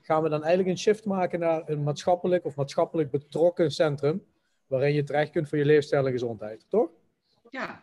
Gaan 0.00 0.22
we 0.22 0.28
dan 0.28 0.40
eigenlijk 0.44 0.70
een 0.70 0.78
shift 0.82 1.04
maken 1.04 1.40
naar 1.40 1.62
een 1.66 1.82
maatschappelijk 1.82 2.44
of 2.44 2.56
maatschappelijk 2.56 3.10
betrokken 3.10 3.70
centrum. 3.70 4.24
Waarin 4.66 4.94
je 4.94 5.02
terecht 5.02 5.30
kunt 5.30 5.48
voor 5.48 5.58
je 5.58 5.64
leefstijl 5.64 6.06
en 6.06 6.12
gezondheid, 6.12 6.64
toch? 6.68 6.90
Ja, 7.50 7.82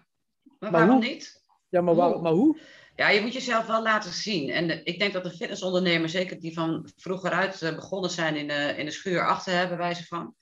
maar, 0.60 0.72
waarom 0.72 1.00
niet? 1.00 1.42
Ja, 1.70 1.82
maar, 1.82 1.96
waar, 1.96 2.22
maar 2.22 2.32
hoe? 2.32 2.60
Ja, 2.96 3.10
je 3.10 3.22
moet 3.22 3.34
jezelf 3.34 3.68
wel 3.68 3.82
laten 3.82 4.12
zien. 4.12 4.50
En 4.50 4.68
de- 4.68 4.84
ik 4.84 5.00
denk 5.00 5.14
dat 5.14 5.24
de 5.24 5.32
fitnessondernemers, 5.32 6.12
zeker 6.12 6.40
die 6.40 6.54
van 6.54 6.90
vroeger 6.98 7.32
uit 7.32 7.62
eh, 7.62 7.76
begonnen 7.76 8.10
zijn 8.10 8.36
in 8.36 8.48
de, 8.48 8.74
in 8.78 8.86
de 8.86 8.92
schuur 8.92 9.28
achter 9.28 9.54
hebben, 9.54 9.78
wijze 9.78 10.06
van, 10.06 10.36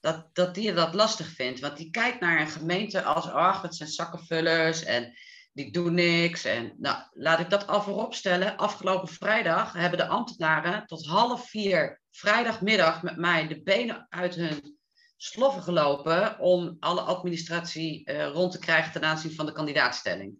dat, 0.00 0.28
dat 0.32 0.54
die 0.54 0.72
dat 0.72 0.94
lastig 0.94 1.28
vindt. 1.28 1.60
Want 1.60 1.76
die 1.76 1.90
kijkt 1.90 2.20
naar 2.20 2.40
een 2.40 2.48
gemeente 2.48 3.02
als, 3.02 3.30
ach, 3.30 3.62
het 3.62 3.74
zijn 3.74 3.88
zakkenvullers 3.88 4.84
en 4.84 5.18
die 5.52 5.72
doen 5.72 5.94
niks. 5.94 6.44
En 6.44 6.74
nou, 6.78 7.02
laat 7.10 7.40
ik 7.40 7.50
dat 7.50 7.66
al 7.66 7.82
voorop 7.82 8.14
stellen. 8.14 8.56
Afgelopen 8.56 9.08
vrijdag 9.08 9.72
hebben 9.72 9.98
de 9.98 10.06
ambtenaren 10.06 10.86
tot 10.86 11.06
half 11.06 11.48
vier 11.48 12.00
vrijdagmiddag 12.10 13.02
met 13.02 13.16
mij 13.16 13.46
de 13.46 13.62
benen 13.62 14.06
uit 14.08 14.34
hun 14.34 14.78
sloffen 15.16 15.62
gelopen 15.62 16.38
om 16.38 16.76
alle 16.80 17.00
administratie 17.00 18.04
eh, 18.04 18.26
rond 18.26 18.52
te 18.52 18.58
krijgen 18.58 18.92
ten 18.92 19.04
aanzien 19.04 19.34
van 19.34 19.46
de 19.46 19.52
kandidaatstelling. 19.52 20.38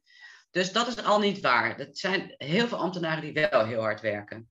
Dus 0.50 0.72
dat 0.72 0.86
is 0.86 1.04
al 1.04 1.18
niet 1.18 1.40
waar. 1.40 1.76
Het 1.76 1.98
zijn 1.98 2.34
heel 2.36 2.68
veel 2.68 2.78
ambtenaren 2.78 3.22
die 3.22 3.48
wel 3.50 3.64
heel 3.64 3.80
hard 3.80 4.00
werken. 4.00 4.50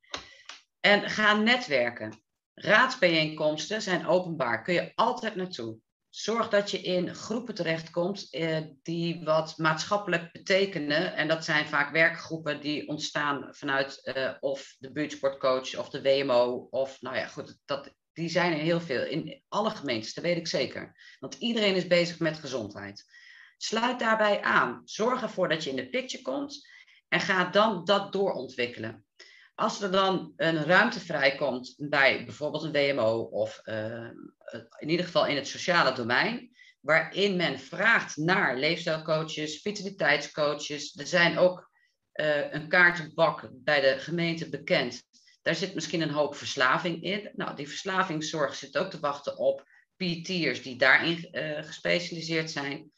En 0.80 1.10
ga 1.10 1.34
netwerken. 1.34 2.22
Raadsbijeenkomsten 2.60 3.82
zijn 3.82 4.08
openbaar. 4.08 4.64
Kun 4.64 4.74
je 4.74 4.92
altijd 4.96 5.36
naartoe. 5.36 5.78
Zorg 6.10 6.50
dat 6.50 6.72
je 6.72 6.82
in 6.82 7.16
groepen 7.16 7.56
terechtkomt 7.56 8.28
eh, 8.30 8.62
die 8.82 9.24
wat 9.24 9.58
maatschappelijk 9.58 10.32
betekenen. 10.32 11.16
En 11.16 11.28
dat 11.28 11.46
zijn 11.46 11.68
vaak 11.68 11.92
werkgroepen 11.92 12.62
die 12.62 12.88
ontstaan 12.88 13.48
vanuit 13.56 14.04
eh, 14.04 14.34
of 14.40 14.76
de 14.80 14.92
buurtsportcoach 14.92 15.78
of 15.78 15.90
de 15.90 16.02
WMO. 16.02 16.68
Of 16.70 17.02
nou 17.02 17.16
ja, 17.16 17.28
goed, 17.28 17.58
dat, 17.66 17.94
die 18.14 18.30
zijn 18.30 18.54
er 18.54 18.60
heel 18.60 18.82
veel. 18.82 19.06
In 19.06 19.44
alle 19.48 19.70
gemeentes, 19.70 20.14
dat 20.14 20.24
weet 20.24 20.38
ik 20.38 20.48
zeker. 20.48 21.16
Want 21.20 21.36
iedereen 21.36 21.76
is 21.76 21.88
bezig 21.88 22.20
met 22.20 22.38
gezondheid. 22.38 23.06
Sluit 23.58 24.00
daarbij 24.00 24.42
aan. 24.42 24.82
Zorg 24.86 25.22
ervoor 25.22 25.50
dat 25.50 25.64
je 25.64 25.70
in 25.70 25.76
de 25.76 25.90
picture 25.90 26.24
komt 26.24 26.68
en 27.08 27.20
ga 27.20 27.46
dan 27.46 27.86
dat 27.86 28.12
doorontwikkelen. 28.12 29.07
Als 29.58 29.82
er 29.82 29.92
dan 29.92 30.34
een 30.36 30.64
ruimte 30.64 31.00
vrijkomt 31.00 31.76
bij 31.78 32.26
bijvoorbeeld 32.26 32.64
een 32.64 32.72
WMO 32.72 33.20
of 33.20 33.62
uh, 33.64 34.10
in 34.80 34.90
ieder 34.90 35.06
geval 35.06 35.26
in 35.26 35.36
het 35.36 35.48
sociale 35.48 35.94
domein, 35.94 36.50
waarin 36.80 37.36
men 37.36 37.60
vraagt 37.60 38.18
naar 38.18 38.58
leefstijlcoaches, 38.58 39.62
vitaliteitscoaches. 39.62 40.96
Er 40.96 41.08
zijn 41.08 41.38
ook 41.38 41.70
uh, 42.14 42.54
een 42.54 42.68
kaartenbak 42.68 43.50
bij 43.52 43.82
de 43.82 44.00
gemeente 44.00 44.50
bekend. 44.50 45.04
Daar 45.42 45.56
zit 45.56 45.74
misschien 45.74 46.02
een 46.02 46.10
hoop 46.10 46.36
verslaving 46.36 47.04
in. 47.04 47.32
Nou, 47.36 47.56
die 47.56 47.68
verslavingszorg 47.68 48.56
zit 48.56 48.78
ook 48.78 48.90
te 48.90 49.00
wachten 49.00 49.38
op 49.38 49.64
PT'ers 49.96 50.62
die 50.62 50.78
daarin 50.78 51.30
uh, 51.32 51.64
gespecialiseerd 51.64 52.52
zijn. 52.52 52.92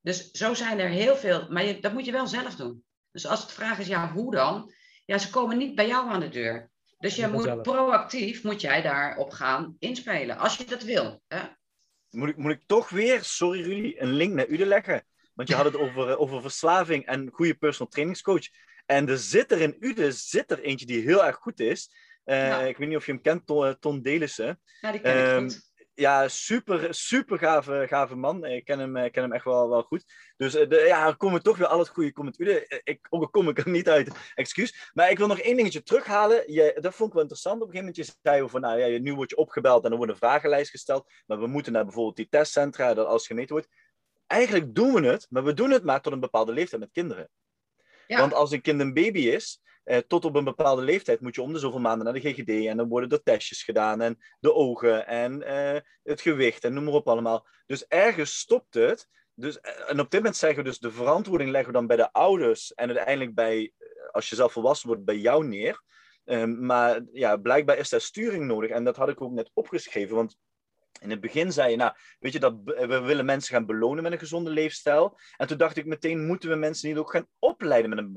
Dus 0.00 0.30
zo 0.30 0.54
zijn 0.54 0.78
er 0.78 0.88
heel 0.88 1.16
veel, 1.16 1.48
maar 1.48 1.80
dat 1.80 1.92
moet 1.92 2.04
je 2.04 2.12
wel 2.12 2.26
zelf 2.26 2.56
doen. 2.56 2.84
Dus 3.10 3.26
als 3.26 3.40
het 3.42 3.52
vraag 3.52 3.78
is, 3.78 3.86
ja, 3.86 4.12
hoe 4.12 4.34
dan? 4.34 4.72
Ja, 5.04 5.18
ze 5.18 5.30
komen 5.30 5.56
niet 5.56 5.74
bij 5.74 5.86
jou 5.86 6.08
aan 6.08 6.20
de 6.20 6.28
deur. 6.28 6.70
Dus 6.98 7.16
je 7.16 7.28
moet 7.28 7.62
proactief, 7.62 8.42
moet 8.42 8.60
jij 8.60 8.82
daarop 8.82 9.30
gaan 9.30 9.76
inspelen, 9.78 10.38
als 10.38 10.56
je 10.56 10.64
dat 10.64 10.82
wil. 10.82 11.22
Hè? 11.28 11.40
Moet, 12.10 12.28
ik, 12.28 12.36
moet 12.36 12.52
ik 12.52 12.62
toch 12.66 12.88
weer, 12.88 13.24
sorry 13.24 13.62
Rudy, 13.62 13.94
een 13.98 14.12
link 14.12 14.32
naar 14.34 14.48
u 14.48 14.56
leggen? 14.64 15.06
Want 15.34 15.48
je 15.48 15.54
had 15.54 15.64
het 15.64 15.76
over, 15.76 16.10
eh, 16.10 16.20
over 16.20 16.40
verslaving 16.40 17.06
en 17.06 17.30
goede 17.32 17.54
personal 17.54 17.88
trainingscoach. 17.92 18.44
En 18.86 19.08
er 19.08 19.18
zit 19.18 19.52
er 19.52 19.60
in 19.60 19.76
Ude 19.80 20.12
zit 20.12 20.50
er 20.50 20.60
eentje 20.60 20.86
die 20.86 21.02
heel 21.02 21.24
erg 21.24 21.36
goed 21.36 21.60
is. 21.60 21.90
Uh, 22.24 22.66
Ik 22.66 22.76
weet 22.76 22.88
niet 22.88 22.96
of 22.96 23.06
je 23.06 23.12
hem 23.12 23.20
kent, 23.20 23.46
Ton, 23.46 23.78
Ton 23.78 24.02
Delissen. 24.02 24.60
Ja, 24.80 24.92
die 24.92 25.00
ken 25.00 25.18
ik 25.18 25.26
um, 25.26 25.50
goed 25.50 25.72
ja, 25.94 26.28
super, 26.28 26.94
super 26.94 27.38
gave, 27.38 27.86
gave 27.88 28.16
man. 28.16 28.44
Ik 28.44 28.64
ken 28.64 28.78
hem, 28.78 29.10
ken 29.10 29.22
hem 29.22 29.32
echt 29.32 29.44
wel, 29.44 29.68
wel 29.68 29.82
goed. 29.82 30.04
Dus 30.36 30.54
uh, 30.54 30.68
de, 30.68 30.76
ja, 30.76 31.06
er 31.06 31.16
komen 31.16 31.42
toch 31.42 31.56
weer 31.56 31.66
al 31.66 31.78
het 31.78 31.88
goede 31.88 32.12
commentaar. 32.12 32.80
Ik, 32.84 33.06
ook 33.10 33.22
al 33.22 33.28
kom 33.28 33.48
ik 33.48 33.58
er 33.58 33.68
niet 33.68 33.88
uit, 33.88 34.10
excuus. 34.34 34.90
Maar 34.94 35.10
ik 35.10 35.18
wil 35.18 35.26
nog 35.26 35.38
één 35.38 35.56
dingetje 35.56 35.82
terughalen. 35.82 36.52
Je, 36.52 36.78
dat 36.80 36.94
vond 36.94 37.08
ik 37.08 37.14
wel 37.14 37.22
interessant. 37.22 37.62
Op 37.62 37.68
een 37.68 37.74
gegeven 37.74 37.94
moment 37.94 38.22
je 38.22 38.30
zei 38.30 38.48
van, 38.48 38.60
nou 38.60 38.78
ja, 38.78 38.98
nu 38.98 39.14
word 39.14 39.30
je 39.30 39.36
opgebeld 39.36 39.82
en 39.82 39.88
dan 39.88 39.98
wordt 39.98 40.12
een 40.12 40.18
vragenlijst 40.18 40.70
gesteld. 40.70 41.12
Maar 41.26 41.38
we 41.38 41.46
moeten 41.46 41.72
naar 41.72 41.84
bijvoorbeeld 41.84 42.16
die 42.16 42.28
testcentra, 42.28 42.94
dat 42.94 43.06
alles 43.06 43.26
gemeten 43.26 43.54
wordt. 43.54 43.68
Eigenlijk 44.26 44.74
doen 44.74 44.94
we 44.94 45.06
het, 45.06 45.26
maar 45.30 45.44
we 45.44 45.54
doen 45.54 45.70
het 45.70 45.84
maar 45.84 46.00
tot 46.00 46.12
een 46.12 46.20
bepaalde 46.20 46.52
leeftijd 46.52 46.80
met 46.80 46.90
kinderen. 46.92 47.30
Ja. 48.06 48.18
Want 48.18 48.34
als 48.34 48.50
een 48.50 48.60
kind 48.60 48.80
een 48.80 48.94
baby 48.94 49.20
is, 49.20 49.62
eh, 49.84 49.98
tot 49.98 50.24
op 50.24 50.34
een 50.34 50.44
bepaalde 50.44 50.82
leeftijd 50.82 51.20
moet 51.20 51.34
je 51.34 51.42
om 51.42 51.52
de 51.52 51.58
zoveel 51.58 51.80
maanden 51.80 52.04
naar 52.04 52.14
de 52.14 52.30
GGD 52.30 52.66
en 52.66 52.76
dan 52.76 52.88
worden 52.88 53.10
er 53.10 53.22
testjes 53.22 53.62
gedaan 53.62 54.00
en 54.00 54.18
de 54.40 54.54
ogen 54.54 55.06
en 55.06 55.42
eh, 55.42 55.80
het 56.02 56.20
gewicht 56.20 56.64
en 56.64 56.72
noem 56.72 56.84
maar 56.84 56.92
op 56.92 57.08
allemaal. 57.08 57.46
Dus 57.66 57.86
ergens 57.86 58.38
stopt 58.38 58.74
het. 58.74 59.08
Dus, 59.34 59.60
eh, 59.60 59.90
en 59.90 60.00
op 60.00 60.10
dit 60.10 60.20
moment 60.20 60.36
zeggen 60.36 60.58
we 60.58 60.64
dus 60.64 60.78
de 60.78 60.90
verantwoording 60.90 61.50
leggen 61.50 61.72
we 61.72 61.78
dan 61.78 61.86
bij 61.86 61.96
de 61.96 62.12
ouders 62.12 62.74
en 62.74 62.86
uiteindelijk 62.86 63.34
bij, 63.34 63.72
als 64.12 64.28
je 64.28 64.36
zelf 64.36 64.52
volwassen 64.52 64.88
wordt, 64.88 65.04
bij 65.04 65.16
jou 65.16 65.46
neer. 65.46 65.82
Um, 66.24 66.66
maar 66.66 67.00
ja, 67.12 67.36
blijkbaar 67.36 67.78
is 67.78 67.88
daar 67.88 68.00
sturing 68.00 68.44
nodig 68.44 68.70
en 68.70 68.84
dat 68.84 68.96
had 68.96 69.08
ik 69.08 69.20
ook 69.20 69.32
net 69.32 69.50
opgeschreven, 69.54 70.16
want 70.16 70.36
in 71.00 71.10
het 71.10 71.20
begin 71.20 71.52
zei 71.52 71.70
je, 71.70 71.76
nou, 71.76 71.92
weet 72.18 72.32
je, 72.32 72.40
dat 72.40 72.54
we 72.64 73.00
willen 73.00 73.24
mensen 73.24 73.54
gaan 73.54 73.66
belonen 73.66 74.02
met 74.02 74.12
een 74.12 74.18
gezonde 74.18 74.50
leefstijl. 74.50 75.18
En 75.36 75.46
toen 75.46 75.58
dacht 75.58 75.76
ik 75.76 75.86
meteen, 75.86 76.26
moeten 76.26 76.48
we 76.48 76.54
mensen 76.54 76.88
niet 76.88 76.98
ook 76.98 77.10
gaan 77.10 77.28
opleiden 77.38 77.90
met 77.90 77.98
een, 77.98 78.12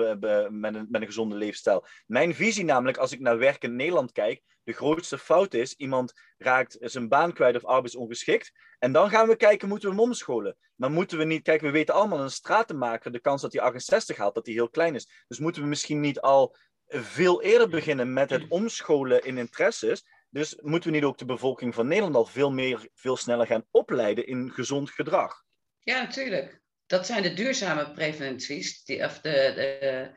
met 0.60 0.76
een, 0.76 0.88
met 0.90 1.02
een 1.02 1.08
gezonde 1.08 1.36
leefstijl? 1.36 1.86
Mijn 2.06 2.36
visie 2.36 2.64
namelijk, 2.64 2.98
als 2.98 3.12
ik 3.12 3.20
naar 3.20 3.38
werk 3.38 3.64
in 3.64 3.76
Nederland 3.76 4.12
kijk, 4.12 4.42
de 4.64 4.74
grootste 4.74 5.18
fout 5.18 5.54
is, 5.54 5.74
iemand 5.74 6.14
raakt 6.38 6.78
zijn 6.80 7.08
baan 7.08 7.34
kwijt 7.34 7.56
of 7.56 7.66
arbeidsongeschikt. 7.66 8.52
En 8.80 8.92
dan 8.92 9.10
gaan 9.10 9.28
we 9.28 9.36
kijken, 9.36 9.68
moeten 9.68 9.90
we 9.90 9.96
hem 9.96 10.04
omscholen? 10.04 10.58
Maar 10.76 10.92
moeten 10.92 11.18
we 11.18 11.24
niet, 11.24 11.44
kijk, 11.44 11.62
we 11.62 11.72
weten 11.72 11.94
allemaal, 11.94 12.20
een 12.20 12.32
stratenmaker, 12.32 13.12
de 13.12 13.20
kans 13.20 13.42
dat 13.42 13.54
hij 13.54 13.62
68 13.62 14.18
haalt, 14.18 14.36
dat 14.36 14.46
hij 14.46 14.56
heel 14.56 14.70
klein 14.70 14.96
is. 14.96 15.24
Dus 15.28 15.40
moeten 15.40 15.62
we 15.62 15.68
misschien 15.68 16.00
niet 16.00 16.20
al 16.20 16.56
veel 16.88 17.42
eerder 17.42 17.70
beginnen 17.70 18.14
met 18.14 18.30
het 18.30 18.46
omscholen 18.50 19.24
in 19.24 19.38
interesses 19.38 20.04
dus 20.30 20.60
moeten 20.62 20.90
we 20.90 20.96
niet 20.96 21.06
ook 21.06 21.18
de 21.18 21.26
bevolking 21.26 21.74
van 21.74 21.88
Nederland 21.88 22.16
al 22.16 22.26
veel 22.26 22.52
meer, 22.52 22.88
veel 22.94 23.18
sneller 23.18 23.48
gaan 23.48 23.66
opleiden 23.72 24.28
in 24.28 24.52
gezond 24.52 24.90
gedrag? 24.90 25.44
Ja, 25.80 26.02
natuurlijk. 26.02 26.62
Dat 26.86 27.06
zijn 27.06 27.24
de 27.24 27.34
duurzame 27.34 27.92
preventies, 27.92 28.84
die, 28.84 29.04
of 29.04 29.20
de, 29.22 29.52
de 29.56 30.12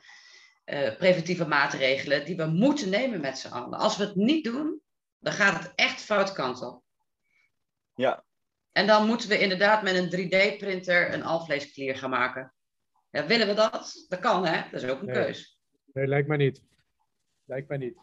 uh, 0.64 0.96
preventieve 0.96 1.46
maatregelen 1.46 2.24
die 2.24 2.36
we 2.36 2.46
moeten 2.46 2.90
nemen 2.90 3.20
met 3.20 3.38
z'n 3.38 3.48
allen. 3.48 3.78
Als 3.78 3.96
we 3.96 4.04
het 4.04 4.14
niet 4.14 4.44
doen, 4.44 4.80
dan 5.18 5.32
gaat 5.32 5.62
het 5.62 5.72
echt 5.74 6.00
fout 6.00 6.32
kant 6.32 6.62
op. 6.62 6.82
Ja. 7.94 8.24
En 8.72 8.86
dan 8.86 9.06
moeten 9.06 9.28
we 9.28 9.38
inderdaad 9.38 9.82
met 9.82 9.94
een 9.94 10.26
3D-printer 10.26 11.14
een 11.14 11.22
alvleesklier 11.22 11.96
gaan 11.96 12.10
maken. 12.10 12.54
Ja, 13.10 13.26
willen 13.26 13.46
we 13.46 13.54
dat? 13.54 14.04
Dat 14.08 14.18
kan, 14.18 14.46
hè? 14.46 14.70
Dat 14.70 14.82
is 14.82 14.88
ook 14.88 15.00
een 15.00 15.06
nee. 15.06 15.24
keus. 15.24 15.60
Nee, 15.92 16.06
lijkt 16.06 16.28
mij 16.28 16.36
niet. 16.36 16.62
Lijkt 17.44 17.68
mij 17.68 17.78
niet. 17.78 17.98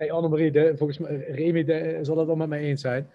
Hey 0.00 0.12
Annemarie, 0.12 0.76
volgens 0.76 0.98
mij, 0.98 1.16
Remy 1.16 1.64
de, 1.64 1.98
zal 2.02 2.18
het 2.18 2.26
wel 2.26 2.36
met 2.36 2.48
mij 2.48 2.60
eens 2.60 2.80
zijn. 2.80 3.10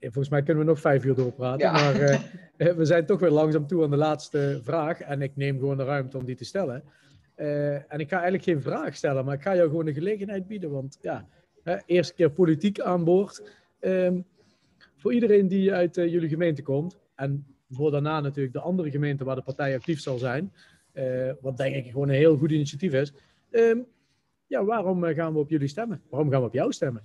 Volgens 0.00 0.28
mij 0.28 0.42
kunnen 0.42 0.62
we 0.62 0.70
nog 0.70 0.80
vijf 0.80 1.04
uur 1.04 1.14
doorpraten. 1.14 1.72
Maar 1.72 2.00
uh, 2.00 2.72
we 2.80 2.84
zijn 2.84 3.06
toch 3.06 3.20
weer 3.20 3.30
langzaam 3.30 3.66
toe 3.66 3.82
aan 3.82 3.90
de 3.90 3.96
laatste 3.96 4.60
vraag. 4.62 5.00
En 5.00 5.22
ik 5.22 5.36
neem 5.36 5.58
gewoon 5.58 5.76
de 5.76 5.84
ruimte 5.84 6.18
om 6.18 6.24
die 6.24 6.36
te 6.36 6.44
stellen. 6.44 6.82
Uh, 7.36 7.74
en 7.74 7.98
ik 7.98 8.08
ga 8.08 8.14
eigenlijk 8.14 8.42
geen 8.42 8.62
vraag 8.62 8.94
stellen, 8.94 9.24
maar 9.24 9.34
ik 9.34 9.42
ga 9.42 9.56
jou 9.56 9.68
gewoon 9.68 9.84
de 9.84 9.92
gelegenheid 9.92 10.46
bieden. 10.46 10.70
Want 10.70 10.98
ja, 11.00 11.26
uh, 11.64 11.74
eerste 11.86 12.14
keer 12.14 12.30
politiek 12.30 12.80
aan 12.80 13.04
boord. 13.04 13.50
Um, 13.80 14.24
voor 14.96 15.14
iedereen 15.14 15.48
die 15.48 15.72
uit 15.72 15.94
jullie 15.94 16.28
gemeente 16.28 16.62
komt. 16.62 16.98
En 17.14 17.46
voor 17.70 17.90
daarna 17.90 18.20
natuurlijk 18.20 18.54
de 18.54 18.60
andere 18.60 18.90
gemeenten 18.90 19.26
waar 19.26 19.36
de 19.36 19.42
partij 19.42 19.74
actief 19.74 20.00
zal 20.00 20.18
zijn. 20.18 20.52
wat 21.40 21.56
denk 21.56 21.74
ik 21.74 21.90
gewoon 21.90 22.08
een 22.08 22.14
heel 22.14 22.36
goed 22.36 22.50
initiatief 22.50 22.92
is. 22.92 23.12
Um, 23.50 23.86
ja, 24.50 24.64
waarom 24.64 25.04
eh, 25.04 25.14
gaan 25.14 25.32
we 25.32 25.38
op 25.38 25.50
jullie 25.50 25.68
stemmen? 25.68 26.02
Waarom 26.10 26.30
gaan 26.30 26.40
we 26.40 26.46
op 26.46 26.54
jou 26.54 26.72
stemmen? 26.72 27.02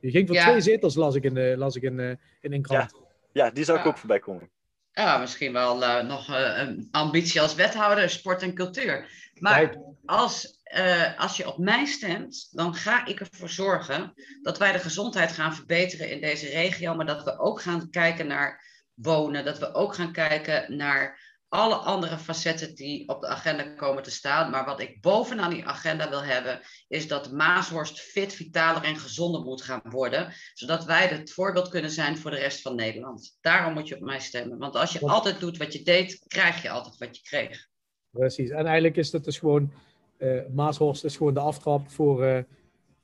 Je 0.00 0.10
ging 0.10 0.28
voor 0.28 0.36
twee 0.36 0.60
zetels, 0.60 0.94
las 0.94 1.14
ik 1.14 1.24
in, 1.24 1.34
de, 1.34 1.54
las 1.56 1.76
ik 1.76 1.82
in, 1.82 2.18
in 2.40 2.52
een 2.52 2.62
krant. 2.62 2.90
Ja, 3.32 3.44
ja 3.44 3.50
die 3.50 3.64
zou 3.64 3.78
ik 3.78 3.86
ook 3.86 3.98
voorbij 3.98 4.18
komen. 4.18 4.50
Ja, 4.92 5.18
misschien 5.18 5.52
wel 5.52 5.82
uh, 5.82 6.02
nog 6.02 6.30
uh, 6.30 6.58
een 6.58 6.88
ambitie 6.90 7.40
als 7.40 7.54
wethouder 7.54 8.10
sport 8.10 8.42
en 8.42 8.54
cultuur. 8.54 9.08
Maar 9.38 9.76
als, 10.04 10.62
uh, 10.78 11.20
als 11.20 11.36
je 11.36 11.46
op 11.48 11.58
mij 11.58 11.84
stemt, 11.84 12.48
dan 12.50 12.74
ga 12.74 13.06
ik 13.06 13.20
ervoor 13.20 13.48
zorgen 13.48 14.14
dat 14.42 14.58
wij 14.58 14.72
de 14.72 14.78
gezondheid 14.78 15.32
gaan 15.32 15.54
verbeteren 15.54 16.10
in 16.10 16.20
deze 16.20 16.48
regio. 16.48 16.94
Maar 16.94 17.06
dat 17.06 17.24
we 17.24 17.38
ook 17.38 17.60
gaan 17.60 17.90
kijken 17.90 18.26
naar 18.26 18.64
wonen. 18.94 19.44
Dat 19.44 19.58
we 19.58 19.74
ook 19.74 19.94
gaan 19.94 20.12
kijken 20.12 20.76
naar 20.76 21.27
alle 21.48 21.74
andere 21.74 22.18
facetten 22.18 22.74
die 22.74 23.08
op 23.08 23.20
de 23.20 23.26
agenda 23.26 23.62
komen 23.62 24.02
te 24.02 24.10
staan. 24.10 24.50
Maar 24.50 24.64
wat 24.64 24.80
ik 24.80 25.00
bovenaan 25.00 25.50
die 25.50 25.66
agenda 25.66 26.08
wil 26.08 26.22
hebben, 26.22 26.60
is 26.88 27.08
dat 27.08 27.32
Maashorst 27.32 28.00
fit, 28.00 28.32
vitaler 28.32 28.82
en 28.82 28.96
gezonder 28.96 29.40
moet 29.40 29.62
gaan 29.62 29.80
worden. 29.82 30.32
Zodat 30.54 30.84
wij 30.84 31.06
het 31.06 31.32
voorbeeld 31.32 31.68
kunnen 31.68 31.90
zijn 31.90 32.18
voor 32.18 32.30
de 32.30 32.36
rest 32.36 32.60
van 32.60 32.74
Nederland. 32.74 33.38
Daarom 33.40 33.74
moet 33.74 33.88
je 33.88 33.94
op 33.94 34.00
mij 34.00 34.20
stemmen. 34.20 34.58
Want 34.58 34.76
als 34.76 34.92
je 34.92 35.00
altijd 35.00 35.40
doet 35.40 35.56
wat 35.56 35.72
je 35.72 35.82
deed, 35.82 36.24
krijg 36.26 36.62
je 36.62 36.70
altijd 36.70 36.98
wat 36.98 37.16
je 37.16 37.22
kreeg. 37.22 37.68
Precies. 38.10 38.50
En 38.50 38.64
eigenlijk 38.64 38.96
is 38.96 39.12
het 39.12 39.24
dus 39.24 39.38
gewoon, 39.38 39.72
uh, 40.18 40.40
Maashorst 40.54 41.04
is 41.04 41.16
gewoon 41.16 41.34
de 41.34 41.40
aftrap 41.40 41.90
voor, 41.90 42.24
uh, 42.24 42.38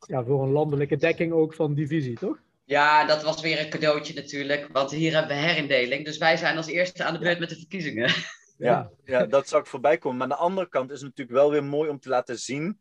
ja, 0.06 0.24
voor 0.24 0.42
een 0.42 0.52
landelijke 0.52 0.96
dekking 0.96 1.32
ook 1.32 1.54
van 1.54 1.74
divisie, 1.74 2.18
toch? 2.18 2.38
Ja, 2.64 3.04
dat 3.06 3.22
was 3.22 3.40
weer 3.40 3.60
een 3.60 3.70
cadeautje 3.70 4.14
natuurlijk, 4.14 4.68
want 4.72 4.90
hier 4.90 5.12
hebben 5.12 5.36
we 5.36 5.42
herindeling. 5.42 6.04
Dus 6.04 6.18
wij 6.18 6.36
zijn 6.36 6.56
als 6.56 6.66
eerste 6.66 7.04
aan 7.04 7.12
de 7.12 7.18
beurt 7.18 7.38
met 7.38 7.48
de 7.48 7.56
verkiezingen. 7.56 8.10
Ja, 8.58 8.90
ja, 9.04 9.26
dat 9.26 9.48
zou 9.48 9.62
ik 9.62 9.68
voorbij 9.68 9.98
komen. 9.98 10.18
Maar 10.18 10.26
aan 10.30 10.38
de 10.38 10.44
andere 10.44 10.68
kant 10.68 10.90
is 10.90 11.00
het 11.00 11.08
natuurlijk 11.08 11.36
wel 11.36 11.50
weer 11.50 11.64
mooi 11.64 11.90
om 11.90 11.98
te 11.98 12.08
laten 12.08 12.38
zien 12.38 12.80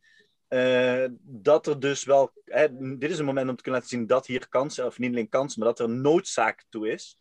uh, 0.50 1.06
dat 1.22 1.68
er 1.68 1.80
dus 1.80 2.04
wel. 2.04 2.32
Hè, 2.46 2.68
dit 2.98 3.12
is 3.12 3.20
een 3.20 3.26
moment 3.26 3.50
om 3.50 3.56
te 3.56 3.62
kunnen 3.64 3.82
laten 3.82 3.98
zien 3.98 4.08
dat 4.08 4.28
hier 4.28 4.50
kansen, 4.50 4.86
of 4.86 5.00
niet 5.00 5.12
alleen 5.12 5.30
kansen, 5.30 5.60
maar 5.60 5.68
dat 5.68 5.80
er 5.80 5.90
noodzaak 5.90 6.66
toe 6.70 6.92
is. 6.92 7.18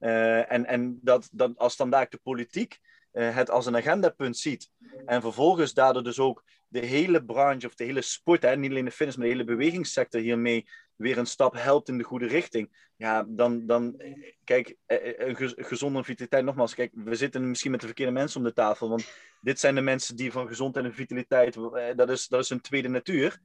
Uh, 0.00 0.52
en 0.52 0.66
en 0.66 0.98
dat, 1.02 1.28
dat 1.32 1.52
als 1.56 1.76
dan 1.76 1.90
daar 1.90 2.06
de 2.08 2.20
politiek 2.22 2.80
uh, 3.12 3.34
het 3.34 3.50
als 3.50 3.66
een 3.66 3.76
agendapunt 3.76 4.38
ziet. 4.38 4.70
En 5.06 5.20
vervolgens 5.20 5.74
daardoor 5.74 6.02
dus 6.02 6.18
ook 6.18 6.44
de 6.68 6.86
hele 6.86 7.24
branche 7.24 7.66
of 7.66 7.74
de 7.74 7.84
hele 7.84 8.02
sport, 8.02 8.42
hè, 8.42 8.56
niet 8.56 8.70
alleen 8.70 8.84
de 8.84 8.90
fitness, 8.90 9.16
maar 9.16 9.26
de 9.26 9.32
hele 9.32 9.44
bewegingssector 9.44 10.20
hiermee 10.20 10.68
weer 10.96 11.18
een 11.18 11.26
stap 11.26 11.54
helpt 11.54 11.88
in 11.88 11.98
de 11.98 12.04
goede 12.04 12.26
richting. 12.26 12.90
Ja, 12.96 13.24
dan, 13.28 13.66
dan 13.66 14.02
kijk, 14.44 14.76
eh, 14.86 15.08
eh, 15.08 15.28
een 15.28 15.54
gezonde 15.56 16.04
vitaliteit, 16.04 16.44
nogmaals, 16.44 16.74
kijk, 16.74 16.92
we 16.94 17.14
zitten 17.14 17.48
misschien 17.48 17.70
met 17.70 17.80
de 17.80 17.86
verkeerde 17.86 18.12
mensen 18.12 18.40
om 18.40 18.46
de 18.46 18.52
tafel, 18.52 18.88
want 18.88 19.12
dit 19.40 19.60
zijn 19.60 19.74
de 19.74 19.80
mensen 19.80 20.16
die 20.16 20.32
van 20.32 20.48
gezondheid 20.48 20.86
en 20.86 20.94
vitaliteit, 20.94 21.54
dat 21.96 22.10
is, 22.10 22.28
dat 22.28 22.40
is 22.40 22.48
hun 22.48 22.60
tweede 22.60 22.88
natuur. 22.88 23.40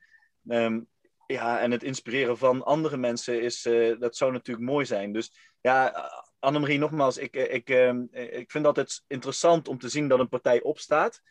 Um, 0.47 0.87
ja, 1.27 1.59
en 1.59 1.71
het 1.71 1.83
inspireren 1.83 2.37
van 2.37 2.63
andere 2.63 2.97
mensen, 2.97 3.41
is, 3.41 3.61
dat 3.99 4.15
zou 4.15 4.31
natuurlijk 4.31 4.67
mooi 4.67 4.85
zijn. 4.85 5.11
Dus 5.11 5.31
ja, 5.61 6.09
Annemarie, 6.39 6.79
nogmaals, 6.79 7.17
ik, 7.17 7.35
ik, 7.35 7.69
uh, 7.69 7.93
ik 8.11 8.51
vind 8.51 8.53
het 8.53 8.65
altijd 8.65 9.03
interessant 9.07 9.67
om 9.67 9.77
te 9.77 9.89
zien 9.89 10.07
dat 10.07 10.19
een 10.19 10.29
partij 10.29 10.61
opstaat. 10.61 11.21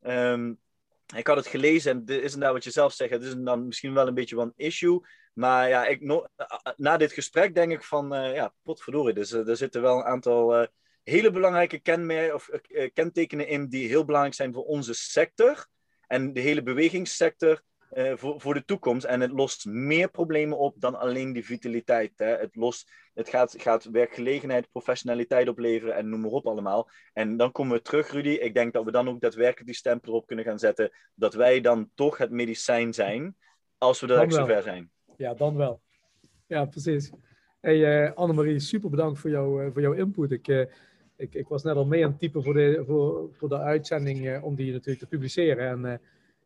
Um, 0.00 0.60
ik 1.16 1.26
had 1.26 1.36
het 1.36 1.46
gelezen 1.46 1.90
en 1.90 2.04
dit 2.04 2.22
is 2.22 2.32
inderdaad 2.32 2.52
wat 2.52 2.64
je 2.64 2.70
zelf 2.70 2.92
zegt. 2.92 3.10
Het 3.10 3.22
is 3.22 3.34
dan 3.36 3.66
misschien 3.66 3.94
wel 3.94 4.06
een 4.06 4.14
beetje 4.14 4.34
van 4.34 4.46
een 4.46 4.66
issue. 4.66 5.00
Maar 5.32 5.68
ja, 5.68 5.86
ik, 5.86 6.00
no, 6.00 6.26
na 6.76 6.96
dit 6.96 7.12
gesprek 7.12 7.54
denk 7.54 7.72
ik 7.72 7.84
van, 7.84 8.14
uh, 8.14 8.34
ja, 8.34 8.54
potverdorie. 8.62 9.14
Dus 9.14 9.32
uh, 9.32 9.48
er 9.48 9.56
zitten 9.56 9.82
wel 9.82 9.96
een 9.96 10.04
aantal 10.04 10.60
uh, 10.60 10.66
hele 11.02 11.30
belangrijke 11.30 11.78
kenmer 11.78 12.34
of, 12.34 12.48
kentekenen 12.92 13.48
in 13.48 13.68
die 13.68 13.88
heel 13.88 14.04
belangrijk 14.04 14.36
zijn 14.36 14.52
voor 14.52 14.64
onze 14.64 14.94
sector. 14.94 15.66
En 16.06 16.32
de 16.32 16.40
hele 16.40 16.62
bewegingssector 16.62 17.62
eh, 17.90 18.12
voor, 18.16 18.40
voor 18.40 18.54
de 18.54 18.64
toekomst. 18.64 19.04
En 19.04 19.20
het 19.20 19.30
lost 19.30 19.66
meer 19.66 20.10
problemen 20.10 20.58
op 20.58 20.80
dan 20.80 20.98
alleen 20.98 21.32
die 21.32 21.44
vitaliteit. 21.44 22.12
Hè. 22.16 22.26
Het, 22.26 22.56
lost, 22.56 22.90
het 23.14 23.28
gaat, 23.28 23.54
gaat 23.58 23.84
werkgelegenheid, 23.84 24.70
professionaliteit 24.70 25.48
opleveren 25.48 25.94
en 25.94 26.08
noem 26.08 26.20
maar 26.20 26.30
op 26.30 26.46
allemaal. 26.46 26.90
En 27.12 27.36
dan 27.36 27.52
komen 27.52 27.76
we 27.76 27.82
terug, 27.82 28.10
Rudy. 28.10 28.28
Ik 28.28 28.54
denk 28.54 28.72
dat 28.72 28.84
we 28.84 28.90
dan 28.90 29.08
ook 29.08 29.20
daadwerkelijk 29.20 29.66
die 29.66 29.74
stempel 29.74 30.12
erop 30.12 30.26
kunnen 30.26 30.44
gaan 30.44 30.58
zetten. 30.58 30.90
Dat 31.14 31.34
wij 31.34 31.60
dan 31.60 31.90
toch 31.94 32.18
het 32.18 32.30
medicijn 32.30 32.94
zijn, 32.94 33.36
als 33.78 34.00
we 34.00 34.14
er 34.14 34.32
zover 34.32 34.62
zijn. 34.62 34.90
Ja, 35.16 35.34
dan 35.34 35.56
wel. 35.56 35.80
Ja, 36.46 36.64
precies. 36.64 37.12
Hey, 37.60 38.04
uh, 38.04 38.12
Annemarie, 38.12 38.60
super 38.60 38.90
bedankt 38.90 39.18
voor, 39.18 39.30
jou, 39.30 39.64
uh, 39.64 39.72
voor 39.72 39.82
jouw 39.82 39.92
input. 39.92 40.30
Ik, 40.30 40.48
uh, 40.48 40.64
ik, 41.16 41.34
ik 41.34 41.48
was 41.48 41.62
net 41.62 41.76
al 41.76 41.86
mee 41.86 42.04
aan 42.04 42.10
het 42.10 42.18
typen 42.18 42.42
voor 42.42 42.54
de, 42.54 42.82
voor, 42.86 43.28
voor 43.32 43.48
de 43.48 43.58
uitzending 43.58 44.42
om 44.42 44.54
die 44.54 44.72
natuurlijk 44.72 44.98
te 44.98 45.06
publiceren. 45.06 45.68
En 45.68 46.00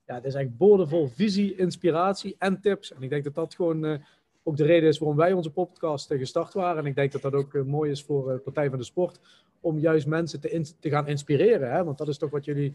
ja, 0.07 0.15
het 0.15 0.25
is 0.25 0.35
eigenlijk 0.35 0.59
boordevol 0.59 1.07
visie, 1.07 1.57
inspiratie 1.57 2.37
en 2.39 2.61
tips. 2.61 2.93
En 2.93 3.03
ik 3.03 3.11
denk 3.11 3.25
dat 3.25 3.35
dat 3.35 3.55
gewoon 3.55 3.85
uh, 3.85 3.99
ook 4.43 4.57
de 4.57 4.65
reden 4.65 4.89
is 4.89 4.99
waarom 4.99 5.17
wij 5.17 5.33
onze 5.33 5.51
podcast 5.51 6.11
uh, 6.11 6.19
gestart 6.19 6.53
waren. 6.53 6.79
En 6.79 6.87
ik 6.87 6.95
denk 6.95 7.13
dat 7.13 7.23
dat 7.23 7.35
ook 7.35 7.55
uh, 7.55 7.63
mooi 7.63 7.91
is 7.91 8.03
voor 8.03 8.39
Partij 8.39 8.69
van 8.69 8.79
de 8.79 8.85
Sport. 8.85 9.21
Om 9.61 9.79
juist 9.79 10.07
mensen 10.07 10.41
te, 10.41 10.75
te 10.81 10.89
gaan 10.91 11.09
inspireren. 11.09 11.73
Hè? 11.73 11.85
Want 11.85 11.99
dat 11.99 12.09
is 12.09 12.19
toch 12.19 12.31
wat 12.31 12.45
jullie, 12.45 12.75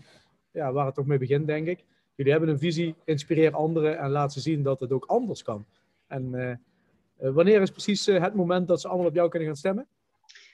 ja, 0.51 0.71
waar 0.71 0.85
het 0.85 0.95
toch 0.95 1.05
mee 1.05 1.17
begint, 1.17 1.47
denk 1.47 1.67
ik. 1.67 1.83
Jullie 2.15 2.31
hebben 2.31 2.49
een 2.49 2.59
visie, 2.59 2.95
inspireer 3.05 3.53
anderen 3.53 3.97
en 3.97 4.09
laat 4.09 4.33
ze 4.33 4.39
zien 4.39 4.63
dat 4.63 4.79
het 4.79 4.91
ook 4.91 5.05
anders 5.05 5.43
kan. 5.43 5.65
En 6.07 6.59
wanneer 7.17 7.61
is 7.61 7.71
precies 7.71 8.05
het 8.05 8.33
moment 8.33 8.67
dat 8.67 8.81
ze 8.81 8.87
allemaal 8.87 9.07
op 9.07 9.15
jou 9.15 9.29
kunnen 9.29 9.47
gaan 9.47 9.57
stemmen? 9.57 9.87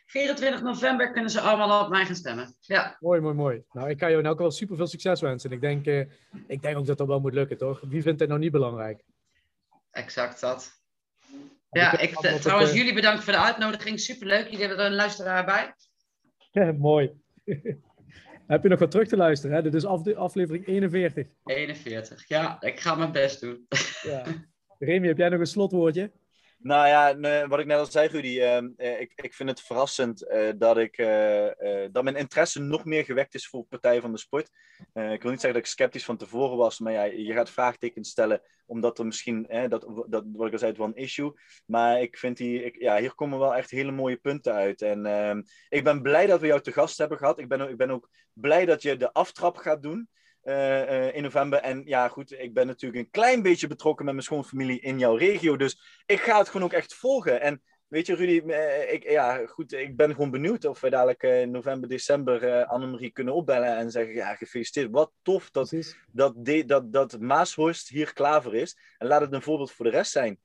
24 0.05 0.61
november 0.61 1.11
kunnen 1.11 1.31
ze 1.31 1.39
allemaal 1.39 1.83
op 1.83 1.89
mij 1.89 2.05
gaan 2.05 2.15
stemmen. 2.15 2.55
Ja. 2.59 2.97
Mooi, 2.99 3.21
mooi, 3.21 3.35
mooi. 3.35 3.63
Nou, 3.71 3.89
ik 3.89 3.97
kan 3.97 4.09
jou 4.09 4.21
in 4.21 4.27
elk 4.27 4.35
geval 4.35 4.51
super 4.51 4.75
veel 4.75 4.87
succes 4.87 5.21
wensen. 5.21 5.49
En 5.49 5.55
ik 5.55 5.61
denk, 5.61 5.85
uh, 5.85 5.99
ik 6.47 6.61
denk 6.61 6.77
ook 6.77 6.85
dat 6.85 6.97
dat 6.97 7.07
wel 7.07 7.19
moet 7.19 7.33
lukken, 7.33 7.57
toch? 7.57 7.81
Wie 7.81 8.01
vindt 8.01 8.19
het 8.19 8.29
nou 8.29 8.41
niet 8.41 8.51
belangrijk? 8.51 9.03
Exact 9.91 10.41
dat. 10.41 10.83
Ja, 11.69 11.99
ik, 11.99 12.15
trouwens, 12.15 12.71
uh... 12.71 12.77
jullie 12.77 12.93
bedankt 12.93 13.23
voor 13.23 13.33
de 13.33 13.39
uitnodiging. 13.39 13.99
Superleuk. 13.99 14.43
Jullie 14.43 14.59
hebben 14.59 14.77
er 14.77 14.85
een 14.85 14.95
luisteraar 14.95 15.45
bij. 15.45 15.73
Ja, 16.51 16.71
mooi. 16.71 17.11
Heb 18.47 18.63
je 18.63 18.69
nog 18.69 18.79
wat 18.79 18.91
terug 18.91 19.07
te 19.07 19.17
luisteren? 19.17 19.55
Hè? 19.55 19.61
Dit 19.61 19.73
is 19.73 19.85
af, 19.85 20.13
aflevering 20.13 20.67
41. 20.67 21.27
41, 21.45 22.27
ja. 22.27 22.61
Ik 22.61 22.79
ga 22.79 22.95
mijn 22.95 23.11
best 23.11 23.41
doen. 23.41 23.67
ja. 24.01 24.23
Remy, 24.79 25.07
heb 25.07 25.17
jij 25.17 25.29
nog 25.29 25.39
een 25.39 25.45
slotwoordje? 25.45 26.11
Nou 26.65 26.87
ja, 26.87 27.47
wat 27.47 27.59
ik 27.59 27.65
net 27.65 27.77
al 27.77 27.85
zei, 27.85 28.07
Rudy, 28.07 28.39
ehm, 28.39 28.69
eh, 28.77 28.99
ik, 28.99 29.11
ik 29.15 29.33
vind 29.33 29.49
het 29.49 29.61
verrassend 29.61 30.27
eh, 30.27 30.49
dat, 30.57 30.77
ik, 30.77 30.97
eh, 30.97 31.87
dat 31.91 32.03
mijn 32.03 32.15
interesse 32.15 32.59
nog 32.59 32.85
meer 32.85 33.05
gewekt 33.05 33.35
is 33.35 33.47
voor 33.47 33.65
Partij 33.65 34.01
van 34.01 34.11
de 34.11 34.17
Sport. 34.17 34.49
ik 34.93 35.21
wil 35.21 35.31
niet 35.31 35.41
zeggen 35.41 35.53
dat 35.53 35.55
ik 35.55 35.65
sceptisch 35.65 36.05
van 36.05 36.17
tevoren 36.17 36.57
was, 36.57 36.79
maar 36.79 36.93
ja, 36.93 37.03
je 37.03 37.33
gaat 37.33 37.49
vraagtekens 37.49 38.09
stellen, 38.09 38.41
omdat 38.65 38.99
er 38.99 39.05
misschien, 39.05 39.47
dat, 39.69 40.05
dat, 40.07 40.23
wat 40.33 40.47
ik 40.47 40.53
al 40.53 40.59
zei, 40.59 40.71
het 40.71 40.81
one 40.81 40.93
issue. 40.93 41.33
Maar 41.65 42.01
ik 42.01 42.17
vind 42.17 42.37
die, 42.37 42.63
ik, 42.63 42.75
ja, 42.79 42.97
hier 42.97 43.15
komen 43.15 43.39
wel 43.39 43.55
echt 43.55 43.69
hele 43.69 43.91
mooie 43.91 44.17
punten 44.17 44.53
uit. 44.53 44.81
En 44.81 45.05
ehm, 45.05 45.41
ik 45.69 45.83
ben 45.83 46.01
blij 46.01 46.25
dat 46.25 46.41
we 46.41 46.47
jou 46.47 46.61
te 46.61 46.71
gast 46.71 46.97
hebben 46.97 47.17
gehad. 47.17 47.39
Ik 47.39 47.47
ben, 47.47 47.69
ik 47.69 47.77
ben 47.77 47.91
ook 47.91 48.09
blij 48.33 48.65
dat 48.65 48.81
je 48.81 48.97
de 48.97 49.13
aftrap 49.13 49.57
gaat 49.57 49.81
doen. 49.81 50.09
Uh, 50.45 51.15
in 51.15 51.23
november. 51.23 51.59
En 51.59 51.81
ja, 51.85 52.07
goed, 52.07 52.31
ik 52.31 52.53
ben 52.53 52.67
natuurlijk 52.67 53.03
een 53.03 53.11
klein 53.11 53.41
beetje 53.41 53.67
betrokken 53.67 54.05
met 54.05 54.13
mijn 54.13 54.25
schoonfamilie 54.25 54.79
in 54.79 54.99
jouw 54.99 55.15
regio. 55.15 55.57
Dus 55.57 56.03
ik 56.05 56.19
ga 56.19 56.37
het 56.37 56.49
gewoon 56.49 56.65
ook 56.65 56.73
echt 56.73 56.93
volgen. 56.93 57.41
En 57.41 57.61
weet 57.87 58.07
je, 58.07 58.15
Rudy, 58.15 58.41
uh, 58.45 58.93
ik, 58.93 59.09
ja, 59.09 59.45
goed, 59.45 59.73
ik 59.73 59.95
ben 59.95 60.11
gewoon 60.11 60.31
benieuwd 60.31 60.65
of 60.65 60.81
we 60.81 60.89
dadelijk 60.89 61.23
in 61.23 61.51
november, 61.51 61.89
december 61.89 62.65
Annemarie 62.65 63.11
kunnen 63.11 63.33
opbellen 63.33 63.77
en 63.77 63.91
zeggen: 63.91 64.13
Ja, 64.13 64.35
gefeliciteerd. 64.35 64.91
Wat 64.91 65.11
tof 65.21 65.51
dat, 65.51 65.73
dat, 66.11 66.33
de, 66.37 66.65
dat, 66.65 66.93
dat 66.93 67.19
Maashorst 67.19 67.89
hier 67.89 68.13
klaar 68.13 68.41
voor 68.41 68.55
is. 68.55 68.77
En 68.97 69.07
laat 69.07 69.21
het 69.21 69.33
een 69.33 69.41
voorbeeld 69.41 69.71
voor 69.71 69.85
de 69.85 69.91
rest 69.91 70.11
zijn. 70.11 70.39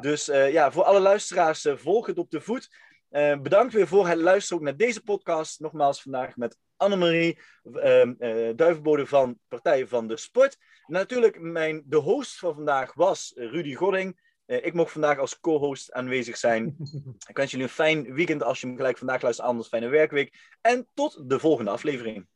Dus 0.00 0.26
ja, 0.26 0.72
voor 0.72 0.84
alle 0.84 1.00
luisteraars, 1.00 1.66
volg 1.74 2.06
het 2.06 2.18
op 2.18 2.30
de 2.30 2.40
voet. 2.40 2.68
Uh, 3.10 3.40
bedankt 3.40 3.72
weer 3.72 3.86
voor 3.86 4.08
het 4.08 4.18
luisteren 4.18 4.58
ook 4.58 4.64
naar 4.64 4.76
deze 4.76 5.02
podcast. 5.02 5.60
Nogmaals 5.60 6.02
vandaag 6.02 6.36
met 6.36 6.58
Annemarie, 6.76 7.38
uh, 7.62 8.10
Duivenbode 8.56 9.06
van 9.06 9.38
Partij 9.48 9.86
van 9.86 10.06
de 10.06 10.16
Sport. 10.16 10.58
natuurlijk, 10.86 11.40
mijn, 11.40 11.82
de 11.86 11.96
host 11.96 12.38
van 12.38 12.54
vandaag 12.54 12.94
was 12.94 13.32
Rudy 13.34 13.74
Godding. 13.74 14.24
Uh, 14.46 14.64
ik 14.64 14.72
mocht 14.72 14.92
vandaag 14.92 15.18
als 15.18 15.40
co-host 15.40 15.92
aanwezig 15.92 16.36
zijn. 16.36 16.76
ik 17.28 17.36
wens 17.36 17.50
jullie 17.50 17.66
een 17.66 17.72
fijn 17.72 18.14
weekend 18.14 18.42
als 18.42 18.60
je 18.60 18.66
hem 18.66 18.76
gelijk 18.76 18.98
vandaag 18.98 19.22
luistert, 19.22 19.48
anders 19.48 19.68
fijne 19.68 19.88
werkweek. 19.88 20.56
En 20.60 20.88
tot 20.94 21.22
de 21.28 21.38
volgende 21.38 21.70
aflevering. 21.70 22.26